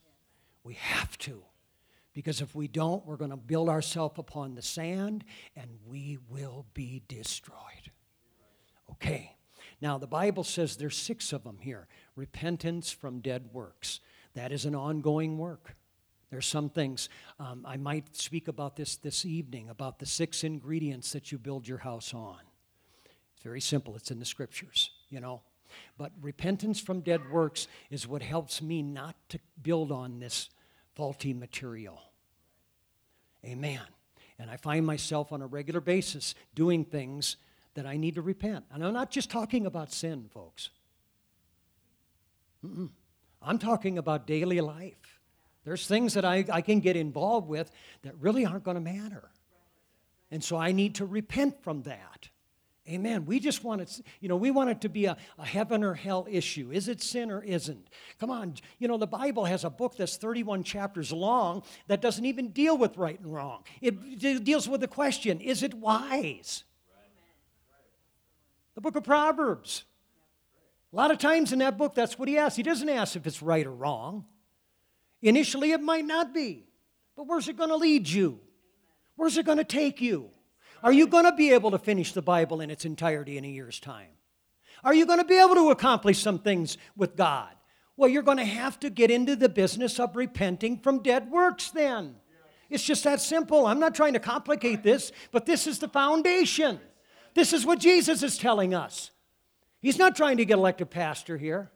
We 0.65 0.73
have 0.73 1.17
to. 1.19 1.43
Because 2.13 2.41
if 2.41 2.55
we 2.55 2.67
don't, 2.67 3.05
we're 3.05 3.17
going 3.17 3.31
to 3.31 3.37
build 3.37 3.69
ourselves 3.69 4.15
upon 4.17 4.55
the 4.55 4.61
sand 4.61 5.23
and 5.55 5.69
we 5.85 6.17
will 6.27 6.65
be 6.73 7.03
destroyed. 7.07 7.91
Okay. 8.91 9.35
Now, 9.79 9.97
the 9.97 10.07
Bible 10.07 10.43
says 10.43 10.75
there's 10.75 10.97
six 10.97 11.31
of 11.31 11.43
them 11.43 11.59
here 11.61 11.87
repentance 12.15 12.91
from 12.91 13.19
dead 13.19 13.49
works. 13.53 13.99
That 14.33 14.51
is 14.51 14.65
an 14.65 14.75
ongoing 14.75 15.37
work. 15.37 15.75
There's 16.31 16.47
some 16.47 16.69
things, 16.69 17.09
um, 17.39 17.63
I 17.67 17.77
might 17.77 18.15
speak 18.15 18.47
about 18.47 18.75
this 18.75 18.95
this 18.97 19.25
evening, 19.25 19.69
about 19.69 19.99
the 19.99 20.05
six 20.05 20.43
ingredients 20.43 21.11
that 21.11 21.31
you 21.31 21.37
build 21.37 21.67
your 21.67 21.77
house 21.77 22.13
on. 22.13 22.39
It's 23.35 23.43
very 23.43 23.61
simple, 23.61 23.95
it's 23.95 24.09
in 24.09 24.19
the 24.19 24.25
scriptures, 24.25 24.89
you 25.09 25.19
know. 25.19 25.41
But 25.97 26.13
repentance 26.21 26.79
from 26.79 27.01
dead 27.01 27.29
works 27.29 27.67
is 27.89 28.07
what 28.07 28.21
helps 28.21 28.61
me 28.61 28.81
not 28.81 29.15
to 29.29 29.39
build 29.61 29.91
on 29.91 30.19
this 30.19 30.49
faulty 30.95 31.33
material. 31.33 32.01
Amen. 33.45 33.81
And 34.39 34.49
I 34.49 34.57
find 34.57 34.85
myself 34.85 35.31
on 35.31 35.41
a 35.41 35.47
regular 35.47 35.79
basis 35.81 36.35
doing 36.55 36.83
things 36.83 37.37
that 37.75 37.85
I 37.85 37.97
need 37.97 38.15
to 38.15 38.21
repent. 38.21 38.65
And 38.73 38.83
I'm 38.83 38.93
not 38.93 39.11
just 39.11 39.29
talking 39.29 39.65
about 39.65 39.91
sin, 39.91 40.29
folks. 40.33 40.69
Mm-mm. 42.65 42.89
I'm 43.41 43.59
talking 43.59 43.97
about 43.97 44.25
daily 44.25 44.59
life. 44.61 45.19
There's 45.63 45.87
things 45.87 46.13
that 46.13 46.25
I, 46.25 46.45
I 46.51 46.61
can 46.61 46.79
get 46.79 46.95
involved 46.95 47.47
with 47.47 47.71
that 48.03 48.15
really 48.19 48.45
aren't 48.45 48.63
going 48.63 48.75
to 48.75 48.81
matter. 48.81 49.29
And 50.31 50.43
so 50.43 50.57
I 50.57 50.71
need 50.71 50.95
to 50.95 51.05
repent 51.05 51.63
from 51.63 51.83
that. 51.83 52.29
Amen. 52.87 53.25
We 53.25 53.39
just 53.39 53.63
want 53.63 53.81
it, 53.81 54.01
you 54.19 54.29
know, 54.29 54.35
we 54.35 54.51
want 54.51 54.69
it 54.69 54.81
to 54.81 54.89
be 54.89 55.05
a, 55.05 55.17
a, 55.39 55.45
heaven 55.45 55.83
or 55.83 55.95
hell 55.95 56.27
issue. 56.29 56.69
Is 56.71 56.87
it 56.87 57.01
sin 57.01 57.31
or 57.31 57.43
isn't? 57.43 57.87
Come 58.19 58.29
on. 58.29 58.53
You 58.77 58.87
know, 58.87 58.97
the 58.97 59.07
Bible 59.07 59.45
has 59.45 59.63
a 59.63 59.71
book 59.71 59.97
that's 59.97 60.17
31 60.17 60.63
chapters 60.63 61.11
long 61.11 61.63
that 61.87 61.99
doesn't 61.99 62.25
even 62.25 62.49
deal 62.49 62.77
with 62.77 62.95
right 62.95 63.19
and 63.19 63.33
wrong. 63.33 63.63
It 63.81 64.43
deals 64.43 64.69
with 64.69 64.81
the 64.81 64.87
question 64.87 65.41
is 65.41 65.63
it 65.63 65.73
wise? 65.73 66.63
The 68.75 68.81
book 68.81 68.95
of 68.95 69.03
Proverbs. 69.03 69.85
A 70.93 70.95
lot 70.95 71.09
of 71.09 71.17
times 71.17 71.51
in 71.51 71.59
that 71.59 71.77
book, 71.77 71.95
that's 71.95 72.19
what 72.19 72.27
he 72.27 72.37
asks. 72.37 72.55
He 72.55 72.63
doesn't 72.63 72.87
ask 72.87 73.15
if 73.15 73.25
it's 73.25 73.41
right 73.41 73.65
or 73.65 73.73
wrong. 73.73 74.25
Initially, 75.21 75.71
it 75.71 75.81
might 75.81 76.05
not 76.05 76.33
be. 76.33 76.67
But 77.15 77.25
where's 77.25 77.47
it 77.47 77.57
going 77.57 77.69
to 77.69 77.77
lead 77.77 78.07
you? 78.07 78.39
Where's 79.15 79.37
it 79.37 79.45
going 79.45 79.57
to 79.57 79.63
take 79.63 80.01
you? 80.01 80.29
Are 80.85 80.93
you 80.93 81.07
going 81.07 81.23
to 81.23 81.31
be 81.31 81.51
able 81.51 81.71
to 81.71 81.79
finish 81.79 82.13
the 82.13 82.21
Bible 82.21 82.61
in 82.61 82.69
its 82.69 82.85
entirety 82.85 83.39
in 83.39 83.43
a 83.43 83.47
year's 83.47 83.79
time? 83.79 84.11
Are 84.83 84.93
you 84.93 85.07
going 85.07 85.17
to 85.17 85.25
be 85.25 85.39
able 85.39 85.55
to 85.55 85.71
accomplish 85.71 86.19
some 86.19 86.37
things 86.37 86.77
with 86.95 87.15
God? 87.15 87.49
Well, 87.97 88.07
you're 88.07 88.21
going 88.21 88.37
to 88.37 88.45
have 88.45 88.79
to 88.81 88.91
get 88.91 89.09
into 89.09 89.35
the 89.35 89.49
business 89.49 89.99
of 89.99 90.15
repenting 90.15 90.77
from 90.77 91.01
dead 91.01 91.31
works 91.31 91.71
then. 91.71 92.17
It's 92.69 92.83
just 92.83 93.03
that 93.03 93.19
simple. 93.19 93.65
I'm 93.65 93.79
not 93.79 93.95
trying 93.95 94.13
to 94.13 94.19
complicate 94.19 94.83
this, 94.83 95.11
but 95.31 95.47
this 95.47 95.65
is 95.65 95.79
the 95.79 95.87
foundation. 95.87 96.79
This 97.33 97.51
is 97.51 97.65
what 97.65 97.79
Jesus 97.79 98.21
is 98.21 98.37
telling 98.37 98.75
us. 98.75 99.09
He's 99.81 99.97
not 99.97 100.15
trying 100.15 100.37
to 100.37 100.45
get 100.45 100.59
elected 100.59 100.91
pastor 100.91 101.35
here. 101.35 101.71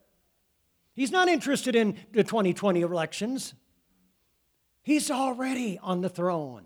He's 0.93 1.11
not 1.11 1.29
interested 1.29 1.75
in 1.75 1.97
the 2.11 2.23
2020 2.23 2.81
elections. 2.81 3.55
He's 4.83 5.09
already 5.09 5.79
on 5.81 6.01
the 6.01 6.09
throne. 6.09 6.65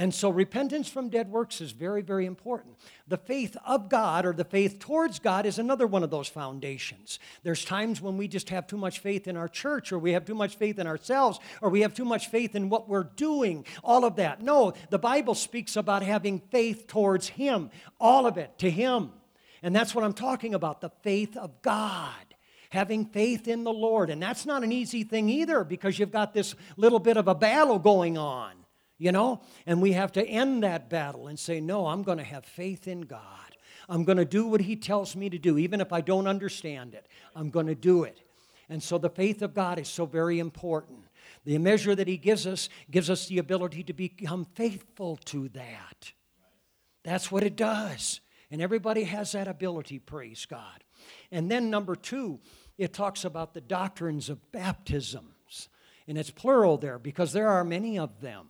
And 0.00 0.14
so 0.14 0.30
repentance 0.30 0.88
from 0.88 1.10
dead 1.10 1.30
works 1.30 1.60
is 1.60 1.72
very, 1.72 2.00
very 2.00 2.24
important. 2.24 2.74
The 3.06 3.18
faith 3.18 3.54
of 3.66 3.90
God 3.90 4.24
or 4.24 4.32
the 4.32 4.46
faith 4.46 4.78
towards 4.78 5.18
God 5.18 5.44
is 5.44 5.58
another 5.58 5.86
one 5.86 6.02
of 6.02 6.08
those 6.08 6.26
foundations. 6.26 7.18
There's 7.42 7.66
times 7.66 8.00
when 8.00 8.16
we 8.16 8.26
just 8.26 8.48
have 8.48 8.66
too 8.66 8.78
much 8.78 9.00
faith 9.00 9.28
in 9.28 9.36
our 9.36 9.46
church 9.46 9.92
or 9.92 9.98
we 9.98 10.14
have 10.14 10.24
too 10.24 10.34
much 10.34 10.56
faith 10.56 10.78
in 10.78 10.86
ourselves 10.86 11.38
or 11.60 11.68
we 11.68 11.82
have 11.82 11.92
too 11.92 12.06
much 12.06 12.28
faith 12.28 12.54
in 12.54 12.70
what 12.70 12.88
we're 12.88 13.10
doing, 13.14 13.66
all 13.84 14.06
of 14.06 14.16
that. 14.16 14.40
No, 14.40 14.72
the 14.88 14.98
Bible 14.98 15.34
speaks 15.34 15.76
about 15.76 16.02
having 16.02 16.40
faith 16.50 16.86
towards 16.86 17.28
Him, 17.28 17.70
all 18.00 18.24
of 18.24 18.38
it 18.38 18.56
to 18.60 18.70
Him. 18.70 19.12
And 19.62 19.76
that's 19.76 19.94
what 19.94 20.02
I'm 20.02 20.14
talking 20.14 20.54
about 20.54 20.80
the 20.80 20.92
faith 21.02 21.36
of 21.36 21.60
God 21.60 22.14
having 22.70 23.04
faith 23.04 23.48
in 23.48 23.64
the 23.64 23.72
Lord. 23.72 24.08
And 24.08 24.22
that's 24.22 24.46
not 24.46 24.64
an 24.64 24.72
easy 24.72 25.04
thing 25.04 25.28
either 25.28 25.62
because 25.62 25.98
you've 25.98 26.12
got 26.12 26.32
this 26.32 26.54
little 26.78 27.00
bit 27.00 27.18
of 27.18 27.28
a 27.28 27.34
battle 27.34 27.78
going 27.78 28.16
on 28.16 28.59
you 29.00 29.10
know? 29.10 29.40
And 29.66 29.82
we 29.82 29.92
have 29.92 30.12
to 30.12 30.24
end 30.24 30.62
that 30.62 30.88
battle 30.88 31.26
and 31.26 31.36
say, 31.36 31.60
no, 31.60 31.86
I'm 31.86 32.04
going 32.04 32.18
to 32.18 32.24
have 32.24 32.44
faith 32.44 32.86
in 32.86 33.00
God. 33.00 33.56
I'm 33.88 34.04
going 34.04 34.18
to 34.18 34.24
do 34.24 34.46
what 34.46 34.60
He 34.60 34.76
tells 34.76 35.16
me 35.16 35.28
to 35.30 35.38
do, 35.38 35.58
even 35.58 35.80
if 35.80 35.92
I 35.92 36.02
don't 36.02 36.28
understand 36.28 36.94
it. 36.94 37.08
I'm 37.34 37.50
going 37.50 37.66
to 37.66 37.74
do 37.74 38.04
it. 38.04 38.20
And 38.68 38.80
so 38.80 38.98
the 38.98 39.10
faith 39.10 39.42
of 39.42 39.54
God 39.54 39.80
is 39.80 39.88
so 39.88 40.06
very 40.06 40.38
important. 40.38 41.00
The 41.44 41.58
measure 41.58 41.96
that 41.96 42.06
He 42.06 42.18
gives 42.18 42.46
us 42.46 42.68
gives 42.90 43.10
us 43.10 43.26
the 43.26 43.38
ability 43.38 43.82
to 43.84 43.92
become 43.92 44.44
faithful 44.54 45.16
to 45.24 45.48
that. 45.48 46.12
That's 47.02 47.32
what 47.32 47.42
it 47.42 47.56
does. 47.56 48.20
And 48.50 48.60
everybody 48.60 49.04
has 49.04 49.32
that 49.32 49.48
ability, 49.48 49.98
praise 49.98 50.44
God. 50.44 50.84
And 51.32 51.50
then, 51.50 51.70
number 51.70 51.96
two, 51.96 52.38
it 52.76 52.92
talks 52.92 53.24
about 53.24 53.54
the 53.54 53.60
doctrines 53.60 54.28
of 54.28 54.52
baptisms. 54.52 55.68
And 56.06 56.18
it's 56.18 56.30
plural 56.30 56.76
there 56.76 56.98
because 56.98 57.32
there 57.32 57.48
are 57.48 57.64
many 57.64 57.98
of 57.98 58.20
them. 58.20 58.48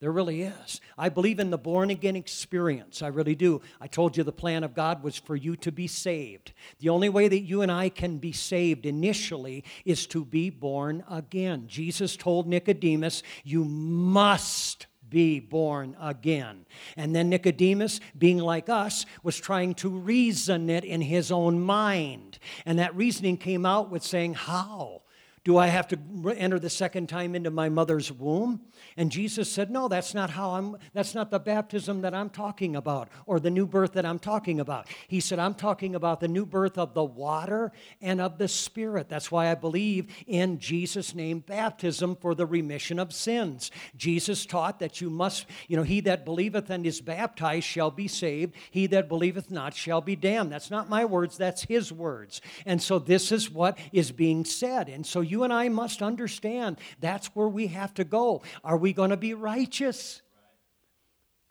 There 0.00 0.10
really 0.10 0.42
is. 0.42 0.80
I 0.96 1.10
believe 1.10 1.38
in 1.38 1.50
the 1.50 1.58
born 1.58 1.90
again 1.90 2.16
experience. 2.16 3.02
I 3.02 3.08
really 3.08 3.34
do. 3.34 3.60
I 3.82 3.86
told 3.86 4.16
you 4.16 4.24
the 4.24 4.32
plan 4.32 4.64
of 4.64 4.74
God 4.74 5.02
was 5.02 5.16
for 5.16 5.36
you 5.36 5.56
to 5.56 5.70
be 5.70 5.86
saved. 5.86 6.52
The 6.78 6.88
only 6.88 7.10
way 7.10 7.28
that 7.28 7.40
you 7.40 7.60
and 7.60 7.70
I 7.70 7.90
can 7.90 8.16
be 8.16 8.32
saved 8.32 8.86
initially 8.86 9.62
is 9.84 10.06
to 10.08 10.24
be 10.24 10.48
born 10.48 11.04
again. 11.10 11.64
Jesus 11.66 12.16
told 12.16 12.46
Nicodemus, 12.46 13.22
You 13.44 13.66
must 13.66 14.86
be 15.10 15.38
born 15.38 15.94
again. 16.00 16.64
And 16.96 17.14
then 17.14 17.28
Nicodemus, 17.28 18.00
being 18.16 18.38
like 18.38 18.70
us, 18.70 19.04
was 19.22 19.38
trying 19.38 19.74
to 19.74 19.90
reason 19.90 20.70
it 20.70 20.84
in 20.84 21.02
his 21.02 21.30
own 21.30 21.60
mind. 21.60 22.38
And 22.64 22.78
that 22.78 22.96
reasoning 22.96 23.36
came 23.36 23.66
out 23.66 23.90
with 23.90 24.02
saying, 24.02 24.34
How? 24.34 24.99
Do 25.42 25.56
I 25.56 25.68
have 25.68 25.88
to 25.88 25.98
enter 26.36 26.58
the 26.58 26.68
second 26.68 27.08
time 27.08 27.34
into 27.34 27.50
my 27.50 27.70
mother's 27.70 28.12
womb? 28.12 28.60
And 28.94 29.10
Jesus 29.10 29.50
said, 29.50 29.70
No, 29.70 29.88
that's 29.88 30.12
not 30.12 30.28
how 30.28 30.50
I'm, 30.50 30.76
that's 30.92 31.14
not 31.14 31.30
the 31.30 31.38
baptism 31.38 32.02
that 32.02 32.12
I'm 32.12 32.28
talking 32.28 32.76
about 32.76 33.08
or 33.24 33.40
the 33.40 33.48
new 33.48 33.66
birth 33.66 33.92
that 33.92 34.04
I'm 34.04 34.18
talking 34.18 34.60
about. 34.60 34.86
He 35.08 35.18
said, 35.18 35.38
I'm 35.38 35.54
talking 35.54 35.94
about 35.94 36.20
the 36.20 36.28
new 36.28 36.44
birth 36.44 36.76
of 36.76 36.92
the 36.92 37.04
water 37.04 37.72
and 38.02 38.20
of 38.20 38.36
the 38.36 38.48
Spirit. 38.48 39.08
That's 39.08 39.32
why 39.32 39.50
I 39.50 39.54
believe 39.54 40.08
in 40.26 40.58
Jesus' 40.58 41.14
name 41.14 41.38
baptism 41.38 42.16
for 42.16 42.34
the 42.34 42.44
remission 42.44 42.98
of 42.98 43.14
sins. 43.14 43.70
Jesus 43.96 44.44
taught 44.44 44.78
that 44.80 45.00
you 45.00 45.08
must, 45.08 45.46
you 45.68 45.76
know, 45.78 45.84
he 45.84 46.00
that 46.00 46.26
believeth 46.26 46.68
and 46.68 46.84
is 46.84 47.00
baptized 47.00 47.64
shall 47.64 47.90
be 47.90 48.08
saved, 48.08 48.54
he 48.70 48.86
that 48.88 49.08
believeth 49.08 49.50
not 49.50 49.74
shall 49.74 50.02
be 50.02 50.16
damned. 50.16 50.52
That's 50.52 50.70
not 50.70 50.90
my 50.90 51.06
words, 51.06 51.38
that's 51.38 51.62
his 51.62 51.90
words. 51.90 52.42
And 52.66 52.82
so 52.82 52.98
this 52.98 53.32
is 53.32 53.50
what 53.50 53.78
is 53.90 54.12
being 54.12 54.44
said. 54.44 54.90
And 54.90 55.06
so 55.06 55.29
you 55.30 55.44
and 55.44 55.52
I 55.52 55.68
must 55.68 56.02
understand 56.02 56.78
that's 57.00 57.28
where 57.28 57.48
we 57.48 57.68
have 57.68 57.94
to 57.94 58.04
go. 58.04 58.42
Are 58.64 58.76
we 58.76 58.92
going 58.92 59.10
to 59.10 59.16
be 59.16 59.34
righteous? 59.34 60.22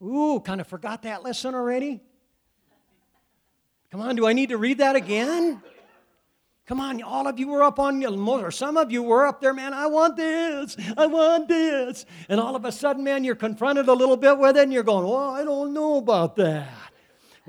Ooh, 0.03 0.41
kind 0.43 0.61
of 0.61 0.67
forgot 0.67 1.03
that 1.03 1.23
lesson 1.23 1.55
already? 1.55 2.01
Come 3.91 4.01
on, 4.01 4.15
do 4.15 4.27
I 4.27 4.33
need 4.33 4.49
to 4.49 4.57
read 4.57 4.77
that 4.79 4.95
again? 4.95 5.61
Come 6.67 6.79
on, 6.79 7.01
all 7.01 7.25
of 7.25 7.39
you 7.39 7.47
were 7.47 7.63
up 7.63 7.79
on, 7.79 8.05
or 8.05 8.51
some 8.51 8.77
of 8.77 8.91
you 8.91 9.01
were 9.01 9.25
up 9.25 9.41
there, 9.41 9.55
man, 9.55 9.73
I 9.73 9.87
want 9.87 10.15
this, 10.15 10.77
I 10.95 11.07
want 11.07 11.47
this. 11.47 12.05
And 12.29 12.39
all 12.39 12.55
of 12.55 12.63
a 12.63 12.71
sudden, 12.71 13.03
man, 13.03 13.23
you're 13.23 13.33
confronted 13.33 13.87
a 13.87 13.93
little 13.93 14.17
bit 14.17 14.37
with 14.37 14.55
it 14.55 14.61
and 14.61 14.71
you're 14.71 14.83
going, 14.83 15.07
well, 15.07 15.31
I 15.31 15.43
don't 15.43 15.73
know 15.73 15.97
about 15.97 16.35
that. 16.35 16.69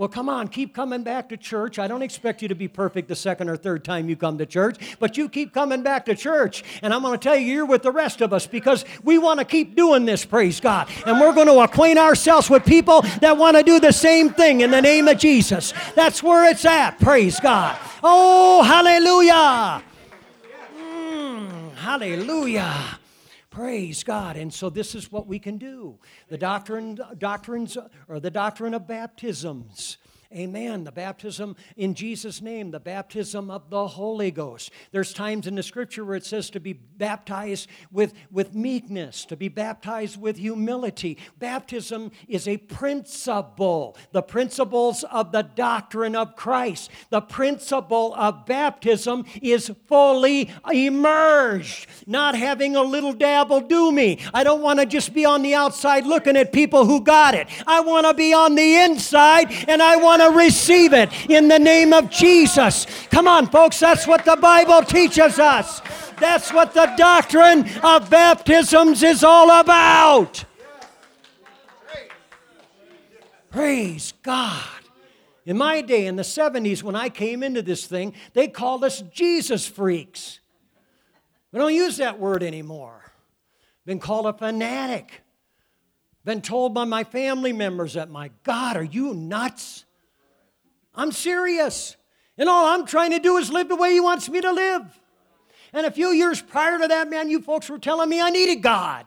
Well, 0.00 0.08
come 0.08 0.30
on, 0.30 0.48
keep 0.48 0.74
coming 0.74 1.02
back 1.02 1.28
to 1.28 1.36
church. 1.36 1.78
I 1.78 1.86
don't 1.86 2.00
expect 2.00 2.40
you 2.40 2.48
to 2.48 2.54
be 2.54 2.68
perfect 2.68 3.06
the 3.08 3.14
second 3.14 3.50
or 3.50 3.56
third 3.58 3.84
time 3.84 4.08
you 4.08 4.16
come 4.16 4.38
to 4.38 4.46
church, 4.46 4.96
but 4.98 5.18
you 5.18 5.28
keep 5.28 5.52
coming 5.52 5.82
back 5.82 6.06
to 6.06 6.14
church. 6.14 6.64
And 6.80 6.94
I'm 6.94 7.02
going 7.02 7.18
to 7.18 7.22
tell 7.22 7.36
you, 7.36 7.52
you're 7.52 7.66
with 7.66 7.82
the 7.82 7.92
rest 7.92 8.22
of 8.22 8.32
us 8.32 8.46
because 8.46 8.86
we 9.04 9.18
want 9.18 9.40
to 9.40 9.44
keep 9.44 9.76
doing 9.76 10.06
this, 10.06 10.24
praise 10.24 10.58
God. 10.58 10.88
And 11.04 11.20
we're 11.20 11.34
going 11.34 11.48
to 11.48 11.58
acquaint 11.58 11.98
ourselves 11.98 12.48
with 12.48 12.64
people 12.64 13.02
that 13.20 13.36
want 13.36 13.58
to 13.58 13.62
do 13.62 13.78
the 13.78 13.92
same 13.92 14.30
thing 14.30 14.62
in 14.62 14.70
the 14.70 14.80
name 14.80 15.06
of 15.06 15.18
Jesus. 15.18 15.74
That's 15.94 16.22
where 16.22 16.50
it's 16.50 16.64
at, 16.64 16.98
praise 16.98 17.38
God. 17.38 17.78
Oh, 18.02 18.62
hallelujah. 18.62 19.82
Mm, 20.78 21.74
hallelujah. 21.74 22.99
Praise 23.60 24.04
God. 24.04 24.38
And 24.38 24.50
so 24.50 24.70
this 24.70 24.94
is 24.94 25.12
what 25.12 25.26
we 25.26 25.38
can 25.38 25.58
do. 25.58 25.98
The 26.28 26.38
doctrine, 26.38 26.98
doctrines, 27.18 27.76
or 28.08 28.18
the 28.18 28.30
doctrine 28.30 28.72
of 28.72 28.88
baptisms. 28.88 29.98
Amen. 30.32 30.84
The 30.84 30.92
baptism 30.92 31.56
in 31.76 31.94
Jesus' 31.94 32.40
name, 32.40 32.70
the 32.70 32.78
baptism 32.78 33.50
of 33.50 33.68
the 33.68 33.88
Holy 33.88 34.30
Ghost. 34.30 34.70
There's 34.92 35.12
times 35.12 35.48
in 35.48 35.56
the 35.56 35.62
scripture 35.64 36.04
where 36.04 36.14
it 36.14 36.24
says 36.24 36.50
to 36.50 36.60
be 36.60 36.72
baptized 36.72 37.68
with, 37.90 38.12
with 38.30 38.54
meekness, 38.54 39.24
to 39.24 39.36
be 39.36 39.48
baptized 39.48 40.20
with 40.20 40.36
humility. 40.36 41.18
Baptism 41.40 42.12
is 42.28 42.46
a 42.46 42.58
principle, 42.58 43.96
the 44.12 44.22
principles 44.22 45.02
of 45.10 45.32
the 45.32 45.42
doctrine 45.42 46.14
of 46.14 46.36
Christ. 46.36 46.92
The 47.10 47.22
principle 47.22 48.14
of 48.14 48.46
baptism 48.46 49.24
is 49.42 49.72
fully 49.88 50.48
immersed, 50.72 51.88
not 52.06 52.36
having 52.36 52.76
a 52.76 52.82
little 52.82 53.14
dabble 53.14 53.62
do 53.62 53.90
me. 53.90 54.20
I 54.32 54.44
don't 54.44 54.62
want 54.62 54.78
to 54.78 54.86
just 54.86 55.12
be 55.12 55.24
on 55.24 55.42
the 55.42 55.54
outside 55.54 56.06
looking 56.06 56.36
at 56.36 56.52
people 56.52 56.84
who 56.84 57.02
got 57.02 57.34
it. 57.34 57.48
I 57.66 57.80
want 57.80 58.06
to 58.06 58.14
be 58.14 58.32
on 58.32 58.54
the 58.54 58.76
inside 58.76 59.50
and 59.66 59.82
I 59.82 59.96
want 59.96 60.19
to 60.20 60.36
receive 60.36 60.92
it 60.92 61.10
in 61.28 61.48
the 61.48 61.58
name 61.58 61.92
of 61.92 62.10
Jesus. 62.10 62.86
Come 63.10 63.26
on, 63.26 63.46
folks, 63.46 63.80
that's 63.80 64.06
what 64.06 64.24
the 64.24 64.36
Bible 64.36 64.82
teaches 64.82 65.38
us. 65.38 65.80
That's 66.18 66.52
what 66.52 66.74
the 66.74 66.92
doctrine 66.96 67.68
of 67.82 68.10
baptisms 68.10 69.02
is 69.02 69.24
all 69.24 69.50
about. 69.60 70.44
Praise 73.50 74.12
God. 74.22 74.64
In 75.44 75.56
my 75.56 75.80
day, 75.80 76.06
in 76.06 76.16
the 76.16 76.22
70s, 76.22 76.82
when 76.82 76.94
I 76.94 77.08
came 77.08 77.42
into 77.42 77.62
this 77.62 77.86
thing, 77.86 78.14
they 78.34 78.46
called 78.46 78.84
us 78.84 79.00
Jesus 79.12 79.66
freaks. 79.66 80.38
We 81.50 81.58
don't 81.58 81.74
use 81.74 81.96
that 81.96 82.20
word 82.20 82.42
anymore. 82.42 83.12
Been 83.84 83.98
called 83.98 84.26
a 84.26 84.32
fanatic. 84.32 85.22
Been 86.24 86.42
told 86.42 86.74
by 86.74 86.84
my 86.84 87.02
family 87.02 87.52
members 87.52 87.94
that, 87.94 88.10
my 88.10 88.30
God, 88.44 88.76
are 88.76 88.84
you 88.84 89.14
nuts? 89.14 89.84
I'm 90.94 91.12
serious. 91.12 91.96
And 92.36 92.48
all 92.48 92.66
I'm 92.66 92.86
trying 92.86 93.10
to 93.10 93.18
do 93.18 93.36
is 93.36 93.50
live 93.50 93.68
the 93.68 93.76
way 93.76 93.92
He 93.92 94.00
wants 94.00 94.28
me 94.28 94.40
to 94.40 94.52
live. 94.52 95.00
And 95.72 95.86
a 95.86 95.90
few 95.90 96.08
years 96.08 96.40
prior 96.40 96.78
to 96.78 96.88
that, 96.88 97.08
man, 97.08 97.30
you 97.30 97.40
folks 97.40 97.68
were 97.68 97.78
telling 97.78 98.08
me 98.08 98.20
I 98.20 98.30
needed 98.30 98.62
God. 98.62 99.06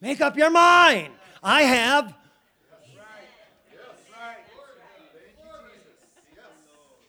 Make 0.00 0.20
up 0.20 0.36
your 0.36 0.50
mind. 0.50 1.12
I 1.42 1.62
have. 1.62 2.14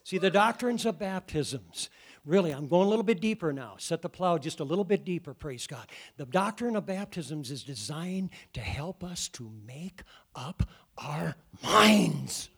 See, 0.04 0.20
the 0.20 0.30
doctrines 0.30 0.86
of 0.86 1.00
baptisms 1.00 1.90
really, 2.26 2.52
I'm 2.52 2.68
going 2.68 2.88
a 2.88 2.90
little 2.90 3.04
bit 3.04 3.22
deeper 3.22 3.54
now. 3.54 3.76
Set 3.78 4.02
the 4.02 4.10
plow 4.10 4.38
just 4.38 4.60
a 4.60 4.64
little 4.64 4.84
bit 4.84 5.06
deeper, 5.06 5.34
praise 5.34 5.68
God. 5.68 5.88
The 6.18 6.26
doctrine 6.26 6.76
of 6.76 6.86
baptisms 6.86 7.52
is 7.52 7.64
designed 7.64 8.32
to 8.54 8.60
help 8.60 9.04
us 9.04 9.30
to 9.30 9.52
make 9.66 10.02
up 10.36 10.64
our 10.98 11.36
minds. 11.64 12.50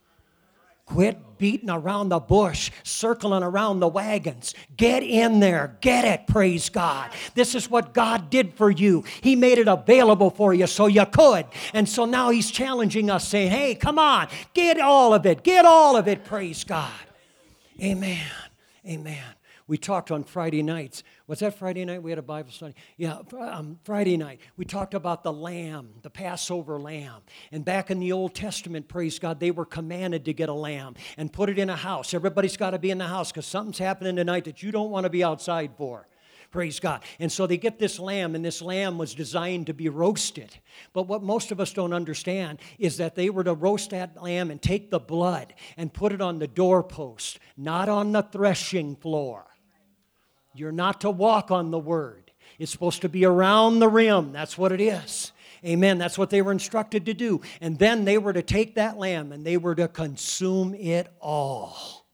Quit 0.85 1.37
beating 1.37 1.69
around 1.69 2.09
the 2.09 2.19
bush, 2.19 2.71
circling 2.83 3.43
around 3.43 3.81
the 3.81 3.87
wagons. 3.89 4.55
Get 4.77 5.03
in 5.03 5.41
there. 5.41 5.77
Get 5.81 6.05
it. 6.05 6.27
Praise 6.27 6.69
God. 6.69 7.11
This 7.35 7.55
is 7.55 7.69
what 7.69 7.93
God 7.93 8.29
did 8.29 8.53
for 8.53 8.71
you. 8.71 9.03
He 9.21 9.35
made 9.35 9.57
it 9.57 9.67
available 9.67 10.29
for 10.29 10.53
you 10.53 10.65
so 10.65 10.87
you 10.87 11.05
could. 11.05 11.45
And 11.73 11.89
so 11.89 12.05
now 12.05 12.29
He's 12.29 12.49
challenging 12.49 13.09
us, 13.09 13.27
saying, 13.27 13.51
hey, 13.51 13.75
come 13.75 13.99
on, 13.99 14.29
get 14.53 14.79
all 14.79 15.13
of 15.13 15.25
it. 15.25 15.43
Get 15.43 15.65
all 15.65 15.97
of 15.97 16.07
it. 16.07 16.23
Praise 16.23 16.63
God. 16.63 16.91
Amen. 17.81 18.25
Amen. 18.87 19.36
We 19.67 19.77
talked 19.77 20.11
on 20.11 20.23
Friday 20.23 20.63
nights. 20.63 21.03
Was 21.27 21.39
that 21.39 21.57
Friday 21.57 21.83
night? 21.83 22.01
We 22.01 22.09
had 22.11 22.17
a 22.17 22.23
Bible 22.23 22.51
study. 22.51 22.73
Yeah, 22.95 23.19
um, 23.37 23.79
Friday 23.83 24.15
night. 24.15 24.39
We 24.55 24.63
talked 24.63 24.93
about 24.93 25.23
the 25.23 25.33
lamb, 25.33 25.89
the 26.03 26.09
Passover 26.09 26.79
lamb. 26.79 27.21
And 27.51 27.65
back 27.65 27.91
in 27.91 27.99
the 27.99 28.13
Old 28.13 28.33
Testament, 28.33 28.87
praise 28.87 29.19
God, 29.19 29.41
they 29.41 29.51
were 29.51 29.65
commanded 29.65 30.23
to 30.25 30.33
get 30.33 30.47
a 30.47 30.53
lamb 30.53 30.95
and 31.17 31.31
put 31.31 31.49
it 31.49 31.59
in 31.59 31.69
a 31.69 31.75
house. 31.75 32.13
Everybody's 32.13 32.55
got 32.55 32.69
to 32.71 32.79
be 32.79 32.91
in 32.91 32.97
the 32.97 33.07
house 33.07 33.31
because 33.31 33.45
something's 33.45 33.77
happening 33.77 34.15
tonight 34.15 34.45
that 34.45 34.63
you 34.63 34.71
don't 34.71 34.89
want 34.89 35.03
to 35.03 35.09
be 35.09 35.23
outside 35.23 35.71
for. 35.77 36.07
Praise 36.49 36.79
God. 36.79 37.03
And 37.19 37.29
so 37.29 37.45
they 37.45 37.57
get 37.57 37.77
this 37.77 37.99
lamb, 37.99 38.33
and 38.33 38.45
this 38.45 38.61
lamb 38.61 38.97
was 38.97 39.13
designed 39.13 39.67
to 39.67 39.73
be 39.73 39.89
roasted. 39.89 40.57
But 40.93 41.03
what 41.03 41.21
most 41.21 41.51
of 41.51 41.59
us 41.59 41.73
don't 41.73 41.91
understand 41.91 42.59
is 42.79 42.97
that 42.97 43.15
they 43.15 43.29
were 43.29 43.43
to 43.43 43.53
roast 43.53 43.89
that 43.89 44.21
lamb 44.23 44.49
and 44.49 44.61
take 44.61 44.89
the 44.89 44.99
blood 44.99 45.53
and 45.75 45.93
put 45.93 46.13
it 46.13 46.21
on 46.21 46.39
the 46.39 46.47
doorpost, 46.47 47.39
not 47.57 47.89
on 47.89 48.13
the 48.13 48.21
threshing 48.21 48.95
floor. 48.95 49.45
You're 50.57 50.71
not 50.71 51.01
to 51.01 51.11
walk 51.11 51.51
on 51.51 51.71
the 51.71 51.79
word. 51.79 52.31
It's 52.59 52.71
supposed 52.71 53.01
to 53.01 53.09
be 53.09 53.25
around 53.25 53.79
the 53.79 53.87
rim. 53.87 54.31
That's 54.31 54.57
what 54.57 54.71
it 54.71 54.81
is. 54.81 55.31
Amen. 55.65 55.97
That's 55.97 56.17
what 56.17 56.29
they 56.29 56.41
were 56.41 56.51
instructed 56.51 57.05
to 57.07 57.13
do. 57.13 57.41
And 57.61 57.77
then 57.79 58.05
they 58.05 58.17
were 58.17 58.33
to 58.33 58.41
take 58.41 58.75
that 58.75 58.97
lamb 58.97 59.31
and 59.31 59.45
they 59.45 59.57
were 59.57 59.75
to 59.75 59.87
consume 59.87 60.73
it 60.73 61.07
all. 61.19 62.05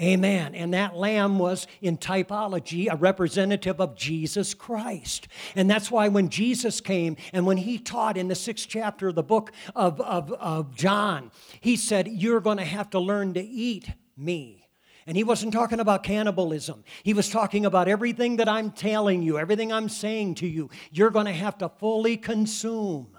Amen. 0.00 0.56
And 0.56 0.74
that 0.74 0.96
lamb 0.96 1.38
was 1.38 1.68
in 1.80 1.98
typology 1.98 2.92
a 2.92 2.96
representative 2.96 3.80
of 3.80 3.96
Jesus 3.96 4.52
Christ. 4.52 5.28
And 5.54 5.70
that's 5.70 5.88
why 5.88 6.08
when 6.08 6.30
Jesus 6.30 6.80
came 6.80 7.16
and 7.32 7.46
when 7.46 7.58
he 7.58 7.78
taught 7.78 8.16
in 8.16 8.26
the 8.26 8.34
sixth 8.34 8.66
chapter 8.68 9.08
of 9.08 9.14
the 9.14 9.22
book 9.22 9.52
of, 9.76 10.00
of, 10.00 10.32
of 10.32 10.74
John, 10.74 11.30
he 11.60 11.76
said, 11.76 12.08
You're 12.08 12.40
going 12.40 12.58
to 12.58 12.64
have 12.64 12.90
to 12.90 12.98
learn 12.98 13.34
to 13.34 13.42
eat 13.42 13.88
me. 14.16 14.63
And 15.06 15.16
he 15.16 15.24
wasn't 15.24 15.52
talking 15.52 15.80
about 15.80 16.02
cannibalism. 16.02 16.84
He 17.02 17.14
was 17.14 17.28
talking 17.28 17.66
about 17.66 17.88
everything 17.88 18.36
that 18.36 18.48
I'm 18.48 18.70
telling 18.70 19.22
you, 19.22 19.38
everything 19.38 19.72
I'm 19.72 19.88
saying 19.88 20.36
to 20.36 20.46
you, 20.46 20.70
you're 20.90 21.10
going 21.10 21.26
to 21.26 21.32
have 21.32 21.58
to 21.58 21.68
fully 21.68 22.16
consume. 22.16 23.14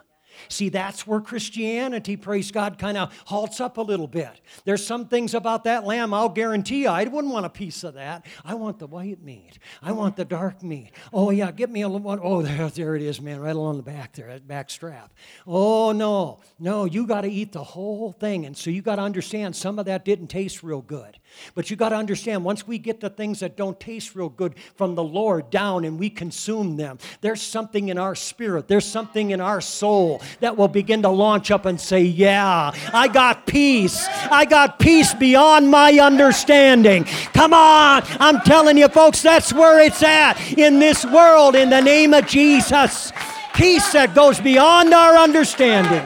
See, 0.49 0.69
that's 0.69 1.07
where 1.07 1.21
Christianity, 1.21 2.17
praise 2.17 2.51
God, 2.51 2.77
kind 2.77 2.97
of 2.97 3.13
halts 3.25 3.59
up 3.59 3.77
a 3.77 3.81
little 3.81 4.07
bit. 4.07 4.41
There's 4.63 4.86
some 4.86 5.07
things 5.07 5.33
about 5.33 5.63
that 5.65 5.86
lamb, 5.86 6.13
I'll 6.13 6.29
guarantee 6.29 6.83
you, 6.83 6.89
I 6.89 7.03
wouldn't 7.05 7.33
want 7.33 7.45
a 7.45 7.49
piece 7.49 7.83
of 7.83 7.95
that. 7.95 8.25
I 8.43 8.55
want 8.55 8.79
the 8.79 8.88
white 8.88 9.21
meat. 9.21 9.59
I 9.81 9.91
want 9.91 10.15
the 10.15 10.25
dark 10.25 10.63
meat. 10.63 10.91
Oh, 11.13 11.29
yeah, 11.29 11.51
get 11.51 11.69
me 11.69 11.81
a 11.81 11.88
little 11.88 12.01
one. 12.01 12.19
Oh, 12.21 12.41
there, 12.41 12.69
there 12.69 12.95
it 12.95 13.01
is, 13.01 13.21
man, 13.21 13.39
right 13.39 13.55
along 13.55 13.77
the 13.77 13.83
back 13.83 14.13
there, 14.13 14.27
that 14.27 14.47
back 14.47 14.69
strap. 14.69 15.13
Oh, 15.47 15.91
no, 15.91 16.41
no, 16.59 16.86
you 16.86 17.07
got 17.07 17.21
to 17.21 17.29
eat 17.29 17.51
the 17.51 17.63
whole 17.63 18.11
thing. 18.11 18.45
And 18.45 18.55
so 18.55 18.69
you 18.69 18.81
got 18.81 18.97
to 18.97 19.01
understand 19.01 19.55
some 19.55 19.79
of 19.79 19.86
that 19.86 20.05
didn't 20.05 20.27
taste 20.27 20.63
real 20.63 20.81
good. 20.81 21.17
But 21.53 21.69
you 21.69 21.75
got 21.75 21.89
to 21.89 21.95
understand 21.95 22.43
once 22.43 22.67
we 22.67 22.77
get 22.77 22.99
the 22.99 23.09
things 23.09 23.39
that 23.39 23.55
don't 23.55 23.79
taste 23.79 24.15
real 24.15 24.29
good 24.29 24.55
from 24.75 24.95
the 24.95 25.03
Lord 25.03 25.49
down 25.49 25.86
and 25.86 25.99
we 25.99 26.09
consume 26.09 26.77
them, 26.77 26.99
there's 27.21 27.41
something 27.41 27.89
in 27.89 27.97
our 27.97 28.15
spirit, 28.15 28.67
there's 28.67 28.86
something 28.86 29.31
in 29.31 29.41
our 29.41 29.61
soul 29.61 30.21
that 30.39 30.57
will 30.57 30.67
begin 30.67 31.01
to 31.03 31.09
launch 31.09 31.51
up 31.51 31.65
and 31.65 31.79
say, 31.79 32.01
Yeah, 32.01 32.71
I 32.93 33.07
got 33.07 33.47
peace. 33.47 34.05
I 34.31 34.45
got 34.45 34.79
peace 34.79 35.13
beyond 35.13 35.69
my 35.69 35.93
understanding. 35.99 37.05
Come 37.33 37.53
on. 37.53 38.03
I'm 38.19 38.41
telling 38.41 38.77
you, 38.77 38.88
folks, 38.88 39.21
that's 39.21 39.53
where 39.53 39.79
it's 39.79 40.03
at 40.03 40.36
in 40.57 40.79
this 40.79 41.05
world 41.05 41.55
in 41.55 41.69
the 41.69 41.81
name 41.81 42.13
of 42.13 42.27
Jesus. 42.27 43.11
Peace 43.53 43.93
that 43.93 44.13
goes 44.13 44.39
beyond 44.39 44.93
our 44.93 45.15
understanding. 45.15 46.03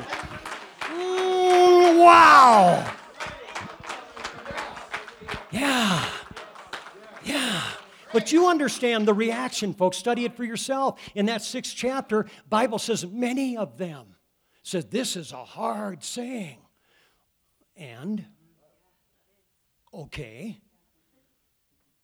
Mm, 0.81 1.99
wow. 1.99 2.95
Yeah. 5.51 6.05
Yeah. 7.23 7.61
But 8.11 8.31
you 8.31 8.47
understand 8.47 9.07
the 9.07 9.13
reaction, 9.13 9.73
folks. 9.73 9.97
Study 9.97 10.25
it 10.25 10.35
for 10.35 10.43
yourself. 10.43 10.99
In 11.15 11.27
that 11.27 11.41
sixth 11.41 11.75
chapter, 11.75 12.25
Bible 12.49 12.79
says 12.79 13.05
many 13.05 13.55
of 13.55 13.77
them 13.77 14.15
said, 14.63 14.91
this 14.91 15.15
is 15.15 15.31
a 15.31 15.43
hard 15.43 16.03
saying. 16.03 16.57
And 17.75 18.25
okay. 19.93 20.59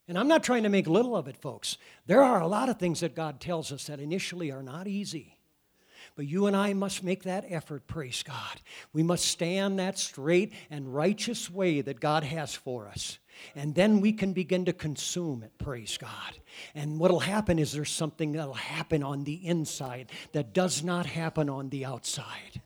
And 0.07 0.17
I'm 0.17 0.27
not 0.27 0.43
trying 0.43 0.63
to 0.63 0.69
make 0.69 0.87
little 0.87 1.15
of 1.15 1.27
it, 1.27 1.37
folks. 1.37 1.77
There 2.05 2.23
are 2.23 2.39
a 2.39 2.47
lot 2.47 2.69
of 2.69 2.77
things 2.77 2.99
that 2.99 3.15
God 3.15 3.39
tells 3.39 3.71
us 3.71 3.85
that 3.87 3.99
initially 3.99 4.51
are 4.51 4.63
not 4.63 4.87
easy. 4.87 5.37
But 6.15 6.27
you 6.27 6.47
and 6.47 6.55
I 6.55 6.73
must 6.73 7.03
make 7.03 7.23
that 7.23 7.45
effort, 7.47 7.87
praise 7.87 8.23
God. 8.23 8.61
We 8.93 9.03
must 9.03 9.25
stand 9.25 9.79
that 9.79 9.97
straight 9.97 10.53
and 10.69 10.93
righteous 10.93 11.49
way 11.49 11.81
that 11.81 11.99
God 11.99 12.23
has 12.23 12.55
for 12.55 12.87
us. 12.87 13.19
And 13.55 13.75
then 13.75 14.01
we 14.01 14.13
can 14.13 14.33
begin 14.33 14.65
to 14.65 14.73
consume 14.73 15.43
it, 15.43 15.57
praise 15.57 15.97
God. 15.97 16.39
And 16.73 16.99
what'll 16.99 17.19
happen 17.19 17.59
is 17.59 17.73
there's 17.73 17.91
something 17.91 18.31
that'll 18.33 18.53
happen 18.53 19.03
on 19.03 19.23
the 19.23 19.45
inside 19.45 20.11
that 20.31 20.53
does 20.53 20.83
not 20.83 21.05
happen 21.05 21.49
on 21.49 21.69
the 21.69 21.85
outside. 21.85 22.61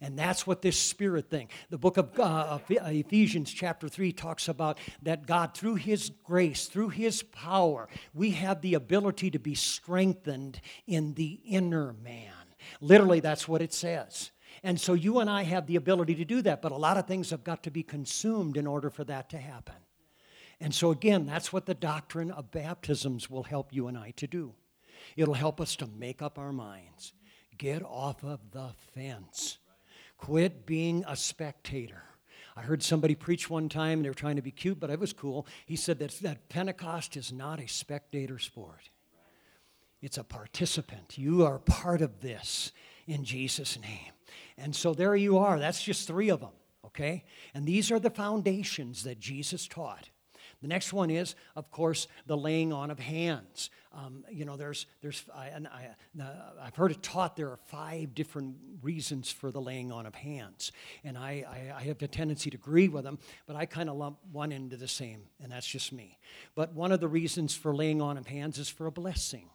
And 0.00 0.18
that's 0.18 0.46
what 0.46 0.62
this 0.62 0.78
spirit 0.78 1.30
thing. 1.30 1.48
The 1.70 1.78
book 1.78 1.96
of 1.96 2.18
uh, 2.20 2.58
Ephesians, 2.68 3.52
chapter 3.52 3.88
3, 3.88 4.12
talks 4.12 4.48
about 4.48 4.78
that 5.02 5.26
God, 5.26 5.54
through 5.54 5.76
His 5.76 6.10
grace, 6.24 6.66
through 6.66 6.90
His 6.90 7.22
power, 7.22 7.88
we 8.12 8.32
have 8.32 8.60
the 8.60 8.74
ability 8.74 9.30
to 9.30 9.38
be 9.38 9.54
strengthened 9.54 10.60
in 10.86 11.14
the 11.14 11.40
inner 11.44 11.94
man. 12.02 12.32
Literally, 12.80 13.20
that's 13.20 13.48
what 13.48 13.62
it 13.62 13.72
says. 13.72 14.30
And 14.62 14.80
so 14.80 14.94
you 14.94 15.18
and 15.18 15.28
I 15.28 15.42
have 15.42 15.66
the 15.66 15.76
ability 15.76 16.14
to 16.16 16.24
do 16.24 16.42
that, 16.42 16.62
but 16.62 16.72
a 16.72 16.76
lot 16.76 16.96
of 16.96 17.06
things 17.06 17.30
have 17.30 17.44
got 17.44 17.62
to 17.64 17.70
be 17.70 17.82
consumed 17.82 18.56
in 18.56 18.66
order 18.66 18.90
for 18.90 19.04
that 19.04 19.30
to 19.30 19.38
happen. 19.38 19.74
And 20.60 20.74
so, 20.74 20.90
again, 20.90 21.26
that's 21.26 21.52
what 21.52 21.66
the 21.66 21.74
doctrine 21.74 22.30
of 22.30 22.50
baptisms 22.50 23.30
will 23.30 23.42
help 23.42 23.74
you 23.74 23.88
and 23.88 23.98
I 23.98 24.12
to 24.16 24.26
do. 24.26 24.54
It'll 25.16 25.34
help 25.34 25.60
us 25.60 25.76
to 25.76 25.86
make 25.86 26.22
up 26.22 26.38
our 26.38 26.52
minds. 26.52 27.12
Get 27.58 27.82
off 27.82 28.24
of 28.24 28.40
the 28.52 28.70
fence. 28.94 29.58
Quit 30.18 30.64
being 30.66 31.04
a 31.06 31.16
spectator. 31.16 32.02
I 32.56 32.62
heard 32.62 32.82
somebody 32.82 33.14
preach 33.14 33.50
one 33.50 33.68
time, 33.68 33.98
and 33.98 34.04
they 34.04 34.08
were 34.08 34.14
trying 34.14 34.36
to 34.36 34.42
be 34.42 34.50
cute, 34.50 34.80
but 34.80 34.88
it 34.88 34.98
was 34.98 35.12
cool. 35.12 35.46
He 35.66 35.76
said 35.76 35.98
that, 35.98 36.12
that 36.22 36.48
Pentecost 36.48 37.16
is 37.16 37.30
not 37.30 37.60
a 37.60 37.68
spectator 37.68 38.38
sport, 38.38 38.88
it's 40.02 40.18
a 40.18 40.24
participant. 40.24 41.18
You 41.18 41.44
are 41.44 41.58
part 41.58 42.00
of 42.00 42.20
this 42.20 42.72
in 43.06 43.24
Jesus' 43.24 43.78
name. 43.80 44.12
And 44.58 44.74
so 44.74 44.94
there 44.94 45.16
you 45.16 45.38
are. 45.38 45.58
That's 45.58 45.82
just 45.82 46.06
three 46.06 46.30
of 46.30 46.40
them, 46.40 46.52
okay? 46.84 47.24
And 47.54 47.66
these 47.66 47.90
are 47.90 47.98
the 47.98 48.10
foundations 48.10 49.04
that 49.04 49.20
Jesus 49.20 49.66
taught. 49.66 50.10
The 50.62 50.68
next 50.68 50.92
one 50.92 51.10
is, 51.10 51.34
of 51.54 51.70
course, 51.70 52.08
the 52.26 52.36
laying 52.36 52.72
on 52.72 52.90
of 52.90 52.98
hands. 52.98 53.70
Um, 53.92 54.24
you 54.30 54.44
know, 54.44 54.56
there's, 54.56 54.86
there's, 55.02 55.24
I, 55.34 55.50
I, 55.70 56.64
have 56.64 56.76
heard 56.76 56.92
it 56.92 57.02
taught 57.02 57.36
there 57.36 57.50
are 57.50 57.58
five 57.66 58.14
different 58.14 58.56
reasons 58.82 59.30
for 59.30 59.50
the 59.50 59.60
laying 59.60 59.92
on 59.92 60.06
of 60.06 60.14
hands. 60.14 60.72
And 61.04 61.18
I, 61.18 61.44
I, 61.48 61.74
I 61.76 61.82
have 61.84 62.00
a 62.02 62.08
tendency 62.08 62.50
to 62.50 62.56
agree 62.56 62.88
with 62.88 63.04
them, 63.04 63.18
but 63.46 63.56
I 63.56 63.66
kind 63.66 63.90
of 63.90 63.96
lump 63.96 64.18
one 64.32 64.50
into 64.50 64.76
the 64.76 64.88
same, 64.88 65.22
and 65.42 65.52
that's 65.52 65.66
just 65.66 65.92
me. 65.92 66.18
But 66.54 66.74
one 66.74 66.92
of 66.92 67.00
the 67.00 67.08
reasons 67.08 67.54
for 67.54 67.74
laying 67.74 68.00
on 68.00 68.16
of 68.16 68.26
hands 68.26 68.58
is 68.58 68.68
for 68.68 68.86
a 68.86 68.92
blessing. 68.92 69.50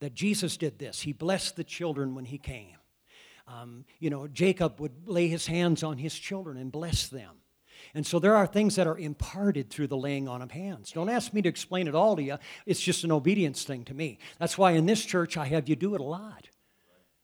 That 0.00 0.14
Jesus 0.14 0.56
did 0.56 0.78
this, 0.78 1.00
He 1.00 1.12
blessed 1.12 1.56
the 1.56 1.64
children 1.64 2.14
when 2.14 2.26
He 2.26 2.38
came. 2.38 2.76
Um, 3.48 3.84
you 4.00 4.10
know, 4.10 4.26
Jacob 4.26 4.80
would 4.80 5.08
lay 5.08 5.28
his 5.28 5.46
hands 5.46 5.82
on 5.82 5.98
his 5.98 6.14
children 6.14 6.56
and 6.56 6.72
bless 6.72 7.08
them. 7.08 7.36
And 7.94 8.06
so 8.06 8.18
there 8.18 8.34
are 8.34 8.46
things 8.46 8.76
that 8.76 8.86
are 8.86 8.98
imparted 8.98 9.70
through 9.70 9.86
the 9.86 9.96
laying 9.96 10.28
on 10.28 10.42
of 10.42 10.50
hands. 10.50 10.92
Don't 10.92 11.08
ask 11.08 11.32
me 11.32 11.42
to 11.42 11.48
explain 11.48 11.86
it 11.86 11.94
all 11.94 12.16
to 12.16 12.22
you. 12.22 12.38
It's 12.64 12.80
just 12.80 13.04
an 13.04 13.12
obedience 13.12 13.64
thing 13.64 13.84
to 13.84 13.94
me. 13.94 14.18
That's 14.38 14.58
why 14.58 14.72
in 14.72 14.86
this 14.86 15.04
church 15.04 15.36
I 15.36 15.46
have 15.46 15.68
you 15.68 15.76
do 15.76 15.94
it 15.94 16.00
a 16.00 16.04
lot. 16.04 16.48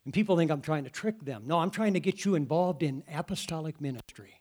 And 0.05 0.15
people 0.15 0.37
think 0.37 0.51
I'm 0.51 0.63
trying 0.63 0.85
to 0.85 0.91
trick 0.91 1.25
them. 1.25 1.45
No, 1.47 1.59
I'm 1.59 1.71
trying 1.71 1.95
to 1.95 2.01
get 2.01 2.25
you 2.25 2.35
involved 2.35 2.83
in 2.83 3.03
apostolic 3.13 3.81
ministry, 3.81 4.41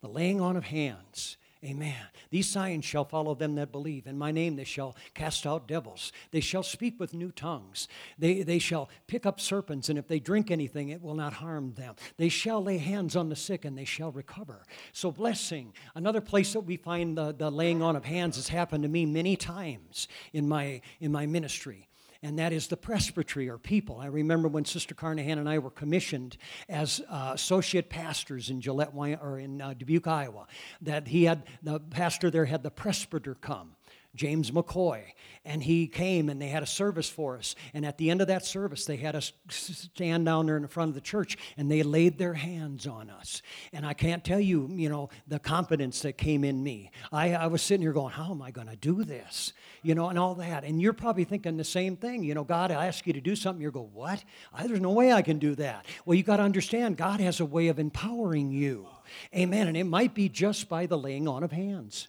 the 0.00 0.08
laying 0.08 0.40
on 0.40 0.56
of 0.56 0.64
hands. 0.64 1.36
Amen. 1.64 1.94
These 2.30 2.48
signs 2.48 2.84
shall 2.84 3.04
follow 3.04 3.34
them 3.34 3.54
that 3.54 3.72
believe. 3.72 4.06
In 4.06 4.18
my 4.18 4.30
name 4.30 4.56
they 4.56 4.64
shall 4.64 4.94
cast 5.14 5.46
out 5.46 5.66
devils. 5.66 6.12
They 6.30 6.40
shall 6.40 6.62
speak 6.62 7.00
with 7.00 7.14
new 7.14 7.32
tongues. 7.32 7.88
They, 8.18 8.42
they 8.42 8.58
shall 8.58 8.90
pick 9.06 9.24
up 9.24 9.40
serpents, 9.40 9.88
and 9.88 9.98
if 9.98 10.06
they 10.06 10.20
drink 10.20 10.50
anything, 10.50 10.90
it 10.90 11.02
will 11.02 11.14
not 11.14 11.32
harm 11.32 11.72
them. 11.74 11.94
They 12.18 12.28
shall 12.28 12.62
lay 12.62 12.76
hands 12.76 13.16
on 13.16 13.30
the 13.30 13.36
sick, 13.36 13.64
and 13.64 13.76
they 13.76 13.86
shall 13.86 14.12
recover. 14.12 14.64
So, 14.92 15.10
blessing. 15.10 15.72
Another 15.94 16.20
place 16.20 16.52
that 16.52 16.60
we 16.60 16.76
find 16.76 17.16
the, 17.16 17.32
the 17.32 17.50
laying 17.50 17.82
on 17.82 17.96
of 17.96 18.04
hands 18.04 18.36
has 18.36 18.48
happened 18.48 18.82
to 18.82 18.88
me 18.88 19.06
many 19.06 19.34
times 19.34 20.08
in 20.34 20.46
my, 20.46 20.82
in 21.00 21.10
my 21.10 21.24
ministry. 21.24 21.88
And 22.26 22.40
that 22.40 22.52
is 22.52 22.66
the 22.66 22.76
presbytery 22.76 23.48
or 23.48 23.56
people. 23.56 23.98
I 24.00 24.06
remember 24.06 24.48
when 24.48 24.64
Sister 24.64 24.96
Carnahan 24.96 25.38
and 25.38 25.48
I 25.48 25.58
were 25.58 25.70
commissioned 25.70 26.36
as 26.68 27.00
uh, 27.08 27.30
associate 27.34 27.88
pastors 27.88 28.50
in 28.50 28.60
Gillette 28.60 28.90
or 28.92 29.38
in 29.38 29.60
uh, 29.60 29.74
Dubuque, 29.74 30.08
Iowa, 30.08 30.48
that 30.82 31.06
he 31.06 31.22
had 31.22 31.44
the 31.62 31.78
pastor 31.78 32.28
there 32.28 32.46
had 32.46 32.64
the 32.64 32.70
presbyter 32.70 33.36
come 33.36 33.75
James 34.16 34.50
McCoy. 34.50 35.02
And 35.44 35.62
he 35.62 35.86
came 35.86 36.28
and 36.28 36.42
they 36.42 36.48
had 36.48 36.64
a 36.64 36.66
service 36.66 37.08
for 37.08 37.36
us. 37.36 37.54
And 37.72 37.86
at 37.86 37.98
the 37.98 38.10
end 38.10 38.20
of 38.20 38.26
that 38.26 38.44
service, 38.44 38.84
they 38.84 38.96
had 38.96 39.14
us 39.14 39.32
stand 39.48 40.24
down 40.24 40.46
there 40.46 40.56
in 40.56 40.62
the 40.62 40.68
front 40.68 40.88
of 40.88 40.96
the 40.96 41.00
church 41.00 41.36
and 41.56 41.70
they 41.70 41.84
laid 41.84 42.18
their 42.18 42.34
hands 42.34 42.86
on 42.86 43.10
us. 43.10 43.42
And 43.72 43.86
I 43.86 43.94
can't 43.94 44.24
tell 44.24 44.40
you, 44.40 44.68
you 44.72 44.88
know, 44.88 45.08
the 45.28 45.38
confidence 45.38 46.02
that 46.02 46.18
came 46.18 46.42
in 46.42 46.64
me. 46.64 46.90
I, 47.12 47.34
I 47.34 47.46
was 47.46 47.62
sitting 47.62 47.82
here 47.82 47.92
going, 47.92 48.12
How 48.12 48.32
am 48.32 48.42
I 48.42 48.50
going 48.50 48.66
to 48.66 48.76
do 48.76 49.04
this? 49.04 49.52
You 49.82 49.94
know, 49.94 50.08
and 50.08 50.18
all 50.18 50.34
that. 50.36 50.64
And 50.64 50.82
you're 50.82 50.92
probably 50.92 51.24
thinking 51.24 51.56
the 51.56 51.64
same 51.64 51.96
thing. 51.96 52.24
You 52.24 52.34
know, 52.34 52.42
God, 52.42 52.72
I 52.72 52.86
ask 52.86 53.06
you 53.06 53.12
to 53.12 53.20
do 53.20 53.36
something. 53.36 53.62
You 53.62 53.70
go, 53.70 53.88
What? 53.92 54.24
I, 54.52 54.66
there's 54.66 54.80
no 54.80 54.90
way 54.90 55.12
I 55.12 55.22
can 55.22 55.38
do 55.38 55.54
that. 55.56 55.86
Well, 56.04 56.16
you 56.16 56.24
got 56.24 56.38
to 56.38 56.42
understand, 56.42 56.96
God 56.96 57.20
has 57.20 57.38
a 57.38 57.44
way 57.44 57.68
of 57.68 57.78
empowering 57.78 58.50
you. 58.50 58.88
Amen. 59.34 59.68
And 59.68 59.76
it 59.76 59.84
might 59.84 60.14
be 60.14 60.28
just 60.28 60.68
by 60.68 60.86
the 60.86 60.98
laying 60.98 61.28
on 61.28 61.44
of 61.44 61.52
hands. 61.52 62.08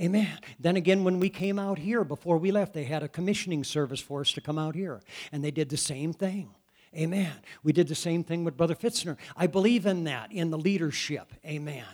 Amen. 0.00 0.38
Then 0.58 0.76
again, 0.76 1.04
when 1.04 1.20
we 1.20 1.28
came 1.28 1.58
out 1.58 1.78
here, 1.78 2.04
before 2.04 2.38
we 2.38 2.50
left, 2.50 2.72
they 2.72 2.84
had 2.84 3.02
a 3.02 3.08
commissioning 3.08 3.64
service 3.64 4.00
for 4.00 4.20
us 4.20 4.32
to 4.32 4.40
come 4.40 4.58
out 4.58 4.74
here, 4.74 5.02
and 5.30 5.44
they 5.44 5.50
did 5.50 5.68
the 5.68 5.76
same 5.76 6.12
thing. 6.12 6.54
Amen. 6.94 7.32
We 7.62 7.72
did 7.72 7.88
the 7.88 7.94
same 7.94 8.22
thing 8.22 8.44
with 8.44 8.56
Brother 8.56 8.74
Fitzner. 8.74 9.16
I 9.36 9.46
believe 9.46 9.86
in 9.86 10.04
that, 10.04 10.30
in 10.30 10.50
the 10.50 10.58
leadership. 10.58 11.32
Amen. 11.44 11.84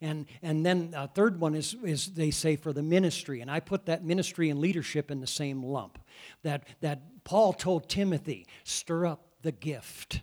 And, 0.00 0.26
and 0.42 0.64
then 0.64 0.94
a 0.96 1.06
third 1.06 1.38
one 1.40 1.54
is, 1.54 1.76
is 1.84 2.06
they 2.14 2.30
say 2.30 2.56
for 2.56 2.72
the 2.72 2.82
ministry. 2.82 3.40
And 3.40 3.50
I 3.50 3.60
put 3.60 3.86
that 3.86 4.04
ministry 4.04 4.48
and 4.48 4.58
leadership 4.58 5.10
in 5.10 5.20
the 5.20 5.26
same 5.26 5.62
lump. 5.62 5.98
That, 6.42 6.66
that 6.80 7.24
Paul 7.24 7.52
told 7.52 7.88
Timothy, 7.88 8.46
stir 8.64 9.06
up 9.06 9.26
the 9.42 9.52
gift 9.52 10.22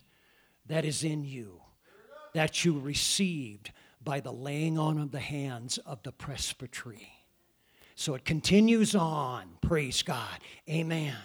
that 0.65 0.85
is 0.85 1.03
in 1.03 1.23
you, 1.23 1.61
that 2.33 2.65
you 2.65 2.79
received 2.79 3.71
by 4.03 4.19
the 4.19 4.33
laying 4.33 4.77
on 4.77 4.97
of 4.99 5.11
the 5.11 5.19
hands 5.19 5.77
of 5.79 6.01
the 6.03 6.11
presbytery. 6.11 7.14
So 7.95 8.13
it 8.13 8.25
continues 8.25 8.93
on. 8.93 9.57
Praise 9.61 10.03
God. 10.03 10.39
Amen. 10.69 11.15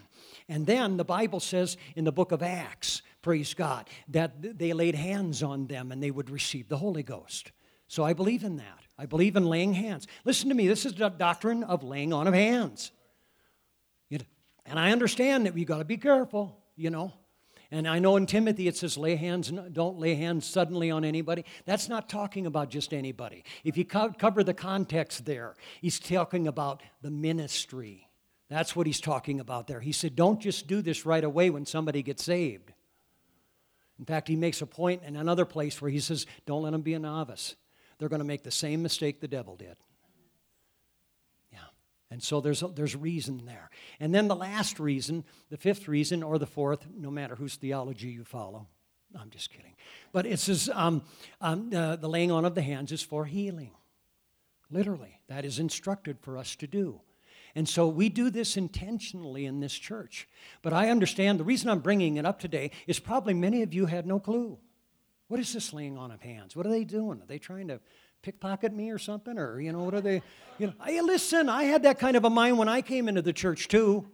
And 0.48 0.66
then 0.66 0.96
the 0.96 1.04
Bible 1.04 1.40
says 1.40 1.76
in 1.94 2.04
the 2.04 2.12
book 2.12 2.32
of 2.32 2.42
Acts, 2.42 3.02
praise 3.22 3.54
God, 3.54 3.88
that 4.08 4.58
they 4.58 4.72
laid 4.72 4.94
hands 4.94 5.42
on 5.42 5.66
them 5.66 5.92
and 5.92 6.02
they 6.02 6.10
would 6.10 6.30
receive 6.30 6.68
the 6.68 6.78
Holy 6.78 7.02
Ghost. 7.02 7.52
So 7.86 8.04
I 8.04 8.12
believe 8.12 8.44
in 8.44 8.56
that. 8.56 8.80
I 8.98 9.06
believe 9.06 9.36
in 9.36 9.44
laying 9.44 9.74
hands. 9.74 10.06
Listen 10.24 10.48
to 10.48 10.54
me, 10.54 10.68
this 10.68 10.86
is 10.86 10.94
the 10.94 11.08
doctrine 11.08 11.64
of 11.64 11.82
laying 11.82 12.12
on 12.12 12.26
of 12.26 12.34
hands. 12.34 12.92
And 14.66 14.78
I 14.78 14.92
understand 14.92 15.46
that 15.46 15.54
we've 15.54 15.66
got 15.66 15.78
to 15.78 15.84
be 15.84 15.96
careful, 15.96 16.56
you 16.76 16.90
know. 16.90 17.12
And 17.72 17.86
I 17.86 18.00
know 18.00 18.16
in 18.16 18.26
Timothy 18.26 18.66
it 18.66 18.76
says, 18.76 18.98
lay 18.98 19.14
hands, 19.14 19.52
don't 19.72 19.98
lay 19.98 20.16
hands 20.16 20.44
suddenly 20.44 20.90
on 20.90 21.04
anybody. 21.04 21.44
That's 21.66 21.88
not 21.88 22.08
talking 22.08 22.46
about 22.46 22.68
just 22.68 22.92
anybody. 22.92 23.44
If 23.62 23.76
you 23.76 23.84
cover 23.84 24.42
the 24.42 24.54
context 24.54 25.24
there, 25.24 25.54
he's 25.80 26.00
talking 26.00 26.48
about 26.48 26.82
the 27.00 27.12
ministry. 27.12 28.08
That's 28.48 28.74
what 28.74 28.88
he's 28.88 29.00
talking 29.00 29.38
about 29.38 29.68
there. 29.68 29.78
He 29.78 29.92
said, 29.92 30.16
don't 30.16 30.40
just 30.40 30.66
do 30.66 30.82
this 30.82 31.06
right 31.06 31.22
away 31.22 31.50
when 31.50 31.64
somebody 31.64 32.02
gets 32.02 32.24
saved. 32.24 32.72
In 34.00 34.04
fact, 34.04 34.26
he 34.26 34.34
makes 34.34 34.60
a 34.62 34.66
point 34.66 35.02
in 35.04 35.14
another 35.14 35.44
place 35.44 35.80
where 35.80 35.90
he 35.90 36.00
says, 36.00 36.26
don't 36.46 36.62
let 36.62 36.72
them 36.72 36.82
be 36.82 36.94
a 36.94 36.98
novice. 36.98 37.54
They're 37.98 38.08
going 38.08 38.18
to 38.18 38.24
make 38.24 38.42
the 38.42 38.50
same 38.50 38.82
mistake 38.82 39.20
the 39.20 39.28
devil 39.28 39.54
did. 39.54 39.76
And 42.10 42.22
so 42.22 42.40
there's, 42.40 42.62
a, 42.62 42.68
there's 42.68 42.96
reason 42.96 43.46
there. 43.46 43.70
And 44.00 44.14
then 44.14 44.26
the 44.26 44.36
last 44.36 44.80
reason, 44.80 45.24
the 45.48 45.56
fifth 45.56 45.86
reason, 45.86 46.22
or 46.22 46.38
the 46.38 46.46
fourth, 46.46 46.86
no 46.92 47.10
matter 47.10 47.36
whose 47.36 47.54
theology 47.54 48.08
you 48.08 48.24
follow. 48.24 48.66
I'm 49.18 49.30
just 49.30 49.50
kidding. 49.50 49.74
But 50.12 50.26
it 50.26 50.38
says 50.38 50.70
um, 50.72 51.02
um, 51.40 51.70
uh, 51.74 51.96
the 51.96 52.08
laying 52.08 52.30
on 52.30 52.44
of 52.44 52.54
the 52.54 52.62
hands 52.62 52.92
is 52.92 53.02
for 53.02 53.24
healing. 53.24 53.72
Literally, 54.70 55.20
that 55.28 55.44
is 55.44 55.58
instructed 55.58 56.18
for 56.20 56.36
us 56.36 56.54
to 56.56 56.66
do. 56.66 57.00
And 57.56 57.68
so 57.68 57.88
we 57.88 58.08
do 58.08 58.30
this 58.30 58.56
intentionally 58.56 59.44
in 59.44 59.58
this 59.58 59.74
church. 59.74 60.28
But 60.62 60.72
I 60.72 60.90
understand 60.90 61.40
the 61.40 61.44
reason 61.44 61.68
I'm 61.68 61.80
bringing 61.80 62.16
it 62.16 62.26
up 62.26 62.38
today 62.38 62.70
is 62.86 63.00
probably 63.00 63.34
many 63.34 63.62
of 63.62 63.74
you 63.74 63.86
had 63.86 64.06
no 64.06 64.20
clue. 64.20 64.58
What 65.26 65.40
is 65.40 65.52
this 65.52 65.72
laying 65.72 65.98
on 65.98 66.10
of 66.10 66.20
hands? 66.20 66.54
What 66.54 66.66
are 66.66 66.70
they 66.70 66.84
doing? 66.84 67.20
Are 67.20 67.26
they 67.26 67.38
trying 67.38 67.68
to 67.68 67.80
pickpocket 68.22 68.72
me 68.72 68.90
or 68.90 68.98
something? 68.98 69.38
Or, 69.38 69.60
you 69.60 69.72
know, 69.72 69.82
what 69.82 69.94
are 69.94 70.00
they? 70.00 70.22
You 70.58 70.68
know, 70.68 70.72
hey, 70.84 71.00
listen, 71.00 71.48
I 71.48 71.64
had 71.64 71.82
that 71.84 71.98
kind 71.98 72.16
of 72.16 72.24
a 72.24 72.30
mind 72.30 72.58
when 72.58 72.68
I 72.68 72.82
came 72.82 73.08
into 73.08 73.22
the 73.22 73.32
church 73.32 73.68
too. 73.68 74.06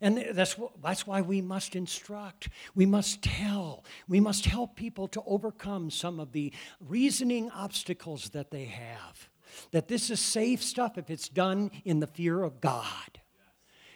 And 0.00 0.26
that's, 0.32 0.56
that's 0.82 1.06
why 1.06 1.22
we 1.22 1.40
must 1.40 1.74
instruct. 1.74 2.48
We 2.74 2.84
must 2.84 3.22
tell. 3.22 3.84
We 4.08 4.20
must 4.20 4.44
help 4.44 4.76
people 4.76 5.08
to 5.08 5.22
overcome 5.26 5.90
some 5.90 6.20
of 6.20 6.32
the 6.32 6.52
reasoning 6.80 7.50
obstacles 7.50 8.30
that 8.30 8.50
they 8.50 8.64
have. 8.64 9.30
That 9.70 9.88
this 9.88 10.10
is 10.10 10.20
safe 10.20 10.62
stuff 10.62 10.98
if 10.98 11.08
it's 11.08 11.28
done 11.28 11.70
in 11.84 12.00
the 12.00 12.06
fear 12.06 12.42
of 12.42 12.60
God. 12.60 13.20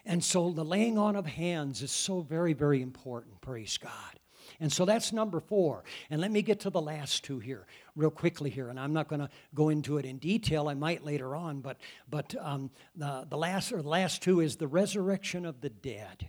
And 0.06 0.24
so 0.24 0.50
the 0.50 0.64
laying 0.64 0.96
on 0.96 1.16
of 1.16 1.26
hands 1.26 1.82
is 1.82 1.90
so 1.90 2.22
very, 2.22 2.54
very 2.54 2.80
important, 2.80 3.40
praise 3.42 3.76
God. 3.76 4.19
And 4.60 4.70
so 4.70 4.84
that's 4.84 5.12
number 5.12 5.40
four. 5.40 5.84
And 6.10 6.20
let 6.20 6.30
me 6.30 6.42
get 6.42 6.60
to 6.60 6.70
the 6.70 6.80
last 6.80 7.24
two 7.24 7.38
here, 7.38 7.66
real 7.96 8.10
quickly 8.10 8.50
here. 8.50 8.68
And 8.68 8.78
I'm 8.78 8.92
not 8.92 9.08
going 9.08 9.20
to 9.20 9.30
go 9.54 9.70
into 9.70 9.96
it 9.96 10.04
in 10.04 10.18
detail. 10.18 10.68
I 10.68 10.74
might 10.74 11.04
later 11.04 11.34
on, 11.34 11.60
but 11.60 11.78
but 12.08 12.34
um, 12.38 12.70
the 12.94 13.26
the 13.28 13.38
last 13.38 13.72
or 13.72 13.80
the 13.80 13.88
last 13.88 14.22
two 14.22 14.40
is 14.40 14.56
the 14.56 14.68
resurrection 14.68 15.46
of 15.46 15.62
the 15.62 15.70
dead, 15.70 16.28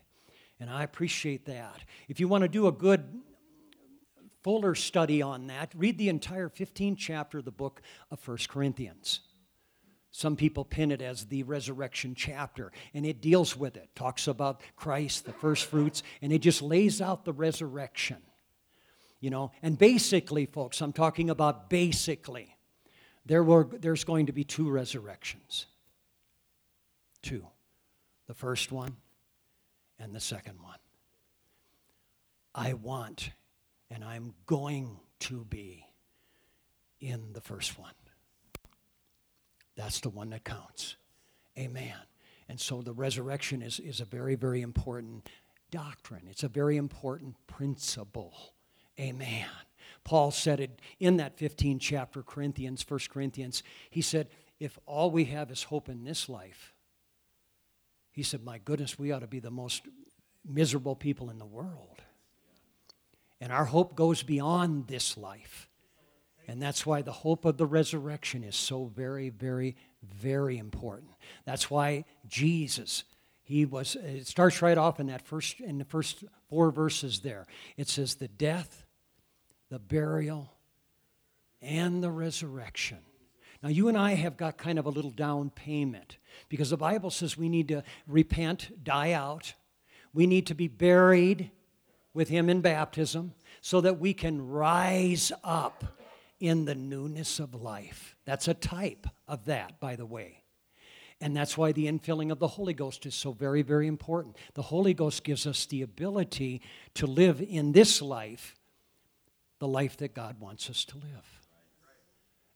and 0.59 0.69
I 0.69 0.83
appreciate 0.83 1.45
that. 1.45 1.81
If 2.07 2.19
you 2.19 2.27
want 2.29 2.43
to 2.43 2.47
do 2.47 2.67
a 2.67 2.71
good 2.71 3.21
fuller 4.43 4.75
study 4.75 5.21
on 5.21 5.47
that, 5.47 5.73
read 5.75 5.97
the 5.97 6.09
entire 6.09 6.49
15th 6.49 6.97
chapter 6.97 7.39
of 7.39 7.45
the 7.45 7.51
book 7.51 7.81
of 8.09 8.19
First 8.19 8.49
Corinthians. 8.49 9.19
Some 10.11 10.35
people 10.35 10.65
pin 10.65 10.91
it 10.91 11.01
as 11.01 11.25
the 11.25 11.43
resurrection 11.43 12.15
chapter, 12.15 12.71
and 12.93 13.05
it 13.05 13.21
deals 13.21 13.55
with 13.55 13.77
it, 13.77 13.89
talks 13.95 14.27
about 14.27 14.61
Christ, 14.75 15.25
the 15.25 15.33
first 15.33 15.65
fruits, 15.65 16.03
and 16.21 16.33
it 16.33 16.39
just 16.39 16.61
lays 16.61 17.01
out 17.01 17.23
the 17.23 17.33
resurrection. 17.33 18.17
You 19.19 19.29
know, 19.29 19.51
and 19.61 19.77
basically, 19.77 20.47
folks, 20.47 20.81
I'm 20.81 20.93
talking 20.93 21.29
about 21.29 21.69
basically, 21.69 22.55
there 23.25 23.43
were, 23.43 23.69
there's 23.71 24.03
going 24.03 24.25
to 24.25 24.33
be 24.33 24.43
two 24.43 24.69
resurrections. 24.69 25.67
Two. 27.21 27.45
The 28.27 28.33
first 28.33 28.71
one 28.71 28.97
and 29.99 30.13
the 30.13 30.19
second 30.19 30.61
one. 30.61 30.77
I 32.53 32.73
want 32.73 33.31
and 33.91 34.05
I'm 34.05 34.33
going 34.45 34.99
to 35.19 35.43
be 35.43 35.85
in 37.01 37.33
the 37.33 37.41
first 37.41 37.77
one. 37.77 37.91
That's 39.81 39.99
the 39.99 40.09
one 40.09 40.29
that 40.29 40.43
counts. 40.43 40.95
Amen. 41.57 41.95
And 42.47 42.59
so 42.59 42.83
the 42.83 42.93
resurrection 42.93 43.63
is, 43.63 43.79
is 43.79 43.99
a 43.99 44.05
very, 44.05 44.35
very 44.35 44.61
important 44.61 45.27
doctrine, 45.71 46.27
it's 46.29 46.43
a 46.43 46.47
very 46.47 46.77
important 46.77 47.35
principle. 47.47 48.53
Amen. 48.99 49.47
Paul 50.03 50.29
said 50.29 50.59
it 50.59 50.79
in 50.99 51.17
that 51.17 51.37
15 51.37 51.79
chapter 51.79 52.21
Corinthians, 52.21 52.85
1 52.87 52.99
Corinthians. 53.09 53.63
He 53.89 54.01
said, 54.01 54.27
if 54.59 54.77
all 54.85 55.09
we 55.09 55.25
have 55.25 55.49
is 55.49 55.63
hope 55.63 55.89
in 55.89 56.03
this 56.03 56.29
life, 56.29 56.73
he 58.11 58.21
said, 58.21 58.43
my 58.43 58.59
goodness, 58.59 58.99
we 58.99 59.11
ought 59.11 59.19
to 59.19 59.27
be 59.27 59.39
the 59.39 59.49
most 59.49 59.83
miserable 60.45 60.95
people 60.95 61.31
in 61.31 61.39
the 61.39 61.45
world. 61.45 62.01
And 63.39 63.51
our 63.51 63.65
hope 63.65 63.95
goes 63.95 64.21
beyond 64.21 64.87
this 64.87 65.17
life. 65.17 65.70
And 66.51 66.61
that's 66.61 66.85
why 66.85 67.01
the 67.01 67.13
hope 67.13 67.45
of 67.45 67.55
the 67.55 67.65
resurrection 67.65 68.43
is 68.43 68.57
so 68.57 68.91
very, 68.93 69.29
very, 69.29 69.77
very 70.03 70.57
important. 70.57 71.11
That's 71.45 71.71
why 71.71 72.03
Jesus, 72.27 73.05
he 73.41 73.63
was, 73.63 73.95
it 73.95 74.27
starts 74.27 74.61
right 74.61 74.77
off 74.77 74.99
in 74.99 75.07
that 75.07 75.25
first, 75.25 75.61
in 75.61 75.77
the 75.77 75.85
first 75.85 76.25
four 76.49 76.69
verses 76.69 77.21
there. 77.21 77.47
It 77.77 77.87
says, 77.87 78.15
the 78.15 78.27
death, 78.27 78.83
the 79.69 79.79
burial, 79.79 80.51
and 81.61 82.03
the 82.03 82.11
resurrection. 82.11 82.97
Now, 83.63 83.69
you 83.69 83.87
and 83.87 83.97
I 83.97 84.15
have 84.15 84.35
got 84.35 84.57
kind 84.57 84.77
of 84.77 84.85
a 84.85 84.89
little 84.89 85.11
down 85.11 85.51
payment 85.51 86.17
because 86.49 86.71
the 86.71 86.75
Bible 86.75 87.11
says 87.11 87.37
we 87.37 87.47
need 87.47 87.69
to 87.69 87.81
repent, 88.07 88.83
die 88.83 89.13
out. 89.13 89.53
We 90.13 90.27
need 90.27 90.47
to 90.47 90.53
be 90.53 90.67
buried 90.67 91.49
with 92.13 92.27
Him 92.27 92.49
in 92.49 92.59
baptism 92.59 93.35
so 93.61 93.79
that 93.79 94.01
we 94.01 94.13
can 94.13 94.49
rise 94.49 95.31
up 95.45 95.85
in 96.41 96.65
the 96.65 96.75
newness 96.75 97.39
of 97.39 97.55
life. 97.55 98.17
That's 98.25 98.49
a 98.49 98.53
type 98.53 99.07
of 99.27 99.45
that, 99.45 99.79
by 99.79 99.95
the 99.95 100.05
way. 100.05 100.43
And 101.21 101.37
that's 101.37 101.55
why 101.55 101.71
the 101.71 101.85
infilling 101.85 102.31
of 102.31 102.39
the 102.39 102.47
Holy 102.47 102.73
Ghost 102.73 103.05
is 103.05 103.13
so 103.13 103.31
very, 103.31 103.61
very 103.61 103.87
important. 103.87 104.35
The 104.55 104.63
Holy 104.63 104.93
Ghost 104.93 105.23
gives 105.23 105.45
us 105.45 105.65
the 105.67 105.83
ability 105.83 106.61
to 106.95 107.05
live 107.05 107.41
in 107.41 107.71
this 107.71 108.01
life 108.01 108.55
the 109.61 109.67
life 109.67 109.95
that 109.97 110.15
God 110.15 110.39
wants 110.39 110.71
us 110.71 110.83
to 110.85 110.97
live. 110.97 111.39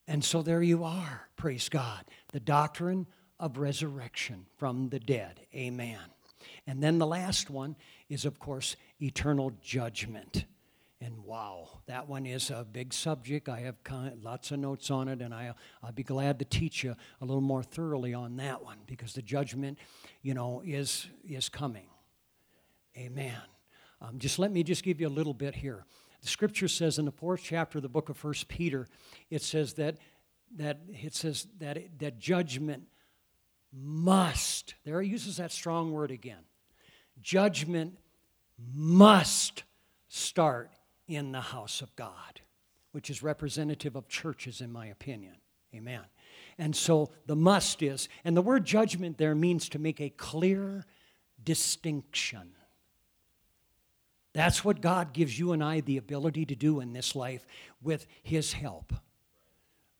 And 0.07 0.25
so 0.25 0.41
there 0.41 0.63
you 0.63 0.83
are, 0.83 1.29
praise 1.35 1.69
God. 1.69 2.03
The 2.33 2.39
doctrine 2.39 3.05
of 3.39 3.59
resurrection 3.59 4.47
from 4.57 4.89
the 4.89 4.99
dead. 4.99 5.41
Amen. 5.53 5.99
And 6.65 6.81
then 6.81 6.97
the 6.97 7.05
last 7.05 7.51
one 7.51 7.75
is, 8.09 8.25
of 8.25 8.39
course, 8.39 8.75
eternal 8.99 9.51
judgment. 9.61 10.45
And 11.01 11.25
wow, 11.25 11.81
that 11.87 12.07
one 12.07 12.25
is 12.25 12.49
a 12.49 12.65
big 12.69 12.93
subject. 12.93 13.49
I 13.49 13.59
have 13.59 13.75
lots 14.21 14.51
of 14.51 14.59
notes 14.59 14.89
on 14.89 15.07
it, 15.09 15.21
and 15.21 15.33
I, 15.33 15.53
I'll 15.83 15.91
be 15.91 16.03
glad 16.03 16.39
to 16.39 16.45
teach 16.45 16.83
you 16.83 16.95
a 17.21 17.25
little 17.25 17.41
more 17.41 17.63
thoroughly 17.63 18.13
on 18.13 18.37
that 18.37 18.63
one 18.63 18.77
because 18.87 19.13
the 19.13 19.21
judgment, 19.21 19.77
you 20.21 20.33
know, 20.33 20.61
is, 20.65 21.07
is 21.27 21.49
coming. 21.49 21.87
Amen. 22.97 23.41
Um, 24.01 24.19
just 24.19 24.39
let 24.39 24.51
me 24.51 24.63
just 24.63 24.83
give 24.83 25.01
you 25.01 25.07
a 25.07 25.09
little 25.09 25.33
bit 25.33 25.55
here. 25.55 25.85
The 26.21 26.27
scripture 26.27 26.67
says 26.67 26.97
in 26.97 27.05
the 27.05 27.11
fourth 27.11 27.41
chapter 27.43 27.77
of 27.77 27.81
the 27.83 27.89
book 27.89 28.09
of 28.09 28.17
First 28.17 28.47
Peter, 28.47 28.87
it 29.29 29.41
says 29.41 29.73
that 29.73 29.97
that 30.57 30.79
it 30.87 31.13
says 31.13 31.47
that 31.59 31.77
that 31.99 32.19
judgment 32.19 32.83
must. 33.73 34.75
There 34.85 35.01
he 35.01 35.09
uses 35.09 35.37
that 35.37 35.51
strong 35.51 35.91
word 35.91 36.11
again. 36.11 36.43
Judgment 37.21 37.97
must 38.73 39.63
start 40.07 40.71
in 41.07 41.31
the 41.31 41.41
house 41.41 41.81
of 41.81 41.95
God, 41.95 42.41
which 42.91 43.09
is 43.09 43.23
representative 43.23 43.95
of 43.95 44.07
churches, 44.07 44.61
in 44.61 44.71
my 44.71 44.87
opinion. 44.87 45.35
Amen. 45.73 46.01
And 46.57 46.75
so 46.75 47.11
the 47.25 47.35
must 47.35 47.81
is, 47.81 48.07
and 48.23 48.35
the 48.35 48.41
word 48.41 48.65
judgment 48.65 49.17
there 49.17 49.35
means 49.35 49.69
to 49.69 49.79
make 49.79 49.99
a 49.99 50.09
clear 50.09 50.85
distinction. 51.43 52.53
That's 54.33 54.65
what 54.65 54.81
God 54.81 55.13
gives 55.13 55.37
you 55.37 55.53
and 55.53 55.63
I 55.63 55.81
the 55.81 55.97
ability 55.97 56.45
to 56.47 56.55
do 56.55 56.79
in 56.79 56.93
this 56.93 57.15
life 57.15 57.45
with 57.81 58.05
His 58.23 58.53
help. 58.53 58.93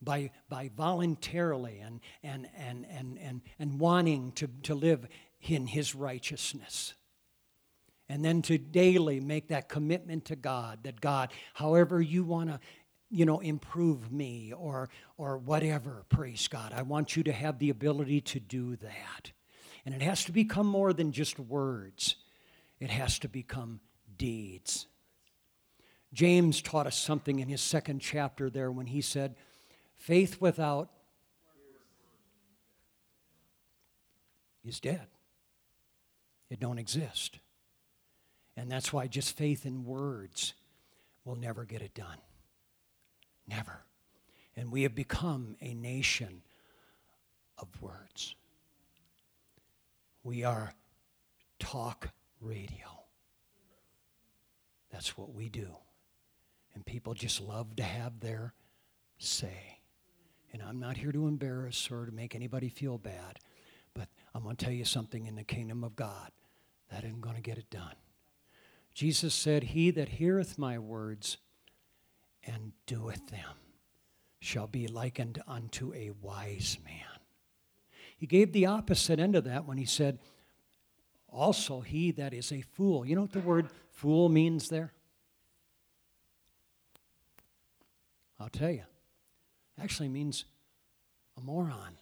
By, 0.01 0.32
by 0.49 0.70
voluntarily 0.76 1.80
and, 1.80 1.99
and, 2.22 2.47
and, 2.56 2.86
and, 2.89 3.18
and, 3.18 3.41
and 3.58 3.80
wanting 3.80 4.34
to, 4.34 4.47
to 4.64 4.76
live 4.76 5.08
in 5.41 5.68
His 5.68 5.95
righteousness. 5.95 6.93
And 8.08 8.24
then 8.24 8.41
to 8.43 8.58
daily 8.58 9.20
make 9.20 9.47
that 9.47 9.68
commitment 9.68 10.26
to 10.26 10.36
God 10.36 10.84
that 10.84 11.01
God, 11.01 11.32
however 11.53 12.01
you 12.01 12.24
want 12.24 12.49
to 12.49 12.60
you 13.10 13.26
know 13.26 13.39
improve 13.39 14.12
me 14.12 14.51
or 14.53 14.89
or 15.18 15.38
whatever 15.38 16.03
praise 16.10 16.47
god. 16.47 16.74
I 16.74 16.82
want 16.82 17.16
you 17.16 17.24
to 17.24 17.32
have 17.32 17.60
the 17.60 17.70
ability 17.70 18.22
to 18.22 18.39
do 18.39 18.76
that. 18.78 19.32
And 19.86 19.93
it 19.93 20.01
has 20.01 20.26
to 20.26 20.32
become 20.32 20.68
more 20.68 20.93
than 20.93 21.12
just 21.12 21.39
words. 21.39 22.16
It 22.80 22.89
has 22.89 23.20
to 23.20 23.30
become 23.30 23.80
deeds. 24.18 24.88
James 26.14 26.62
taught 26.62 26.88
us 26.88 26.97
something 26.97 27.39
in 27.39 27.47
his 27.47 27.62
second 27.62 27.99
chapter 27.99 28.49
there 28.49 28.72
when 28.72 28.88
he 28.88 29.01
said 29.01 29.36
faith 29.95 30.41
without 30.41 30.89
is 34.64 34.80
dead. 34.80 35.08
It 36.49 36.60
don't 36.60 36.80
exist 36.80 37.39
and 38.58 38.72
that's 38.72 38.93
why 38.93 39.08
just 39.08 39.36
faith 39.36 39.66
in 39.66 39.86
words 39.86 40.53
will 41.24 41.36
never 41.36 41.66
get 41.66 41.82
it 41.82 41.93
done. 41.93 42.18
Never. 43.47 43.84
And 44.56 44.72
we 44.72 44.84
have 44.84 44.95
become 44.95 45.56
a 45.62 45.74
nation 45.74 46.41
of 47.58 47.68
words. 47.82 48.36
We 50.24 50.43
are 50.43 50.74
talk 51.60 52.10
radio. 52.41 53.03
That's 54.91 55.18
what 55.18 55.34
we 55.34 55.49
do. 55.49 55.76
And 56.74 56.86
people 56.86 57.14
just 57.14 57.41
love 57.41 57.76
to 57.76 57.84
have 57.84 58.20
their 58.20 58.53
say. 59.18 59.80
And 60.53 60.62
I'm 60.62 60.80
not 60.80 60.97
here 60.97 61.12
to 61.12 61.28
embarrass 61.28 61.89
or 61.91 62.06
to 62.06 62.12
make 62.12 62.34
anybody 62.34 62.70
feel 62.70 62.97
bad, 62.97 63.39
but 63.93 64.08
I'm 64.34 64.43
going 64.43 64.56
to 64.56 64.66
tell 64.66 64.74
you 64.74 64.86
something 64.86 65.26
in 65.26 65.36
the 65.36 65.43
kingdom 65.43 65.84
of 65.84 65.95
God 65.95 66.32
that 66.89 67.03
isn't 67.03 67.22
going 67.22 67.36
to 67.36 67.41
get 67.41 67.58
it 67.58 67.70
done. 67.70 67.95
Jesus 68.96 69.36
said, 69.36 69.64
He 69.64 69.91
that 69.91 70.08
heareth 70.08 70.58
my 70.58 70.80
words 70.80 71.38
and 72.46 72.72
doeth 72.88 73.28
them 73.28 73.58
shall 74.39 74.68
be 74.68 74.88
likened 74.88 75.43
unto 75.48 75.93
a 75.93 76.12
wise 76.22 76.78
man. 76.86 77.20
He 78.16 78.26
gave 78.26 78.54
the 78.54 78.66
opposite 78.66 79.20
end 79.20 79.36
of 79.36 79.43
that 79.43 79.66
when 79.66 79.78
he 79.78 79.86
said, 79.86 80.20
Also 81.28 81.82
he 81.82 82.12
that 82.12 82.34
is 82.34 82.54
a 82.54 82.62
fool. 82.62 83.06
You 83.06 83.16
know 83.16 83.24
what 83.24 83.34
the 83.34 83.39
word 83.41 83.68
fool 83.91 84.30
means 84.30 84.70
there? 84.70 84.93
I'll 88.39 88.50
tell 88.50 88.72
you. 88.72 88.84
Actually 89.82 90.08
means 90.08 90.46
a 91.38 91.41
moron. 91.41 91.98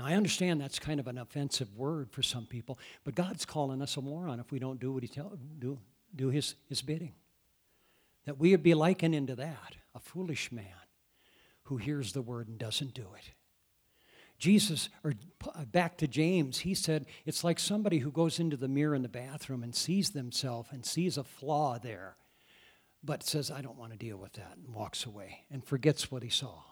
Now, 0.00 0.06
I 0.06 0.14
understand 0.14 0.62
that's 0.62 0.78
kind 0.78 0.98
of 0.98 1.08
an 1.08 1.18
offensive 1.18 1.76
word 1.76 2.10
for 2.10 2.22
some 2.22 2.46
people, 2.46 2.78
but 3.04 3.14
God's 3.14 3.44
calling 3.44 3.82
us 3.82 3.98
a 3.98 4.00
moron 4.00 4.40
if 4.40 4.50
we 4.50 4.58
don't 4.58 4.80
do 4.80 4.92
what 4.92 5.02
He 5.02 5.08
tell 5.10 5.36
do 5.58 5.78
do 6.16 6.30
His 6.30 6.54
His 6.70 6.80
bidding. 6.80 7.12
That 8.24 8.38
we 8.38 8.52
would 8.52 8.62
be 8.62 8.72
likened 8.72 9.14
into 9.14 9.34
that, 9.34 9.76
a 9.94 10.00
foolish 10.00 10.50
man 10.50 10.64
who 11.64 11.76
hears 11.76 12.14
the 12.14 12.22
word 12.22 12.48
and 12.48 12.56
doesn't 12.56 12.94
do 12.94 13.08
it. 13.14 13.32
Jesus, 14.38 14.88
or 15.04 15.12
uh, 15.54 15.66
back 15.66 15.98
to 15.98 16.08
James, 16.08 16.60
he 16.60 16.72
said 16.72 17.04
it's 17.26 17.44
like 17.44 17.58
somebody 17.58 17.98
who 17.98 18.10
goes 18.10 18.40
into 18.40 18.56
the 18.56 18.68
mirror 18.68 18.94
in 18.94 19.02
the 19.02 19.08
bathroom 19.08 19.62
and 19.62 19.74
sees 19.74 20.10
themselves 20.10 20.70
and 20.72 20.86
sees 20.86 21.18
a 21.18 21.24
flaw 21.24 21.78
there, 21.78 22.16
but 23.04 23.22
says, 23.22 23.50
I 23.50 23.60
don't 23.60 23.76
want 23.76 23.92
to 23.92 23.98
deal 23.98 24.16
with 24.16 24.32
that, 24.32 24.56
and 24.56 24.74
walks 24.74 25.04
away 25.04 25.40
and 25.50 25.62
forgets 25.62 26.10
what 26.10 26.22
he 26.22 26.30
saw. 26.30 26.62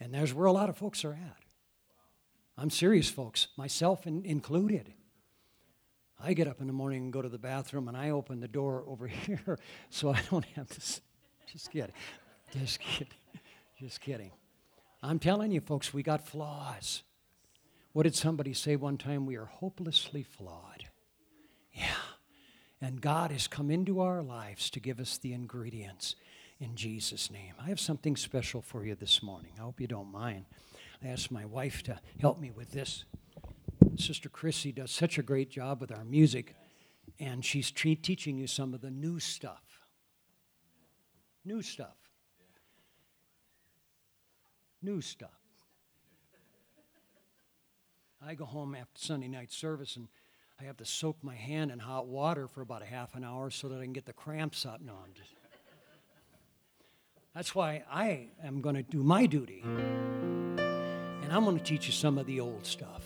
And 0.00 0.12
there's 0.12 0.34
where 0.34 0.46
a 0.46 0.52
lot 0.52 0.68
of 0.68 0.76
folks 0.76 1.04
are 1.04 1.12
at. 1.12 1.44
I'm 2.60 2.68
serious, 2.68 3.08
folks, 3.08 3.48
myself 3.56 4.06
in, 4.06 4.22
included. 4.26 4.92
I 6.22 6.34
get 6.34 6.46
up 6.46 6.60
in 6.60 6.66
the 6.66 6.74
morning 6.74 7.04
and 7.04 7.12
go 7.12 7.22
to 7.22 7.28
the 7.30 7.38
bathroom, 7.38 7.88
and 7.88 7.96
I 7.96 8.10
open 8.10 8.40
the 8.40 8.48
door 8.48 8.84
over 8.86 9.06
here 9.26 9.58
so 9.88 10.12
I 10.12 10.20
don't 10.30 10.44
have 10.56 10.68
to. 10.68 10.80
Just 11.50 11.70
kidding. 11.70 11.94
Just 12.52 12.78
kidding. 12.80 13.14
Just 13.78 14.00
kidding. 14.02 14.30
I'm 15.02 15.18
telling 15.18 15.52
you, 15.52 15.62
folks, 15.62 15.94
we 15.94 16.02
got 16.02 16.28
flaws. 16.28 17.02
What 17.94 18.02
did 18.02 18.14
somebody 18.14 18.52
say 18.52 18.76
one 18.76 18.98
time? 18.98 19.24
We 19.24 19.36
are 19.36 19.46
hopelessly 19.46 20.22
flawed. 20.22 20.84
Yeah. 21.72 21.86
And 22.82 23.00
God 23.00 23.30
has 23.30 23.48
come 23.48 23.70
into 23.70 24.00
our 24.00 24.22
lives 24.22 24.68
to 24.70 24.80
give 24.80 25.00
us 25.00 25.16
the 25.16 25.32
ingredients 25.32 26.14
in 26.60 26.76
Jesus' 26.76 27.30
name. 27.30 27.54
I 27.58 27.70
have 27.70 27.80
something 27.80 28.16
special 28.16 28.60
for 28.60 28.84
you 28.84 28.94
this 28.94 29.22
morning. 29.22 29.52
I 29.58 29.62
hope 29.62 29.80
you 29.80 29.86
don't 29.86 30.12
mind. 30.12 30.44
I 31.02 31.08
asked 31.08 31.30
my 31.30 31.44
wife 31.44 31.82
to 31.84 31.98
help 32.20 32.38
me 32.38 32.50
with 32.50 32.72
this. 32.72 33.04
Sister 33.96 34.28
Chrissy 34.28 34.72
does 34.72 34.90
such 34.90 35.18
a 35.18 35.22
great 35.22 35.50
job 35.50 35.80
with 35.80 35.92
our 35.92 36.04
music, 36.04 36.54
and 37.18 37.44
she's 37.44 37.70
teaching 37.70 38.38
you 38.38 38.46
some 38.46 38.74
of 38.74 38.80
the 38.80 38.90
new 38.90 39.18
stuff. 39.18 39.62
New 41.44 41.62
stuff. 41.62 41.96
New 44.82 45.00
stuff. 45.00 45.30
I 48.22 48.34
go 48.34 48.44
home 48.44 48.74
after 48.74 48.98
Sunday 48.98 49.28
night 49.28 49.50
service 49.50 49.96
and 49.96 50.08
I 50.60 50.64
have 50.64 50.76
to 50.78 50.84
soak 50.84 51.16
my 51.22 51.34
hand 51.34 51.70
in 51.70 51.78
hot 51.78 52.06
water 52.06 52.46
for 52.46 52.60
about 52.60 52.82
a 52.82 52.86
half 52.86 53.14
an 53.14 53.24
hour 53.24 53.50
so 53.50 53.68
that 53.68 53.80
I 53.80 53.82
can 53.82 53.94
get 53.94 54.04
the 54.04 54.12
cramps 54.12 54.66
out. 54.66 54.82
No, 54.82 54.92
I'm 54.92 55.14
just. 55.14 55.30
That's 57.34 57.54
why 57.54 57.84
I 57.90 58.28
am 58.44 58.60
going 58.60 58.74
to 58.74 58.82
do 58.82 59.02
my 59.02 59.24
duty. 59.24 59.64
And 61.30 61.36
I'm 61.36 61.44
going 61.44 61.56
to 61.56 61.62
teach 61.62 61.86
you 61.86 61.92
some 61.92 62.18
of 62.18 62.26
the 62.26 62.40
old 62.40 62.66
stuff. 62.66 63.04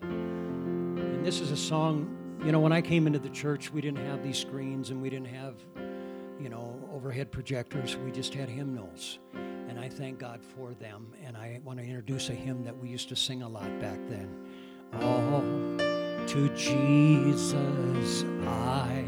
And 0.00 1.22
this 1.22 1.42
is 1.42 1.50
a 1.50 1.56
song, 1.56 2.40
you 2.42 2.50
know, 2.50 2.60
when 2.60 2.72
I 2.72 2.80
came 2.80 3.06
into 3.06 3.18
the 3.18 3.28
church, 3.28 3.70
we 3.70 3.82
didn't 3.82 4.06
have 4.06 4.22
these 4.22 4.38
screens 4.38 4.88
and 4.88 5.02
we 5.02 5.10
didn't 5.10 5.26
have, 5.26 5.56
you 6.40 6.48
know, 6.48 6.80
overhead 6.90 7.30
projectors. 7.30 7.94
We 7.98 8.10
just 8.10 8.32
had 8.32 8.48
hymnals. 8.48 9.18
And 9.34 9.78
I 9.78 9.90
thank 9.90 10.18
God 10.18 10.42
for 10.42 10.72
them. 10.72 11.12
And 11.22 11.36
I 11.36 11.60
want 11.62 11.78
to 11.78 11.84
introduce 11.84 12.30
a 12.30 12.32
hymn 12.32 12.64
that 12.64 12.74
we 12.74 12.88
used 12.88 13.10
to 13.10 13.16
sing 13.16 13.42
a 13.42 13.48
lot 13.50 13.78
back 13.82 13.98
then. 14.08 14.34
All 15.02 15.42
to 16.26 16.48
Jesus 16.56 18.24
I 18.46 19.04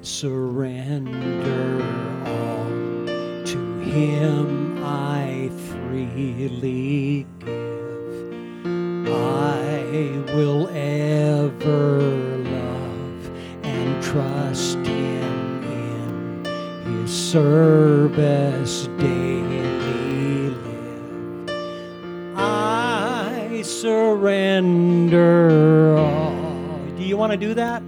surrender 0.00 1.84
all. 2.26 2.66
To 3.46 3.78
him 3.78 4.82
I 4.82 5.50
freely 5.68 7.28
give. 7.38 7.61
I 9.12 10.22
will 10.34 10.68
ever 10.68 12.00
love 12.00 13.30
and 13.62 14.02
trust 14.02 14.78
Him 14.78 15.62
in 15.64 16.44
His 17.02 17.10
service 17.12 18.88
daily. 18.98 19.22
I 22.34 23.62
surrender 23.64 25.28
all. 25.98 26.78
Do 26.96 27.02
you 27.02 27.16
want 27.16 27.32
to 27.32 27.38
do 27.38 27.54
that? 27.54 27.82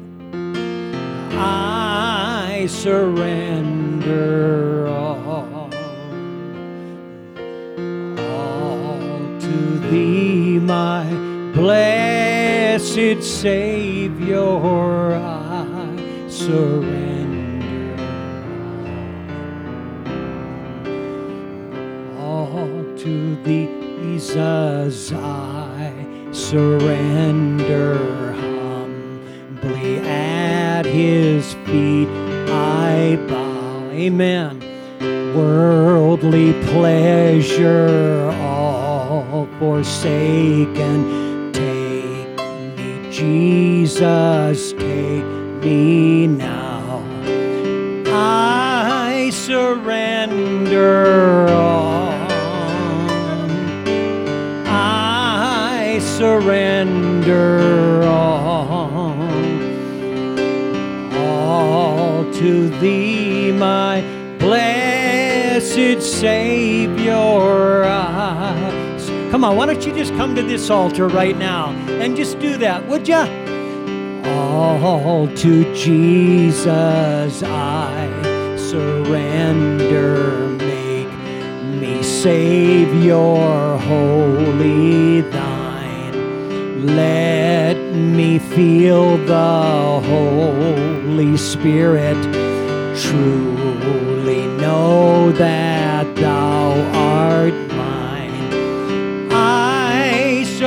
I 1.36 2.66
surrender 2.68 4.14
all, 4.86 5.03
blessed 11.64 13.22
Savior, 13.22 15.14
I 15.14 15.96
surrender. 16.28 17.96
All 22.18 22.84
to 22.98 23.36
thee, 23.44 23.70
Jesus, 24.02 25.10
I 25.12 25.94
surrender. 26.32 27.96
Humbly 28.34 30.00
at 30.00 30.84
his 30.84 31.54
feet 31.64 32.08
I 32.50 33.16
bow. 33.26 33.88
Amen. 33.90 34.60
Worldly 35.34 36.52
pleasure 36.64 38.30
all 38.42 39.48
forsaken. 39.58 41.23
Jesus, 43.24 44.72
take 44.72 45.24
me 45.62 46.26
now. 46.26 47.02
I 48.06 49.30
surrender 49.32 50.96
all. 51.48 52.12
I 54.66 56.00
surrender 56.02 56.82
all. 58.02 59.16
All 61.16 62.32
to 62.34 62.68
thee, 62.80 63.52
my 63.52 64.02
blessed 64.38 66.02
Savior. 66.02 67.84
Come 69.30 69.44
on, 69.44 69.56
why 69.56 69.64
don't 69.66 69.84
you 69.84 69.94
just 69.94 70.12
come 70.14 70.34
to 70.34 70.42
this 70.42 70.68
altar 70.68 71.08
right 71.08 71.36
now 71.36 71.83
and 72.04 72.16
just 72.16 72.38
do 72.38 72.58
that, 72.58 72.86
would 72.86 73.08
ya? 73.08 73.26
All 74.26 75.26
to 75.28 75.74
Jesus 75.74 77.42
I 77.42 78.56
surrender. 78.58 80.48
Make 80.58 81.12
me 81.80 82.02
Savior 82.02 83.78
wholly 83.88 85.22
thine. 85.22 86.86
Let 86.94 87.78
me 87.94 88.38
feel 88.38 89.16
the 89.24 90.00
Holy 90.04 91.38
Spirit. 91.38 92.20
Truly 92.94 94.46
know 94.58 95.32
that 95.32 96.14
thou 96.16 96.72
art 96.92 97.73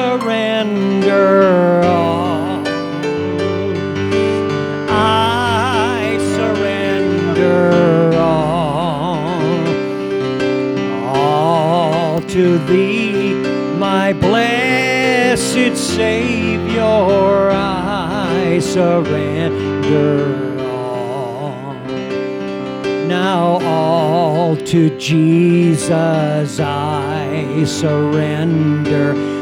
surrender 0.07 1.83
all. 1.83 2.63
I 4.89 6.17
surrender 6.37 8.13
all, 8.15 9.27
all 11.13 12.21
to 12.21 12.57
thee, 12.67 13.33
my 13.77 14.13
blessed 14.13 15.75
Savior. 15.75 17.49
I 17.51 18.59
surrender 18.59 20.21
all. 20.69 21.73
Now 23.07 23.59
all 23.61 24.55
to 24.55 24.97
Jesus 24.97 26.59
I 26.61 27.65
surrender. 27.65 29.36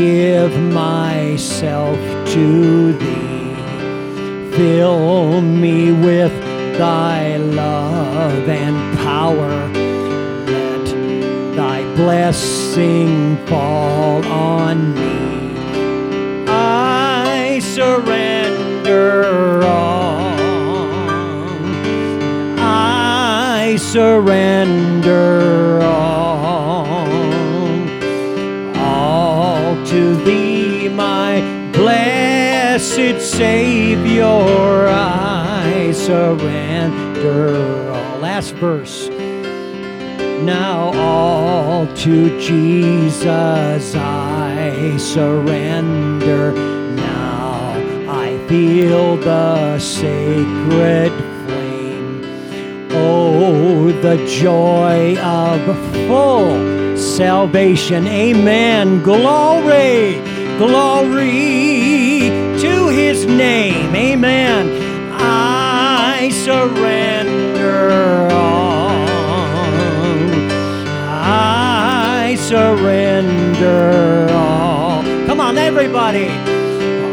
Give 0.00 0.58
myself 0.72 1.98
to 2.32 2.92
thee. 2.94 3.54
Fill 4.56 5.42
me 5.42 5.92
with 5.92 6.32
thy 6.78 7.36
love 7.36 8.48
and 8.48 8.98
power. 9.00 9.68
Let 10.46 10.86
thy 11.54 11.82
blessing 11.96 13.36
fall 13.46 14.24
on 14.24 14.94
me. 14.94 15.54
I 16.48 17.60
surrender 17.62 19.26
all. 19.66 20.32
I 22.58 23.76
surrender 23.78 25.82
all. 25.82 26.09
Blessed 33.00 33.36
Savior, 33.36 34.86
I 34.88 35.92
surrender 35.92 37.48
all. 37.90 38.18
Last 38.20 38.52
verse. 38.54 39.08
Now 40.42 40.92
all 40.94 41.86
to 42.04 42.40
Jesus 42.40 43.94
I 43.94 44.96
surrender. 44.98 46.52
Now 46.96 47.72
I 48.08 48.38
feel 48.48 49.16
the 49.16 49.78
sacred 49.78 51.12
flame. 51.46 52.22
Oh, 52.92 53.92
the 54.02 54.16
joy 54.26 55.18
of 55.18 55.60
full 56.06 56.96
salvation. 56.96 58.06
Amen. 58.06 59.02
Glory, 59.02 60.20
glory. 60.58 61.59
Amen. 64.10 65.12
I 65.12 66.30
surrender 66.30 68.28
all. 68.32 68.90
I 71.22 72.34
surrender 72.40 74.26
all. 74.32 75.04
Come 75.26 75.40
on, 75.40 75.58
everybody. 75.58 76.28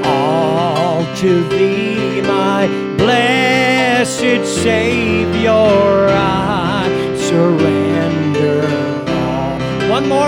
All 0.08 1.06
to 1.18 1.48
thee, 1.50 2.22
my 2.22 2.66
blessed 2.98 4.44
Savior, 4.64 5.52
I 5.52 7.16
surrender 7.16 8.66
all. 9.08 9.92
One 9.92 10.10
more 10.10 10.27